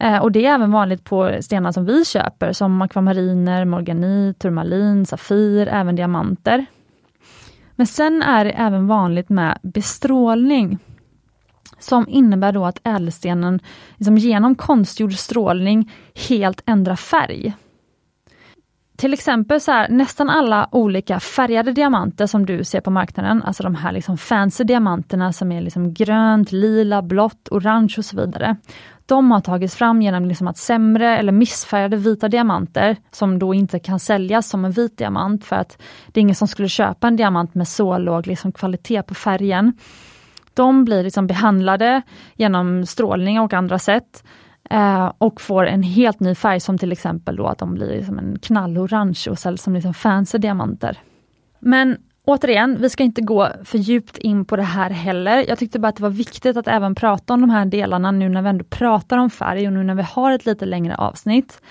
Eh, 0.00 0.18
och 0.18 0.32
det 0.32 0.46
är 0.46 0.54
även 0.54 0.72
vanligt 0.72 1.04
på 1.04 1.38
stenar 1.40 1.72
som 1.72 1.84
vi 1.84 2.04
köper 2.04 2.52
som 2.52 2.82
akvamariner, 2.82 3.64
morganit, 3.64 4.38
turmalin, 4.38 5.06
safir, 5.06 5.68
även 5.68 5.96
diamanter. 5.96 6.66
Men 7.76 7.86
sen 7.86 8.22
är 8.22 8.44
det 8.44 8.50
även 8.50 8.86
vanligt 8.86 9.28
med 9.28 9.58
bestrålning. 9.62 10.78
Som 11.78 12.08
innebär 12.08 12.52
då 12.52 12.64
att 12.64 12.80
ädelstenen 12.84 13.60
liksom 13.96 14.18
genom 14.18 14.54
konstgjord 14.54 15.12
strålning 15.12 15.92
helt 16.28 16.62
ändrar 16.66 16.96
färg. 16.96 17.54
Till 18.98 19.12
exempel 19.12 19.60
så 19.60 19.72
här, 19.72 19.88
nästan 19.88 20.30
alla 20.30 20.68
olika 20.72 21.20
färgade 21.20 21.72
diamanter 21.72 22.26
som 22.26 22.46
du 22.46 22.64
ser 22.64 22.80
på 22.80 22.90
marknaden, 22.90 23.42
alltså 23.42 23.62
de 23.62 23.74
här 23.74 23.92
liksom 23.92 24.18
fancy 24.18 24.64
diamanterna 24.64 25.32
som 25.32 25.52
är 25.52 25.60
liksom 25.60 25.94
grönt, 25.94 26.52
lila, 26.52 27.02
blått, 27.02 27.48
orange 27.50 27.94
och 27.98 28.04
så 28.04 28.16
vidare. 28.16 28.56
De 29.06 29.30
har 29.30 29.40
tagits 29.40 29.76
fram 29.76 30.02
genom 30.02 30.24
liksom 30.24 30.48
att 30.48 30.58
sämre 30.58 31.18
eller 31.18 31.32
missfärgade 31.32 31.96
vita 31.96 32.28
diamanter, 32.28 32.96
som 33.10 33.38
då 33.38 33.54
inte 33.54 33.78
kan 33.78 34.00
säljas 34.00 34.48
som 34.48 34.64
en 34.64 34.72
vit 34.72 34.98
diamant 34.98 35.44
för 35.44 35.56
att 35.56 35.82
det 36.06 36.20
är 36.20 36.22
ingen 36.22 36.36
som 36.36 36.48
skulle 36.48 36.68
köpa 36.68 37.08
en 37.08 37.16
diamant 37.16 37.54
med 37.54 37.68
så 37.68 37.98
låg 37.98 38.26
liksom 38.26 38.52
kvalitet 38.52 39.02
på 39.02 39.14
färgen. 39.14 39.72
De 40.54 40.84
blir 40.84 41.02
liksom 41.02 41.26
behandlade 41.26 42.02
genom 42.36 42.86
strålning 42.86 43.40
och 43.40 43.52
andra 43.52 43.78
sätt 43.78 44.22
eh, 44.70 45.12
och 45.18 45.40
får 45.40 45.66
en 45.66 45.82
helt 45.82 46.20
ny 46.20 46.34
färg 46.34 46.60
som 46.60 46.78
till 46.78 46.92
exempel 46.92 47.36
då 47.36 47.46
att 47.46 47.58
de 47.58 47.74
blir 47.74 48.02
som 48.02 48.18
en 48.18 48.38
knallorange 48.38 49.26
och 49.30 49.38
säljs 49.38 49.62
som 49.62 49.74
liksom 49.74 49.94
fancy 49.94 50.38
diamanter. 50.38 50.98
Men 51.58 51.96
återigen, 52.28 52.76
vi 52.80 52.90
ska 52.90 53.02
inte 53.02 53.20
gå 53.20 53.48
för 53.64 53.78
djupt 53.78 54.18
in 54.18 54.44
på 54.44 54.56
det 54.56 54.62
här 54.62 54.90
heller. 54.90 55.44
Jag 55.48 55.58
tyckte 55.58 55.78
bara 55.78 55.88
att 55.88 55.96
det 55.96 56.02
var 56.02 56.10
viktigt 56.10 56.56
att 56.56 56.68
även 56.68 56.94
prata 56.94 57.34
om 57.34 57.40
de 57.40 57.50
här 57.50 57.66
delarna 57.66 58.10
nu 58.10 58.28
när 58.28 58.42
vi 58.42 58.48
ändå 58.48 58.64
pratar 58.64 59.18
om 59.18 59.30
färg 59.30 59.66
och 59.66 59.72
nu 59.72 59.82
när 59.82 59.94
vi 59.94 60.02
har 60.02 60.32
ett 60.32 60.46
lite 60.46 60.66
längre 60.66 60.96
avsnitt. 60.96 61.62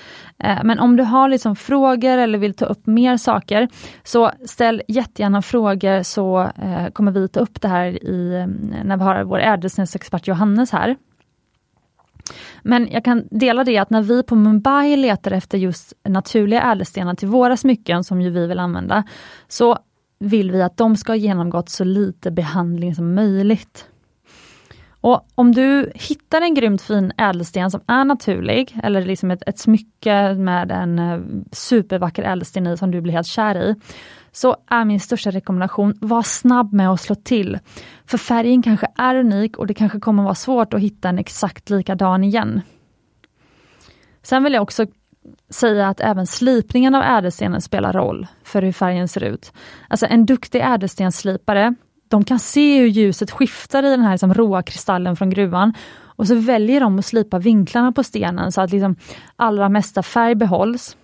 Eh, 0.43 0.57
men 0.63 0.79
om 0.79 0.95
du 0.95 1.03
har 1.03 1.29
liksom 1.29 1.55
frågor 1.55 2.17
eller 2.17 2.37
vill 2.37 2.53
ta 2.53 2.65
upp 2.65 2.87
mer 2.87 3.17
saker, 3.17 3.67
så 4.03 4.31
ställ 4.45 4.81
jättegärna 4.87 5.41
frågor 5.41 6.03
så 6.03 6.41
eh, 6.41 6.87
kommer 6.93 7.11
vi 7.11 7.27
ta 7.27 7.39
upp 7.39 7.61
det 7.61 7.67
här 7.67 8.03
i, 8.03 8.33
eh, 8.33 8.47
när 8.83 8.97
vi 8.97 9.03
har 9.03 9.23
vår 9.23 9.39
ädelstensexpert 9.39 10.27
Johannes 10.27 10.71
här. 10.71 10.95
Men 12.61 12.87
jag 12.91 13.05
kan 13.05 13.27
dela 13.31 13.63
det 13.63 13.77
att 13.77 13.89
när 13.89 14.01
vi 14.01 14.23
på 14.23 14.35
Mumbai 14.35 14.95
letar 14.95 15.31
efter 15.31 15.57
just 15.57 15.93
naturliga 16.03 16.71
ädelstenar 16.71 17.15
till 17.15 17.27
våra 17.27 17.57
smycken, 17.57 18.03
som 18.03 18.21
ju 18.21 18.29
vi 18.29 18.47
vill 18.47 18.59
använda, 18.59 19.03
så 19.47 19.77
vill 20.19 20.51
vi 20.51 20.61
att 20.61 20.77
de 20.77 20.97
ska 20.97 21.11
ha 21.11 21.17
genomgått 21.17 21.69
så 21.69 21.83
lite 21.83 22.31
behandling 22.31 22.95
som 22.95 23.15
möjligt. 23.15 23.85
Och 25.01 25.27
Om 25.35 25.51
du 25.51 25.91
hittar 25.95 26.41
en 26.41 26.53
grymt 26.53 26.81
fin 26.81 27.11
ädelsten 27.17 27.71
som 27.71 27.81
är 27.87 28.05
naturlig, 28.05 28.79
eller 28.83 29.05
liksom 29.05 29.31
ett, 29.31 29.43
ett 29.47 29.59
smycke 29.59 30.33
med 30.33 30.71
en 30.71 30.99
eh, 30.99 31.19
supervacker 31.51 32.23
ädelsten 32.23 32.67
i 32.67 32.77
som 32.77 32.91
du 32.91 33.01
blir 33.01 33.13
helt 33.13 33.27
kär 33.27 33.55
i, 33.55 33.75
så 34.37 34.57
är 34.67 34.85
min 34.85 34.99
största 34.99 35.31
rekommendation, 35.31 35.97
var 36.01 36.23
snabb 36.23 36.73
med 36.73 36.89
att 36.89 37.01
slå 37.01 37.15
till. 37.15 37.59
För 38.05 38.17
färgen 38.17 38.61
kanske 38.61 38.87
är 38.95 39.15
unik 39.15 39.57
och 39.57 39.67
det 39.67 39.73
kanske 39.73 39.99
kommer 39.99 40.23
vara 40.23 40.35
svårt 40.35 40.73
att 40.73 40.79
hitta 40.79 41.09
en 41.09 41.19
exakt 41.19 41.69
likadan 41.69 42.23
igen. 42.23 42.61
Sen 44.23 44.43
vill 44.43 44.53
jag 44.53 44.63
också 44.63 44.85
säga 45.49 45.87
att 45.87 45.99
även 45.99 46.27
slipningen 46.27 46.95
av 46.95 47.03
ädelstenen 47.03 47.61
spelar 47.61 47.93
roll 47.93 48.27
för 48.43 48.61
hur 48.61 48.71
färgen 48.71 49.07
ser 49.07 49.23
ut. 49.23 49.53
Alltså 49.87 50.05
en 50.05 50.25
duktig 50.25 50.61
ädelstensslipare, 50.61 51.75
de 52.07 52.23
kan 52.23 52.39
se 52.39 52.79
hur 52.79 52.87
ljuset 52.87 53.31
skiftar 53.31 53.83
i 53.83 53.89
den 53.89 54.01
här 54.01 54.11
liksom 54.11 54.33
råa 54.33 54.63
kristallen 54.63 55.15
från 55.15 55.29
gruvan 55.29 55.73
och 55.99 56.27
så 56.27 56.35
väljer 56.35 56.79
de 56.79 56.99
att 56.99 57.05
slipa 57.05 57.39
vinklarna 57.39 57.91
på 57.91 58.03
stenen 58.03 58.51
så 58.51 58.61
att 58.61 58.71
liksom 58.71 58.95
allra 59.35 59.69
mesta 59.69 60.03
färg 60.03 60.35
behålls. 60.35 60.97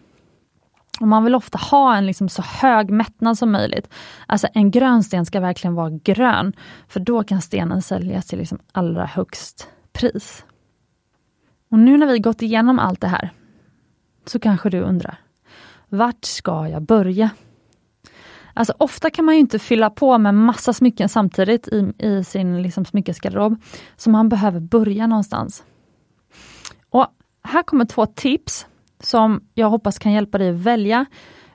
Och 0.99 1.07
man 1.07 1.23
vill 1.23 1.35
ofta 1.35 1.57
ha 1.57 1.95
en 1.95 2.05
liksom 2.05 2.29
så 2.29 2.41
hög 2.41 2.89
mättnad 2.89 3.37
som 3.37 3.51
möjligt. 3.51 3.89
Alltså 4.27 4.47
en 4.53 4.71
grön 4.71 5.03
sten 5.03 5.25
ska 5.25 5.39
verkligen 5.39 5.75
vara 5.75 5.89
grön, 5.89 6.53
för 6.87 6.99
då 6.99 7.23
kan 7.23 7.41
stenen 7.41 7.81
säljas 7.81 8.27
till 8.27 8.39
liksom 8.39 8.59
allra 8.71 9.05
högst 9.05 9.67
pris. 9.93 10.45
Och 11.71 11.79
nu 11.79 11.97
när 11.97 12.07
vi 12.07 12.19
gått 12.19 12.41
igenom 12.41 12.79
allt 12.79 13.01
det 13.01 13.07
här, 13.07 13.29
så 14.25 14.39
kanske 14.39 14.69
du 14.69 14.79
undrar, 14.79 15.17
vart 15.89 16.25
ska 16.25 16.67
jag 16.67 16.81
börja? 16.81 17.29
Alltså 18.53 18.73
ofta 18.77 19.09
kan 19.09 19.25
man 19.25 19.35
ju 19.35 19.41
inte 19.41 19.59
fylla 19.59 19.89
på 19.89 20.17
med 20.17 20.35
massa 20.35 20.73
smycken 20.73 21.09
samtidigt 21.09 21.67
i, 21.67 21.93
i 21.97 22.23
sin 22.23 22.61
liksom 22.61 22.85
smyckesgarderob, 22.85 23.61
så 23.95 24.09
man 24.09 24.29
behöver 24.29 24.59
börja 24.59 25.07
någonstans. 25.07 25.63
Och 26.89 27.07
Här 27.43 27.63
kommer 27.63 27.85
två 27.85 28.05
tips 28.05 28.67
som 29.05 29.41
jag 29.53 29.69
hoppas 29.69 29.99
kan 29.99 30.11
hjälpa 30.11 30.37
dig 30.37 30.49
att 30.49 30.55
välja 30.55 31.05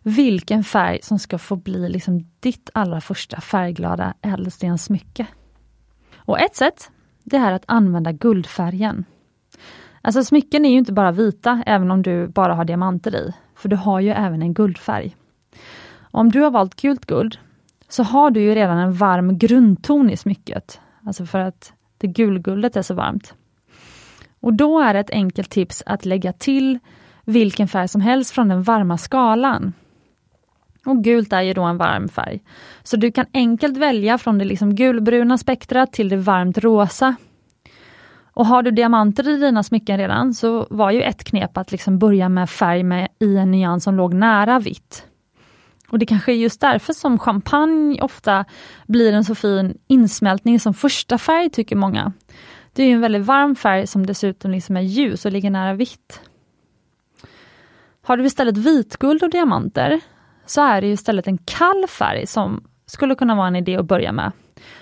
vilken 0.02 0.64
färg 0.64 0.98
som 1.02 1.18
ska 1.18 1.38
få 1.38 1.56
bli 1.56 1.88
liksom 1.88 2.30
ditt 2.40 2.70
allra 2.74 3.00
första 3.00 3.40
färgglada 3.40 4.14
ädelstenssmycke. 4.22 5.26
Och 6.16 6.40
ett 6.40 6.56
sätt, 6.56 6.90
det 7.24 7.36
är 7.36 7.52
att 7.52 7.64
använda 7.66 8.12
guldfärgen. 8.12 9.04
Alltså 10.02 10.24
smycken 10.24 10.64
är 10.64 10.70
ju 10.70 10.78
inte 10.78 10.92
bara 10.92 11.12
vita, 11.12 11.62
även 11.66 11.90
om 11.90 12.02
du 12.02 12.28
bara 12.28 12.54
har 12.54 12.64
diamanter 12.64 13.16
i, 13.16 13.32
för 13.56 13.68
du 13.68 13.76
har 13.76 14.00
ju 14.00 14.10
även 14.10 14.42
en 14.42 14.54
guldfärg. 14.54 15.16
Om 16.10 16.30
du 16.30 16.40
har 16.40 16.50
valt 16.50 16.80
gult 16.80 17.06
guld, 17.06 17.38
så 17.88 18.02
har 18.02 18.30
du 18.30 18.40
ju 18.40 18.54
redan 18.54 18.78
en 18.78 18.92
varm 18.92 19.38
grundton 19.38 20.10
i 20.10 20.16
smycket, 20.16 20.80
alltså 21.06 21.26
för 21.26 21.38
att 21.38 21.72
det 21.98 22.06
gulguldet 22.06 22.76
är 22.76 22.82
så 22.82 22.94
varmt. 22.94 23.34
Och 24.40 24.54
då 24.54 24.80
är 24.80 24.94
ett 24.94 25.10
enkelt 25.10 25.50
tips 25.50 25.82
att 25.86 26.04
lägga 26.04 26.32
till 26.32 26.78
vilken 27.28 27.68
färg 27.68 27.88
som 27.88 28.00
helst 28.00 28.30
från 28.30 28.48
den 28.48 28.62
varma 28.62 28.98
skalan. 28.98 29.72
Och 30.86 31.04
gult 31.04 31.32
är 31.32 31.42
ju 31.42 31.52
då 31.52 31.62
en 31.62 31.76
varm 31.76 32.08
färg. 32.08 32.40
Så 32.82 32.96
du 32.96 33.12
kan 33.12 33.26
enkelt 33.32 33.76
välja 33.76 34.18
från 34.18 34.38
det 34.38 34.44
liksom 34.44 34.74
gulbruna 34.74 35.38
spektrat 35.38 35.92
till 35.92 36.08
det 36.08 36.16
varmt 36.16 36.58
rosa. 36.58 37.16
Och 38.32 38.46
har 38.46 38.62
du 38.62 38.70
diamanter 38.70 39.28
i 39.28 39.36
dina 39.36 39.62
smycken 39.62 39.98
redan 39.98 40.34
så 40.34 40.66
var 40.70 40.90
ju 40.90 41.02
ett 41.02 41.24
knep 41.24 41.56
att 41.56 41.72
liksom 41.72 41.98
börja 41.98 42.28
med 42.28 42.50
färg 42.50 42.82
med, 42.82 43.08
i 43.18 43.36
en 43.36 43.50
nyans 43.50 43.84
som 43.84 43.96
låg 43.96 44.14
nära 44.14 44.58
vitt. 44.58 45.04
Och 45.90 45.98
det 45.98 46.06
kanske 46.06 46.32
är 46.32 46.36
just 46.36 46.60
därför 46.60 46.92
som 46.92 47.18
champagne 47.18 48.00
ofta 48.00 48.44
blir 48.86 49.12
en 49.12 49.24
så 49.24 49.34
fin 49.34 49.78
insmältning 49.86 50.60
som 50.60 50.74
första 50.74 51.18
färg 51.18 51.50
tycker 51.50 51.76
många. 51.76 52.12
Det 52.72 52.82
är 52.82 52.92
en 52.92 53.00
väldigt 53.00 53.26
varm 53.26 53.56
färg 53.56 53.86
som 53.86 54.06
dessutom 54.06 54.50
liksom 54.50 54.76
är 54.76 54.80
ljus 54.80 55.24
och 55.24 55.32
ligger 55.32 55.50
nära 55.50 55.74
vitt. 55.74 56.20
Har 58.08 58.16
du 58.16 58.24
istället 58.24 58.56
vitguld 58.56 59.22
och 59.22 59.30
diamanter 59.30 60.00
så 60.46 60.60
är 60.60 60.80
det 60.80 60.86
istället 60.86 61.26
en 61.26 61.38
kall 61.38 61.86
färg 61.88 62.26
som 62.26 62.64
skulle 62.86 63.14
kunna 63.14 63.34
vara 63.34 63.46
en 63.46 63.56
idé 63.56 63.76
att 63.76 63.86
börja 63.86 64.12
med. 64.12 64.32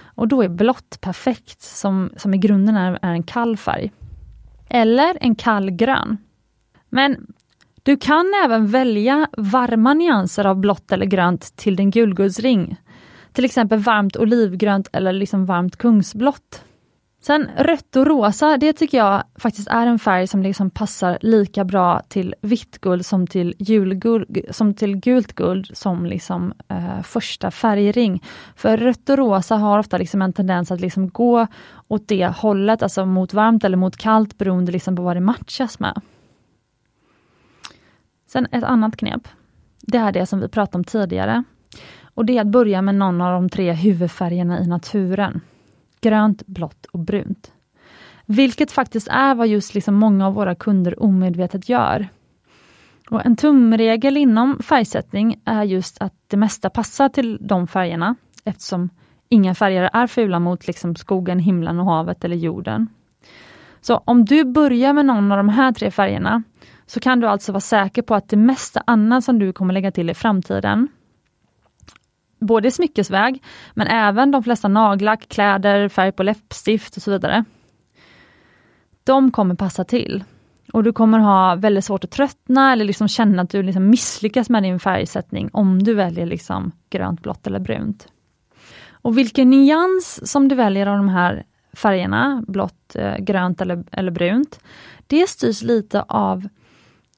Och 0.05 0.29
då 0.29 0.43
är 0.43 0.49
blått 0.49 1.01
perfekt, 1.01 1.63
som, 1.63 2.11
som 2.17 2.35
i 2.35 2.39
grunden 2.39 2.77
är, 2.77 2.99
är 3.03 3.13
en 3.13 3.23
kall 3.23 3.57
färg. 3.57 3.93
Eller 4.69 5.19
en 5.21 5.35
kall 5.35 5.71
grön. 5.71 6.19
Men 6.89 7.27
du 7.83 7.97
kan 7.97 8.33
även 8.45 8.67
välja 8.67 9.29
varma 9.37 9.95
nyanser 9.95 10.45
av 10.45 10.57
blått 10.57 10.93
eller 10.93 11.07
grönt 11.07 11.57
till 11.57 11.77
din 11.77 11.91
gulguldsring. 11.91 12.77
Till 13.33 13.45
exempel 13.45 13.79
varmt 13.79 14.17
olivgrönt 14.17 14.89
eller 14.93 15.13
liksom 15.13 15.47
varmt 15.47 15.77
kungsblått. 15.77 16.65
Sen 17.27 17.51
rött 17.57 17.97
och 17.97 18.07
rosa, 18.07 18.57
det 18.57 18.73
tycker 18.73 18.99
jag 18.99 19.23
faktiskt 19.35 19.69
är 19.69 19.87
en 19.87 19.99
färg 19.99 20.27
som 20.27 20.43
liksom 20.43 20.71
passar 20.71 21.19
lika 21.21 21.65
bra 21.65 22.01
till 22.09 22.35
vitt 22.41 22.79
guld 22.79 23.07
som 23.07 23.27
till, 23.27 23.55
julguld, 23.59 24.39
som 24.51 24.75
till 24.75 24.97
gult 24.97 25.33
guld 25.33 25.77
som 25.77 26.07
liksom, 26.07 26.55
eh, 26.69 27.03
första 27.03 27.51
färgring. 27.51 28.23
För 28.57 28.77
rött 28.77 29.09
och 29.09 29.19
rosa 29.19 29.57
har 29.57 29.79
ofta 29.79 29.99
liksom 29.99 30.23
en 30.23 30.33
tendens 30.33 30.71
att 30.71 30.81
liksom 30.81 31.09
gå 31.09 31.47
åt 31.89 32.09
det 32.09 32.27
hållet, 32.27 32.83
alltså 32.83 33.07
mot 33.07 33.35
varmt 33.35 33.65
eller 33.65 33.77
mot 33.77 33.97
kallt 33.97 34.39
beroende 34.39 34.73
liksom 34.73 34.97
på 34.97 35.03
vad 35.03 35.17
det 35.17 35.21
matchas 35.21 35.79
med. 35.79 36.01
Sen 38.27 38.47
ett 38.53 38.65
annat 38.65 38.97
knep, 38.97 39.29
det 39.81 39.99
är 39.99 40.13
det 40.13 40.27
som 40.27 40.41
vi 40.41 40.49
pratade 40.49 40.79
om 40.79 40.85
tidigare. 40.85 41.45
Och 42.15 42.25
det 42.25 42.37
är 42.37 42.41
att 42.41 42.47
börja 42.47 42.83
med 42.83 42.95
någon 42.95 43.21
av 43.21 43.33
de 43.33 43.49
tre 43.49 43.73
huvudfärgerna 43.73 44.61
i 44.61 44.67
naturen 44.67 45.41
grönt, 46.01 46.47
blått 46.47 46.87
och 46.87 46.99
brunt. 46.99 47.53
Vilket 48.27 48.73
faktiskt 48.73 49.09
är 49.09 49.35
vad 49.35 49.49
just 49.49 49.75
liksom 49.75 49.95
många 49.95 50.27
av 50.27 50.35
våra 50.35 50.55
kunder 50.55 51.03
omedvetet 51.03 51.69
gör. 51.69 52.09
Och 53.11 53.27
En 53.27 53.37
tumregel 53.37 54.17
inom 54.17 54.59
färgsättning 54.63 55.41
är 55.45 55.65
just 55.65 56.03
att 56.03 56.15
det 56.27 56.37
mesta 56.37 56.71
passar 56.71 57.09
till 57.09 57.39
de 57.41 57.67
färgerna, 57.67 58.17
eftersom 58.45 58.91
inga 59.29 59.55
färger 59.55 59.91
är 59.93 60.07
fula 60.07 60.39
mot 60.39 60.67
liksom 60.67 60.97
skogen, 60.97 61.39
himlen 61.39 61.81
och 61.81 61.87
havet 61.87 62.25
eller 62.25 62.37
jorden. 62.37 62.89
Så 63.81 64.03
om 64.05 64.25
du 64.25 64.45
börjar 64.45 64.93
med 64.93 65.07
någon 65.07 65.33
av 65.33 65.37
de 65.39 65.49
här 65.49 65.73
tre 65.73 65.91
färgerna 65.91 66.43
så 66.87 67.01
kan 67.01 67.21
du 67.21 67.27
alltså 67.27 67.53
vara 67.53 67.61
säker 67.61 68.03
på 68.03 68.15
att 68.15 68.29
det 68.29 68.37
mesta 68.37 68.83
annat 68.87 69.25
som 69.25 69.39
du 69.39 69.53
kommer 69.53 69.75
lägga 69.75 69.91
till 69.91 70.11
i 70.11 70.15
framtiden, 70.15 70.89
både 72.39 72.69
i 72.69 72.71
smyckesväg, 72.71 73.43
men 73.75 73.87
även 73.87 74.31
de 74.31 74.43
flesta 74.43 74.69
nagellack, 74.69 75.29
kläder, 75.29 75.89
färg 75.89 76.13
på 76.13 76.23
läppstift 76.23 76.97
och 76.97 77.03
så 77.03 77.11
vidare. 77.11 77.45
De 79.05 79.31
kommer 79.31 79.55
passa 79.55 79.85
till. 79.85 80.25
Och 80.73 80.85
du 80.85 80.93
kommer 80.93 81.19
ha 81.19 81.55
väldigt 81.55 81.85
svårt 81.85 82.05
att 82.05 82.11
tröttna 82.11 82.73
eller 82.73 82.85
liksom 82.85 83.09
känna 83.09 83.43
att 83.43 83.51
du 83.51 83.63
liksom 83.63 83.91
misslyckas 83.91 84.51
med 84.51 84.63
din 84.63 84.81
färgsättning 84.81 85.51
om 85.53 85.83
du 85.83 85.95
väljer 85.95 86.27
liksom 86.27 86.73
grönt, 86.91 87.23
blått 87.23 87.47
eller 87.47 87.59
brunt. 87.59 88.09
Och 88.91 89.19
vilken 89.19 89.51
nyans 89.51 90.31
som 90.31 90.49
du 90.49 90.55
väljer 90.55 90.87
av 90.87 90.97
de 90.97 91.09
här 91.09 91.45
färgerna, 91.73 92.45
blått, 92.49 92.97
eh, 92.97 93.17
grönt 93.19 93.61
eller, 93.61 93.85
eller 93.93 94.11
brunt, 94.11 94.61
det 95.07 95.29
styrs 95.29 95.63
lite 95.63 96.03
av 96.03 96.49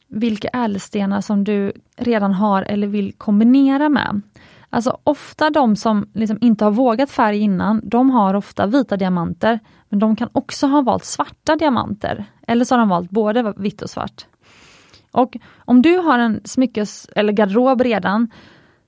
vilka 0.09 0.49
ädelstenar 0.49 1.21
som 1.21 1.45
du 1.45 1.73
redan 1.97 2.33
har 2.33 2.62
eller 2.62 2.87
vill 2.87 3.12
kombinera 3.12 3.89
med. 3.89 4.23
Alltså 4.71 4.99
ofta 5.05 5.51
de 5.51 5.77
som 5.77 6.07
liksom 6.14 6.39
inte 6.41 6.64
har 6.64 6.73
vågat 6.73 7.11
färg 7.11 7.39
innan, 7.39 7.81
de 7.85 8.11
har 8.11 8.35
ofta 8.35 8.66
vita 8.66 8.97
diamanter, 8.97 9.61
men 9.89 9.99
de 9.99 10.16
kan 10.16 10.29
också 10.33 10.66
ha 10.66 10.83
valt 10.83 11.05
svarta 11.05 11.57
diamanter. 11.57 12.25
Eller 12.47 12.64
så 12.64 12.75
har 12.75 12.79
de 12.79 12.89
valt 12.89 13.11
både 13.11 13.55
vitt 13.57 13.83
och 13.83 13.91
svart. 13.91 14.27
Och 15.12 15.37
om 15.59 15.83
du 15.83 15.97
har 15.97 16.19
en 16.19 16.41
smyckes 16.45 17.09
eller 17.16 17.33
garderob 17.33 17.81
redan 17.81 18.31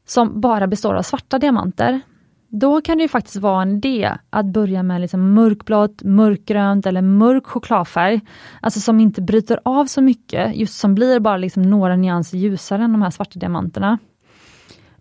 som 0.07 0.41
bara 0.41 0.66
består 0.66 0.95
av 0.95 1.03
svarta 1.03 1.39
diamanter, 1.39 2.01
då 2.49 2.81
kan 2.81 2.97
det 2.97 3.03
ju 3.03 3.09
faktiskt 3.09 3.37
vara 3.37 3.62
en 3.62 3.76
idé 3.76 4.16
att 4.31 4.47
börja 4.47 4.83
med 4.83 5.01
liksom 5.01 5.35
mörkblått, 5.35 6.03
mörkgrönt 6.03 6.87
eller 6.87 7.03
mörk 7.03 7.47
chokladfärg. 7.47 8.20
Alltså 8.61 8.81
som 8.81 9.01
inte 9.01 9.22
bryter 9.22 9.61
av 9.64 9.87
så 9.87 10.03
mycket, 10.03 10.57
just 10.57 10.78
som 10.78 10.95
blir 10.95 11.20
bara 11.20 11.37
liksom 11.37 11.62
några 11.62 11.97
nyanser 11.97 12.39
ljusare 12.39 12.85
än 12.85 12.93
de 12.93 13.03
här 13.03 13.11
svarta 13.11 13.39
diamanterna. 13.39 13.99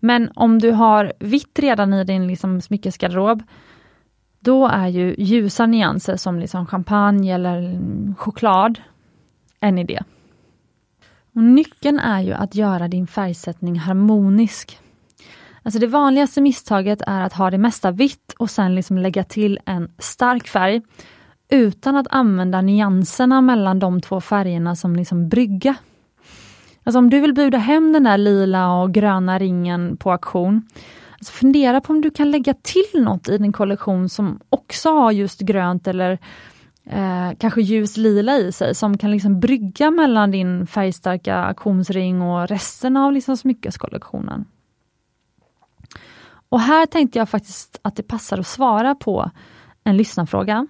Men 0.00 0.30
om 0.34 0.58
du 0.58 0.70
har 0.70 1.12
vitt 1.18 1.58
redan 1.58 1.94
i 1.94 2.04
din 2.04 2.26
liksom 2.26 2.60
smyckesgarderob, 2.60 3.42
då 4.40 4.66
är 4.66 4.88
ju 4.88 5.14
ljusa 5.18 5.66
nyanser 5.66 6.16
som 6.16 6.38
liksom 6.38 6.66
champagne 6.66 7.34
eller 7.34 7.80
choklad 8.16 8.80
en 9.60 9.78
idé. 9.78 10.02
Och 11.34 11.42
nyckeln 11.42 11.98
är 11.98 12.20
ju 12.20 12.32
att 12.32 12.54
göra 12.54 12.88
din 12.88 13.06
färgsättning 13.06 13.78
harmonisk. 13.78 14.78
Alltså 15.62 15.80
det 15.80 15.86
vanligaste 15.86 16.40
misstaget 16.40 17.02
är 17.06 17.20
att 17.20 17.32
ha 17.32 17.50
det 17.50 17.58
mesta 17.58 17.90
vitt 17.90 18.34
och 18.38 18.50
sen 18.50 18.74
liksom 18.74 18.98
lägga 18.98 19.24
till 19.24 19.58
en 19.66 19.92
stark 19.98 20.48
färg 20.48 20.82
utan 21.48 21.96
att 21.96 22.06
använda 22.10 22.60
nyanserna 22.60 23.40
mellan 23.40 23.78
de 23.78 24.00
två 24.00 24.20
färgerna 24.20 24.76
som 24.76 24.96
liksom 24.96 25.28
brygga. 25.28 25.74
Alltså 26.84 26.98
om 26.98 27.10
du 27.10 27.20
vill 27.20 27.34
bjuda 27.34 27.58
hem 27.58 27.92
den 27.92 28.04
där 28.04 28.18
lila 28.18 28.72
och 28.72 28.92
gröna 28.94 29.38
ringen 29.38 29.96
på 29.96 30.12
auktion, 30.12 30.62
alltså 31.12 31.32
fundera 31.32 31.80
på 31.80 31.92
om 31.92 32.00
du 32.00 32.10
kan 32.10 32.30
lägga 32.30 32.54
till 32.54 33.02
något 33.02 33.28
i 33.28 33.38
din 33.38 33.52
kollektion 33.52 34.08
som 34.08 34.40
också 34.50 34.90
har 34.90 35.12
just 35.12 35.40
grönt 35.40 35.86
eller 35.86 36.18
eh, 36.84 37.30
kanske 37.38 37.60
ljus 37.62 37.96
lila 37.96 38.36
i 38.36 38.52
sig, 38.52 38.74
som 38.74 38.98
kan 38.98 39.10
liksom 39.10 39.40
brygga 39.40 39.90
mellan 39.90 40.30
din 40.30 40.66
färgstarka 40.66 41.36
auktionsring 41.36 42.22
och 42.22 42.48
resten 42.48 42.96
av 42.96 43.12
liksom 43.12 43.36
smyckeskollektionen. 43.36 44.44
Och 46.48 46.60
här 46.60 46.86
tänkte 46.86 47.18
jag 47.18 47.28
faktiskt 47.28 47.78
att 47.82 47.96
det 47.96 48.02
passar 48.02 48.38
att 48.38 48.46
svara 48.46 48.94
på 48.94 49.30
en 49.84 49.96
lyssnarfråga. 49.96 50.66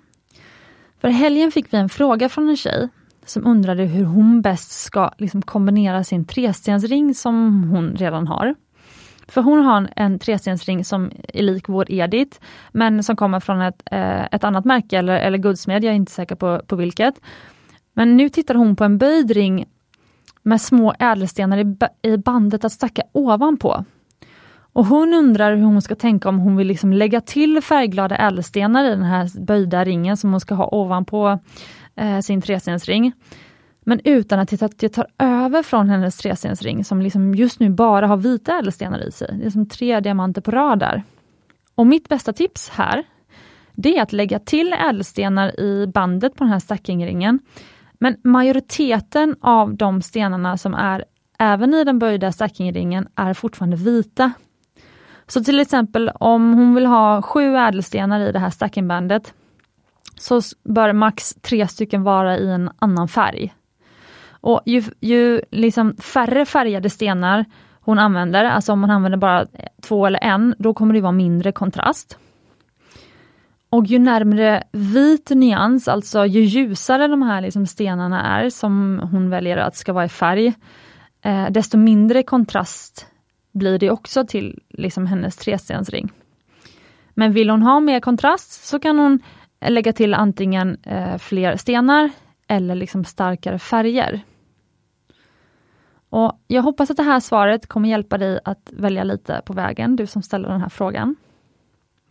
För 1.01 1.09
helgen 1.09 1.53
fick 1.53 1.73
vi 1.73 1.79
en 1.79 1.89
fråga 1.89 2.29
från 2.29 2.49
en 2.49 2.57
tjej 2.57 2.89
som 3.31 3.47
undrade 3.47 3.85
hur 3.85 4.05
hon 4.05 4.43
bäst 4.43 4.71
ska 4.71 5.11
liksom 5.19 5.43
kombinera 5.43 6.05
sin 6.05 6.25
trestensring 6.25 7.15
som 7.15 7.65
hon 7.71 7.97
redan 7.97 8.27
har. 8.27 8.55
För 9.29 9.43
hon 9.43 9.65
har 9.65 9.89
en 9.97 10.19
trestensring 10.19 10.85
som 10.85 11.11
är 11.29 11.43
lik 11.43 11.69
vår 11.69 11.93
Edith, 11.93 12.39
men 12.73 13.03
som 13.03 13.17
kommer 13.17 13.41
från 13.41 13.61
ett, 13.61 13.83
eh, 13.91 14.25
ett 14.25 14.45
annat 14.45 14.65
märke 14.65 14.99
eller, 14.99 15.19
eller 15.19 15.39
guldsmed, 15.39 15.85
jag 15.85 15.91
är 15.91 15.97
inte 15.97 16.13
säker 16.13 16.35
på, 16.35 16.61
på 16.67 16.77
vilket. 16.77 17.15
Men 17.95 18.17
nu 18.17 18.29
tittar 18.29 18.55
hon 18.55 18.77
på 18.77 18.85
en 18.85 18.99
böjd 18.99 19.31
ring 19.31 19.65
med 20.43 20.61
små 20.61 20.95
ädelstenar 20.99 21.59
i, 21.59 21.77
i 22.03 22.17
bandet 22.17 22.65
att 22.65 22.73
stacka 22.73 23.03
ovanpå. 23.13 23.85
Och 24.73 24.87
hon 24.87 25.15
undrar 25.15 25.57
hur 25.57 25.65
hon 25.65 25.83
ska 25.83 25.95
tänka 25.95 26.29
om 26.29 26.39
hon 26.39 26.57
vill 26.57 26.67
liksom 26.67 26.93
lägga 26.93 27.21
till 27.21 27.63
färgglada 27.63 28.17
ädelstenar 28.17 28.85
i 28.85 28.89
den 28.89 29.03
här 29.03 29.41
böjda 29.41 29.85
ringen 29.85 30.17
som 30.17 30.31
hon 30.31 30.41
ska 30.41 30.55
ha 30.55 30.69
ovanpå 30.73 31.39
eh, 32.01 32.21
sin 32.21 32.43
trestensring. 32.43 33.13
Men 33.81 34.01
utan 34.05 34.39
att 34.39 34.79
det 34.79 34.89
tar 34.89 35.07
över 35.19 35.63
från 35.63 35.89
hennes 35.89 36.17
trestensring 36.17 36.85
som 36.85 37.03
liksom 37.03 37.35
just 37.35 37.61
nu 37.61 37.71
bara 37.71 38.07
har 38.07 38.17
vita 38.17 38.59
ädelstenar 38.59 39.09
i 39.09 39.13
sig. 39.13 39.39
Det 39.39 39.47
är 39.47 39.51
som 39.51 39.69
tre 39.69 40.01
diamanter 40.01 40.41
på 40.41 40.51
rad 40.51 40.79
där. 40.79 41.03
Och 41.75 41.87
mitt 41.87 42.09
bästa 42.09 42.33
tips 42.33 42.69
här, 42.69 43.05
det 43.73 43.99
är 43.99 44.03
att 44.03 44.13
lägga 44.13 44.39
till 44.39 44.73
ädelstenar 44.73 45.61
i 45.61 45.87
bandet 45.87 46.35
på 46.35 46.45
den 46.45 46.53
här 46.53 46.61
stackingringen. 46.61 47.39
Men 47.99 48.17
majoriteten 48.25 49.37
av 49.41 49.77
de 49.77 50.03
stenarna 50.03 50.59
som 50.59 50.75
är 50.75 51.05
även 51.39 51.75
i 51.75 51.85
den 51.85 51.99
böjda 51.99 52.33
stackingringen 52.33 53.09
är 53.15 53.35
fortfarande 53.35 53.77
vita. 53.77 54.33
Så 55.27 55.45
till 55.45 55.61
exempel 55.61 56.09
om 56.15 56.55
hon 56.55 56.75
vill 56.75 56.87
ha 56.87 57.23
sju 57.23 57.57
ädelstenar 57.57 58.21
i 58.21 58.33
det 58.33 58.39
här 58.39 58.51
stackingbandet, 58.51 59.35
så 60.21 60.41
bör 60.65 60.93
max 60.93 61.35
tre 61.41 61.69
stycken 61.69 62.03
vara 62.03 62.39
i 62.39 62.51
en 62.51 62.71
annan 62.79 63.09
färg. 63.09 63.55
Och 64.31 64.61
ju, 64.67 64.83
ju 65.01 65.41
liksom 65.51 65.97
färre 65.97 66.47
färgade 66.47 66.91
stenar 66.91 67.45
hon 67.81 67.99
använder, 67.99 68.45
alltså 68.45 68.73
om 68.73 68.81
man 68.81 68.91
använder 68.91 69.19
bara 69.19 69.47
två 69.83 70.07
eller 70.07 70.25
en, 70.25 70.55
då 70.59 70.75
kommer 70.75 70.95
det 70.95 71.01
vara 71.01 71.13
mindre 71.13 71.53
kontrast. 71.53 72.19
Och 73.71 73.87
ju 73.87 73.99
närmre 73.99 74.63
vit 74.73 75.31
nyans, 75.31 75.89
alltså 75.89 76.27
ju 76.27 76.41
ljusare 76.41 77.09
de 77.09 77.23
här 77.23 77.41
liksom 77.41 77.67
stenarna 77.67 78.23
är 78.23 78.51
som 78.51 79.01
hon 79.13 79.31
väljer 79.31 79.57
att 79.57 79.77
ska 79.77 79.93
vara 79.93 80.05
i 80.05 80.09
färg, 80.09 80.55
eh, 81.23 81.51
desto 81.51 81.79
mindre 81.79 82.23
kontrast 82.23 83.07
blir 83.53 83.79
det 83.79 83.91
också 83.91 84.27
till 84.27 84.63
liksom 84.69 85.07
hennes 85.07 85.37
trestensring. 85.37 86.13
Men 87.15 87.33
vill 87.33 87.51
hon 87.51 87.63
ha 87.63 87.81
mer 87.81 88.01
kontrast 88.01 88.65
så 88.65 88.79
kan 88.79 88.99
hon 88.99 89.19
lägga 89.69 89.93
till 89.93 90.15
antingen 90.15 90.79
eh, 90.83 91.19
fler 91.19 91.57
stenar 91.57 92.11
eller 92.47 92.75
liksom 92.75 93.05
starkare 93.05 93.59
färger. 93.59 94.21
Och 96.11 96.41
Jag 96.47 96.63
hoppas 96.63 96.91
att 96.91 96.97
det 96.97 97.03
här 97.03 97.21
svaret 97.21 97.67
kommer 97.67 97.89
hjälpa 97.89 98.19
dig 98.19 98.41
att 98.45 98.71
välja 98.73 99.05
lite 99.05 99.43
på 99.45 99.53
vägen, 99.53 99.97
du 99.97 100.07
som 100.07 100.23
ställer 100.23 100.49
den 100.49 100.61
här 100.61 100.69
frågan. 100.69 101.17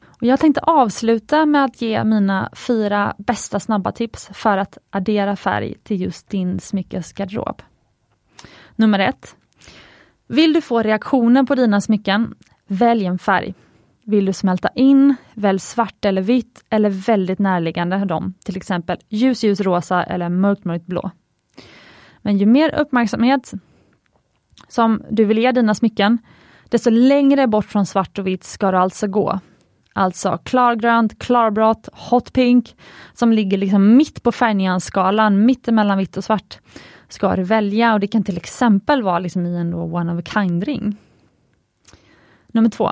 Och 0.06 0.28
jag 0.28 0.39
tänkte 0.39 0.62
avsluta 0.62 1.45
med 1.45 1.66
att 1.66 1.82
ge 1.82 2.04
mina 2.04 2.50
fyra 2.68 3.16
bästa 3.18 3.60
snabba 3.60 3.91
tips 3.91 4.30
för 4.34 4.58
att 4.58 4.78
addera 4.89 5.36
färg 5.36 5.76
till 5.84 6.02
just 6.02 6.30
din 6.30 6.60
smyckesgarderob. 6.60 7.62
Nummer 8.76 9.00
ett. 9.00 9.36
Vill 10.28 10.54
du 10.54 10.62
få 10.62 10.82
reaktioner 10.82 11.43
på 11.43 11.56
dina 11.56 11.82
smycken, 11.82 12.36
välj 12.68 13.06
en 13.06 13.20
färg. 13.20 13.54
Vill 14.10 14.26
du 14.26 14.34
smälta 14.34 14.70
in, 14.76 15.16
välj 15.34 15.60
svart 15.60 16.05
eller 16.05 16.22
vitt 16.22 16.64
eller 16.70 16.89
väldigt 16.89 17.39
närliggande 17.39 18.05
dem, 18.05 18.34
till 18.45 18.57
exempel 18.57 18.97
ljus 19.10 19.43
ljus 19.43 19.62
rosa 19.62 20.03
eller 20.03 20.30
mörkt 20.30 20.66
mörkt 20.66 20.86
blå. 20.86 21.12
Men 22.22 22.38
ju 22.38 22.45
mer 22.45 22.80
uppmärksamhet 22.80 23.53
som 24.68 25.03
du 25.10 25.26
vill 25.26 25.38
ge 25.38 25.51
dina 25.51 25.76
smycken, 25.76 26.18
desto 26.70 26.89
längre 26.89 27.47
bort 27.47 27.66
från 27.66 27.86
svart 27.86 28.20
och 28.20 28.28
vitt 28.28 28.43
ska 28.43 28.72
du 28.72 28.78
alltså 28.78 29.07
gå. 29.07 29.39
Alltså 29.93 30.38
klargrönt, 30.43 31.20
klarblått, 31.20 31.89
hot 31.91 32.34
pink, 32.34 32.76
som 33.14 33.32
ligger 33.32 33.57
liksom 33.57 33.95
mitt 33.97 34.24
på 34.24 34.32
färgnyansskalan, 34.32 35.45
mitt 35.45 35.68
emellan 35.68 35.97
vitt 35.97 36.18
och 36.18 36.24
svart, 36.24 36.60
ska 37.10 37.36
du 37.36 37.43
välja 37.43 37.93
och 37.93 37.99
det 37.99 38.07
kan 38.07 38.24
till 38.24 38.38
exempel 38.38 39.03
vara 39.03 39.20
liksom 39.20 39.45
i 39.45 39.57
en 39.57 39.74
one 39.74 40.14
of 40.14 40.20
a 40.20 40.24
kind-ring. 40.34 40.95
Nummer 42.47 42.70
två. 42.70 42.91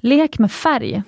Lek 0.00 0.38
med 0.38 0.52
färg. 0.52 1.02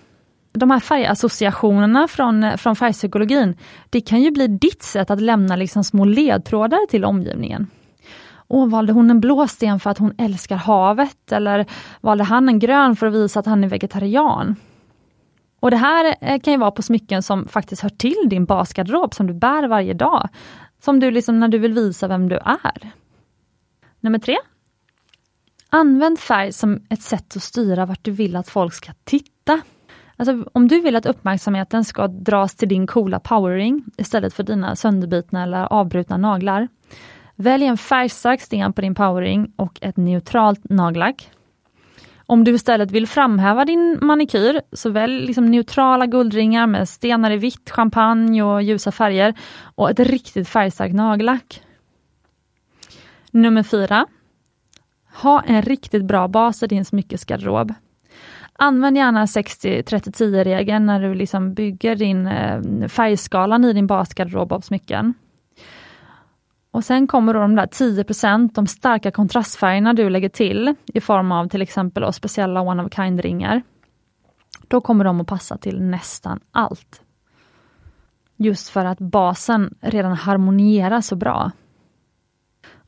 De 0.53 0.71
här 0.71 0.81
färgassociationerna 0.81 2.09
från, 2.09 2.59
från 2.59 2.77
färgpsykologin, 2.77 3.57
det 3.91 4.01
kan 4.01 4.23
ju 4.23 4.31
bli 4.31 4.47
ditt 4.47 4.83
sätt 4.83 5.11
att 5.11 5.21
lämna 5.21 5.57
liksom 5.57 5.85
små 5.85 6.05
ledtrådar 6.05 6.87
till 6.87 7.05
omgivningen. 7.05 7.67
Åh, 8.49 8.69
valde 8.69 8.93
hon 8.93 9.11
en 9.11 9.21
blå 9.21 9.49
sten 9.49 9.81
för 9.81 9.91
att 9.91 9.99
hon 9.99 10.15
älskar 10.19 10.57
havet? 10.57 11.33
Eller 11.33 11.67
valde 12.01 12.25
han 12.25 12.49
en 12.49 12.59
grön 12.59 12.97
för 12.97 13.07
att 13.07 13.15
visa 13.15 13.41
att 13.41 13.47
han 13.47 13.65
är 13.65 13.69
vegetarian? 13.69 14.57
Och 15.61 15.71
Det 15.71 15.77
här 15.77 16.17
eh, 16.21 16.41
kan 16.41 16.53
ju 16.53 16.59
vara 16.59 16.71
på 16.71 16.83
smycken 16.83 17.23
som 17.23 17.49
faktiskt 17.49 17.83
hör 17.83 17.91
till 17.91 18.27
din 18.27 18.45
basgarderob 18.45 19.15
som 19.15 19.27
du 19.27 19.35
bär 19.35 19.69
varje 19.69 19.95
dag. 19.95 20.29
Som 20.85 21.01
du 21.01 21.11
liksom 21.11 21.41
när 21.41 21.49
du 21.49 21.59
vill 21.59 21.73
visa 21.73 22.09
vem 22.09 22.29
du 22.29 22.37
är. 22.37 22.91
Nummer 24.01 24.19
tre. 24.19 24.37
Använd 25.75 26.19
färg 26.19 26.53
som 26.53 26.81
ett 26.91 27.03
sätt 27.03 27.37
att 27.37 27.43
styra 27.43 27.87
vart 27.87 28.05
du 28.05 28.11
vill 28.11 28.37
att 28.37 28.49
folk 28.49 28.75
ska 28.75 28.93
titta. 29.05 29.61
Alltså 30.17 30.45
om 30.53 30.69
du 30.69 30.81
vill 30.81 30.97
att 30.97 31.07
uppmärksamheten 31.07 31.85
ska 31.85 32.09
dras 32.09 32.55
till 32.55 32.69
din 32.69 32.87
coola 32.87 33.21
powerring 33.21 33.85
istället 33.97 34.35
för 34.35 34.43
dina 34.43 34.77
sönderbitna 34.77 35.43
eller 35.43 35.73
avbrutna 35.73 36.17
naglar. 36.17 36.69
Välj 37.37 37.67
en 37.67 37.79
färgstark 37.79 38.41
sten 38.41 38.73
på 38.73 38.81
din 38.81 38.95
powerring 38.95 39.53
och 39.57 39.79
ett 39.81 39.97
neutralt 39.97 40.61
nagellack. 40.65 41.31
Om 42.27 42.45
du 42.45 42.55
istället 42.55 42.91
vill 42.91 43.07
framhäva 43.07 43.65
din 43.65 43.99
manikyr, 44.03 44.61
så 44.73 44.91
välj 44.91 45.27
liksom 45.27 45.47
neutrala 45.47 46.07
guldringar 46.07 46.67
med 46.67 46.89
stenar 46.89 47.31
i 47.31 47.37
vitt, 47.37 47.71
champagne 47.71 48.43
och 48.43 48.63
ljusa 48.63 48.93
färger 48.93 49.35
och 49.75 49.91
ett 49.91 50.01
riktigt 50.01 50.49
färgstarkt 50.49 50.95
nagellack. 50.95 51.63
Nummer 53.31 53.63
fyra. 53.63 54.07
Ha 55.15 55.43
en 55.47 55.63
riktigt 55.63 56.05
bra 56.05 56.29
bas 56.29 56.63
i 56.63 56.67
din 56.67 56.85
smyckesgarderob. 56.85 57.75
Använd 58.53 58.97
gärna 58.97 59.27
60-30-10-regeln 59.27 60.87
när 60.87 61.01
du 61.01 61.15
liksom 61.15 61.55
bygger 61.55 61.97
din 61.97 62.27
eh, 62.27 62.89
färgskalan 62.89 63.65
i 63.65 63.73
din 63.73 63.87
basgarderob 63.87 64.53
av 64.53 64.61
smycken. 64.61 65.15
Och 66.71 66.85
sen 66.85 67.07
kommer 67.07 67.35
då 67.35 67.41
de 67.41 67.57
där 67.57 67.67
10% 67.67 68.51
de 68.55 68.67
starka 68.67 69.11
kontrastfärgerna 69.11 69.93
du 69.93 70.11
lägger 70.11 70.29
till 70.29 70.75
i 70.87 71.01
form 71.01 71.33
av 71.33 71.49
till 71.49 71.63
exempel 71.63 72.13
speciella 72.13 72.61
one 72.61 72.83
of 72.83 72.87
a 72.87 72.91
kind-ringar. 72.97 73.63
Då 74.69 74.81
kommer 74.81 75.05
de 75.05 75.21
att 75.21 75.27
passa 75.27 75.57
till 75.57 75.83
nästan 75.83 76.41
allt. 76.51 77.03
Just 78.37 78.69
för 78.69 78.85
att 78.85 78.99
basen 78.99 79.75
redan 79.81 80.13
harmonierar 80.13 81.01
så 81.01 81.17
bra. 81.17 81.51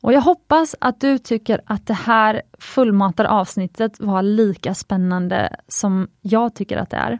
Och 0.05 0.13
jag 0.13 0.21
hoppas 0.21 0.75
att 0.79 0.99
du 0.99 1.17
tycker 1.17 1.61
att 1.65 1.87
det 1.87 1.93
här 1.93 2.41
fullmatade 2.59 3.29
avsnittet 3.29 3.99
var 3.99 4.21
lika 4.21 4.73
spännande 4.73 5.55
som 5.67 6.07
jag 6.21 6.55
tycker 6.55 6.77
att 6.77 6.89
det 6.89 6.97
är. 6.97 7.19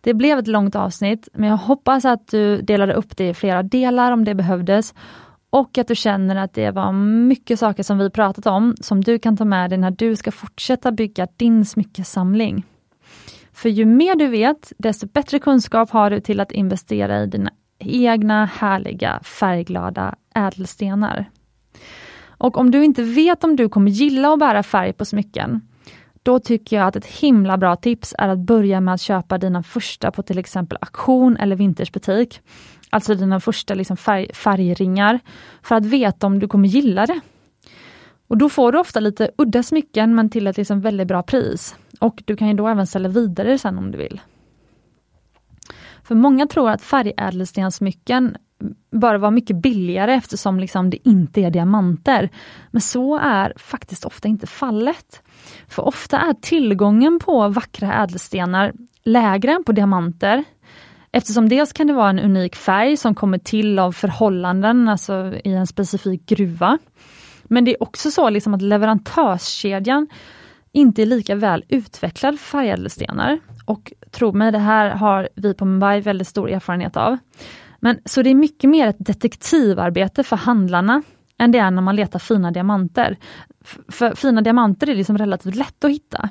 Det 0.00 0.14
blev 0.14 0.38
ett 0.38 0.46
långt 0.46 0.76
avsnitt, 0.76 1.28
men 1.32 1.48
jag 1.48 1.56
hoppas 1.56 2.04
att 2.04 2.28
du 2.28 2.62
delade 2.62 2.94
upp 2.94 3.16
det 3.16 3.28
i 3.28 3.34
flera 3.34 3.62
delar 3.62 4.12
om 4.12 4.24
det 4.24 4.34
behövdes 4.34 4.94
och 5.50 5.78
att 5.78 5.88
du 5.88 5.94
känner 5.94 6.36
att 6.36 6.54
det 6.54 6.70
var 6.70 6.92
mycket 7.26 7.58
saker 7.58 7.82
som 7.82 7.98
vi 7.98 8.10
pratat 8.10 8.46
om 8.46 8.74
som 8.80 9.00
du 9.00 9.18
kan 9.18 9.36
ta 9.36 9.44
med 9.44 9.70
dig 9.70 9.78
när 9.78 9.90
du 9.90 10.16
ska 10.16 10.32
fortsätta 10.32 10.92
bygga 10.92 11.28
din 11.36 11.64
smyckesamling. 11.64 12.66
För 13.52 13.68
ju 13.68 13.84
mer 13.84 14.14
du 14.16 14.26
vet, 14.26 14.72
desto 14.78 15.06
bättre 15.06 15.38
kunskap 15.38 15.90
har 15.90 16.10
du 16.10 16.20
till 16.20 16.40
att 16.40 16.52
investera 16.52 17.22
i 17.22 17.26
dina 17.26 17.50
egna 17.78 18.44
härliga 18.44 19.20
färgglada 19.22 20.14
ädelstenar. 20.34 21.30
Och 22.40 22.58
om 22.58 22.70
du 22.70 22.84
inte 22.84 23.02
vet 23.02 23.44
om 23.44 23.56
du 23.56 23.68
kommer 23.68 23.90
gilla 23.90 24.32
att 24.32 24.38
bära 24.38 24.62
färg 24.62 24.92
på 24.92 25.04
smycken, 25.04 25.60
då 26.22 26.38
tycker 26.38 26.76
jag 26.76 26.86
att 26.86 26.96
ett 26.96 27.06
himla 27.06 27.58
bra 27.58 27.76
tips 27.76 28.14
är 28.18 28.28
att 28.28 28.38
börja 28.38 28.80
med 28.80 28.94
att 28.94 29.00
köpa 29.00 29.38
dina 29.38 29.62
första 29.62 30.10
på 30.10 30.22
till 30.22 30.38
exempel 30.38 30.78
auktion 30.80 31.36
eller 31.36 31.56
vintersbutik. 31.56 32.40
Alltså 32.90 33.14
dina 33.14 33.40
första 33.40 33.74
liksom 33.74 33.96
färg, 33.96 34.34
färgringar, 34.34 35.20
för 35.62 35.74
att 35.74 35.86
veta 35.86 36.26
om 36.26 36.38
du 36.38 36.48
kommer 36.48 36.68
gilla 36.68 37.06
det. 37.06 37.20
Och 38.28 38.38
Då 38.38 38.48
får 38.48 38.72
du 38.72 38.78
ofta 38.78 39.00
lite 39.00 39.30
udda 39.38 39.62
smycken 39.62 40.14
men 40.14 40.30
till 40.30 40.46
ett 40.46 40.56
liksom 40.56 40.80
väldigt 40.80 41.08
bra 41.08 41.22
pris. 41.22 41.76
Och 42.00 42.22
du 42.26 42.36
kan 42.36 42.48
ju 42.48 42.54
då 42.54 42.68
även 42.68 42.86
sälja 42.86 43.08
vidare 43.08 43.58
sen 43.58 43.78
om 43.78 43.90
du 43.90 43.98
vill. 43.98 44.20
För 46.02 46.14
många 46.14 46.46
tror 46.46 46.70
att 46.70 46.82
färgädelstenssmycken 46.82 48.36
bara 48.92 49.18
vara 49.18 49.30
mycket 49.30 49.56
billigare 49.56 50.14
eftersom 50.14 50.60
liksom 50.60 50.90
det 50.90 51.08
inte 51.08 51.40
är 51.40 51.50
diamanter. 51.50 52.28
Men 52.70 52.80
så 52.80 53.18
är 53.18 53.52
faktiskt 53.56 54.04
ofta 54.04 54.28
inte 54.28 54.46
fallet. 54.46 55.22
För 55.68 55.82
ofta 55.82 56.18
är 56.18 56.32
tillgången 56.32 57.18
på 57.18 57.48
vackra 57.48 57.94
ädelstenar 57.94 58.72
lägre 59.04 59.52
än 59.52 59.64
på 59.64 59.72
diamanter. 59.72 60.44
Eftersom 61.12 61.48
dels 61.48 61.72
kan 61.72 61.86
det 61.86 61.92
vara 61.92 62.10
en 62.10 62.18
unik 62.18 62.56
färg 62.56 62.96
som 62.96 63.14
kommer 63.14 63.38
till 63.38 63.78
av 63.78 63.92
förhållanden, 63.92 64.88
alltså 64.88 65.34
i 65.44 65.52
en 65.52 65.66
specifik 65.66 66.26
gruva. 66.26 66.78
Men 67.44 67.64
det 67.64 67.70
är 67.70 67.82
också 67.82 68.10
så 68.10 68.30
liksom 68.30 68.54
att 68.54 68.62
leverantörskedjan 68.62 70.08
inte 70.72 71.02
är 71.02 71.06
lika 71.06 71.34
väl 71.34 71.64
utvecklad 71.68 72.40
för 72.40 72.46
färgädelstenar. 72.46 73.38
Och 73.64 73.92
tro 74.10 74.32
mig, 74.32 74.52
det 74.52 74.58
här 74.58 74.90
har 74.90 75.28
vi 75.34 75.54
på 75.54 75.64
Mumbai 75.64 76.00
väldigt 76.00 76.28
stor 76.28 76.50
erfarenhet 76.50 76.96
av. 76.96 77.18
Men 77.80 77.98
Så 78.04 78.22
det 78.22 78.30
är 78.30 78.34
mycket 78.34 78.70
mer 78.70 78.86
ett 78.86 78.96
detektivarbete 78.98 80.22
för 80.22 80.36
handlarna 80.36 81.02
än 81.38 81.52
det 81.52 81.58
är 81.58 81.70
när 81.70 81.82
man 81.82 81.96
letar 81.96 82.18
fina 82.18 82.50
diamanter. 82.50 83.16
För 83.88 84.14
fina 84.14 84.40
diamanter 84.40 84.90
är 84.90 84.94
liksom 84.94 85.18
relativt 85.18 85.54
lätt 85.54 85.84
att 85.84 85.90
hitta. 85.90 86.28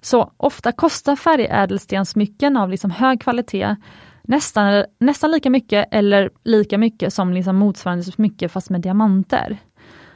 Så 0.00 0.32
ofta 0.36 0.72
kostar 0.72 1.16
färgädelstenssmycken 1.16 2.56
av 2.56 2.70
liksom 2.70 2.90
hög 2.90 3.20
kvalitet 3.20 3.76
nästan, 4.22 4.84
nästan 5.00 5.30
lika 5.30 5.50
mycket 5.50 5.88
eller 5.90 6.30
lika 6.44 6.78
mycket 6.78 7.14
som 7.14 7.32
liksom 7.32 7.56
motsvarande 7.56 8.04
smycke 8.04 8.48
fast 8.48 8.70
med 8.70 8.80
diamanter. 8.80 9.58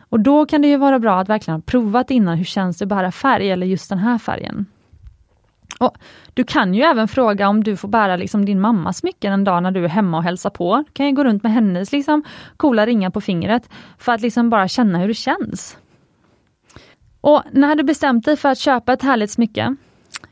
Och 0.09 0.21
då 0.21 0.47
kan 0.47 0.63
det 0.63 0.69
ju 0.69 0.77
vara 0.77 0.99
bra 0.99 1.21
att 1.21 1.29
verkligen 1.29 1.61
ha 1.61 1.63
provat 1.63 2.11
innan 2.11 2.39
hur 2.39 2.45
känns 2.45 2.79
det 2.79 2.85
att 2.85 2.89
bära 2.89 3.13
färg 3.13 3.51
eller 3.51 3.67
just 3.67 3.89
den 3.89 3.99
här 3.99 4.19
färgen. 4.19 4.67
Och 5.79 5.99
Du 6.35 6.45
kan 6.45 6.74
ju 6.74 6.83
även 6.83 7.09
fråga 7.09 7.49
om 7.49 7.64
du 7.64 7.77
får 7.77 7.89
bära 7.89 8.16
liksom 8.16 8.45
din 8.45 8.61
mammas 8.61 8.99
smycken 8.99 9.33
en 9.33 9.45
dag 9.45 9.62
när 9.62 9.70
du 9.70 9.85
är 9.85 9.89
hemma 9.89 10.16
och 10.16 10.22
hälsar 10.22 10.51
på. 10.51 10.85
Du 10.87 10.93
kan 10.93 11.07
ju 11.07 11.12
gå 11.12 11.24
runt 11.24 11.43
med 11.43 11.53
hennes 11.53 11.93
liksom 11.93 12.24
coola 12.57 12.87
ringar 12.87 13.11
på 13.11 13.20
fingret 13.20 13.68
för 13.99 14.12
att 14.12 14.20
liksom 14.20 14.51
bara 14.51 14.68
känna 14.68 14.99
hur 14.99 15.09
det 15.09 15.14
känns. 15.14 15.77
Och 17.20 17.43
när 17.53 17.74
du 17.74 17.83
bestämt 17.83 18.24
dig 18.24 18.37
för 18.37 18.49
att 18.49 18.59
köpa 18.59 18.93
ett 18.93 19.03
härligt 19.03 19.31
smycke, 19.31 19.77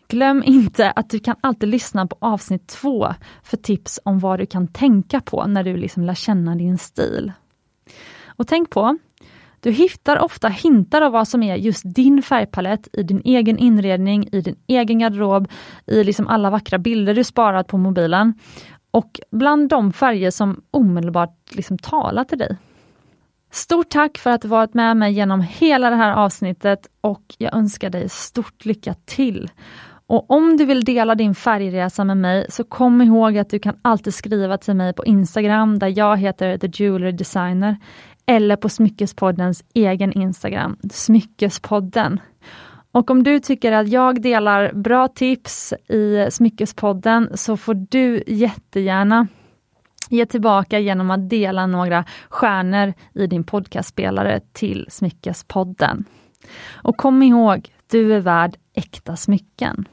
glöm 0.09 0.42
inte 0.47 0.90
att 0.90 1.11
du 1.11 1.18
kan 1.18 1.36
alltid 1.40 1.68
lyssna 1.68 2.07
på 2.07 2.16
avsnitt 2.18 2.66
två 2.68 3.14
för 3.42 3.57
tips 3.57 4.01
om 4.05 4.18
vad 4.18 4.38
du 4.38 4.47
kan 4.47 4.68
tänka 4.68 5.20
på 5.20 5.47
när 5.47 5.62
du 5.62 5.76
liksom 5.76 6.05
lär 6.05 6.14
känna 6.14 6.55
din 6.55 6.78
stil. 6.78 7.32
Och 8.26 8.47
tänk 8.47 8.70
på, 8.70 8.99
du 9.65 9.71
hittar 9.71 10.19
ofta 10.19 10.49
hintar 10.49 11.03
av 11.03 11.12
vad 11.12 11.29
som 11.29 11.43
är 11.43 11.57
just 11.57 11.83
din 11.95 12.23
färgpalett 12.23 12.89
i 12.93 13.03
din 13.03 13.23
egen 13.25 13.59
inredning, 13.59 14.29
i 14.33 14.41
din 14.41 14.57
egen 14.67 14.99
garderob, 14.99 15.49
i 15.87 16.05
liksom 16.05 16.29
alla 16.29 16.51
vackra 16.51 16.79
bilder 16.79 17.15
du 17.15 17.25
sparat 17.25 17.67
på 17.67 17.79
mobilen. 17.79 18.35
Och 18.91 19.21
bland 19.31 19.69
de 19.69 19.93
färger 19.93 20.31
som 20.31 20.62
omedelbart 20.71 21.39
liksom 21.51 21.79
talar 21.79 22.25
till 22.25 22.39
dig. 22.39 22.57
Stort 23.53 23.89
tack 23.89 24.19
för 24.19 24.31
att 24.31 24.43
du 24.43 24.49
varit 24.49 24.75
med 24.75 24.97
mig 24.97 25.12
genom 25.12 25.41
hela 25.41 25.91
det 25.91 25.97
här 25.97 26.12
avsnittet 26.12 26.87
och 27.01 27.35
jag 27.39 27.55
önskar 27.55 27.91
dig 27.91 28.09
stort 28.09 28.65
lycka 28.65 28.95
till. 29.05 29.51
Och 30.07 30.31
om 30.31 30.57
du 30.57 30.65
vill 30.65 30.85
dela 30.85 31.15
din 31.15 31.35
färgresa 31.35 32.05
med 32.05 32.17
mig 32.17 32.47
så 32.49 32.65
kom 32.65 33.03
ihåg 33.03 33.39
att 33.39 33.51
du 33.51 33.59
kan 33.59 33.77
alltid 33.83 34.15
skriva 34.15 34.59
till 34.59 34.75
mig 34.75 34.93
på 34.93 35.05
Instagram 35.05 35.79
där 35.79 35.99
jag 35.99 36.17
heter 36.17 36.59
The 36.59 36.69
Jewelry 36.83 37.12
Designer 37.12 37.77
eller 38.27 38.57
på 38.57 38.68
Smyckespoddens 38.68 39.64
egen 39.75 40.12
Instagram, 40.12 40.77
Smyckespodden. 40.93 42.20
Och 42.93 43.11
om 43.11 43.22
du 43.22 43.41
tycker 43.41 43.72
att 43.72 43.89
jag 43.89 44.22
delar 44.22 44.72
bra 44.72 45.09
tips 45.09 45.72
i 45.72 46.27
Smyckespodden 46.31 47.31
så 47.35 47.57
får 47.57 47.75
du 47.75 48.22
jättegärna 48.27 49.27
ge 50.11 50.27
tillbaka 50.27 50.79
genom 50.79 51.11
att 51.11 51.31
dela 51.31 51.66
några 51.66 52.05
stjärnor 52.29 52.93
i 53.14 53.27
din 53.27 53.45
podcastspelare 53.45 54.41
till 54.53 54.87
Smyckespodden. 54.89 56.05
Och 56.72 56.97
kom 56.97 57.22
ihåg, 57.22 57.68
du 57.91 58.14
är 58.14 58.20
värd 58.20 58.57
äkta 58.75 59.16
smycken. 59.16 59.89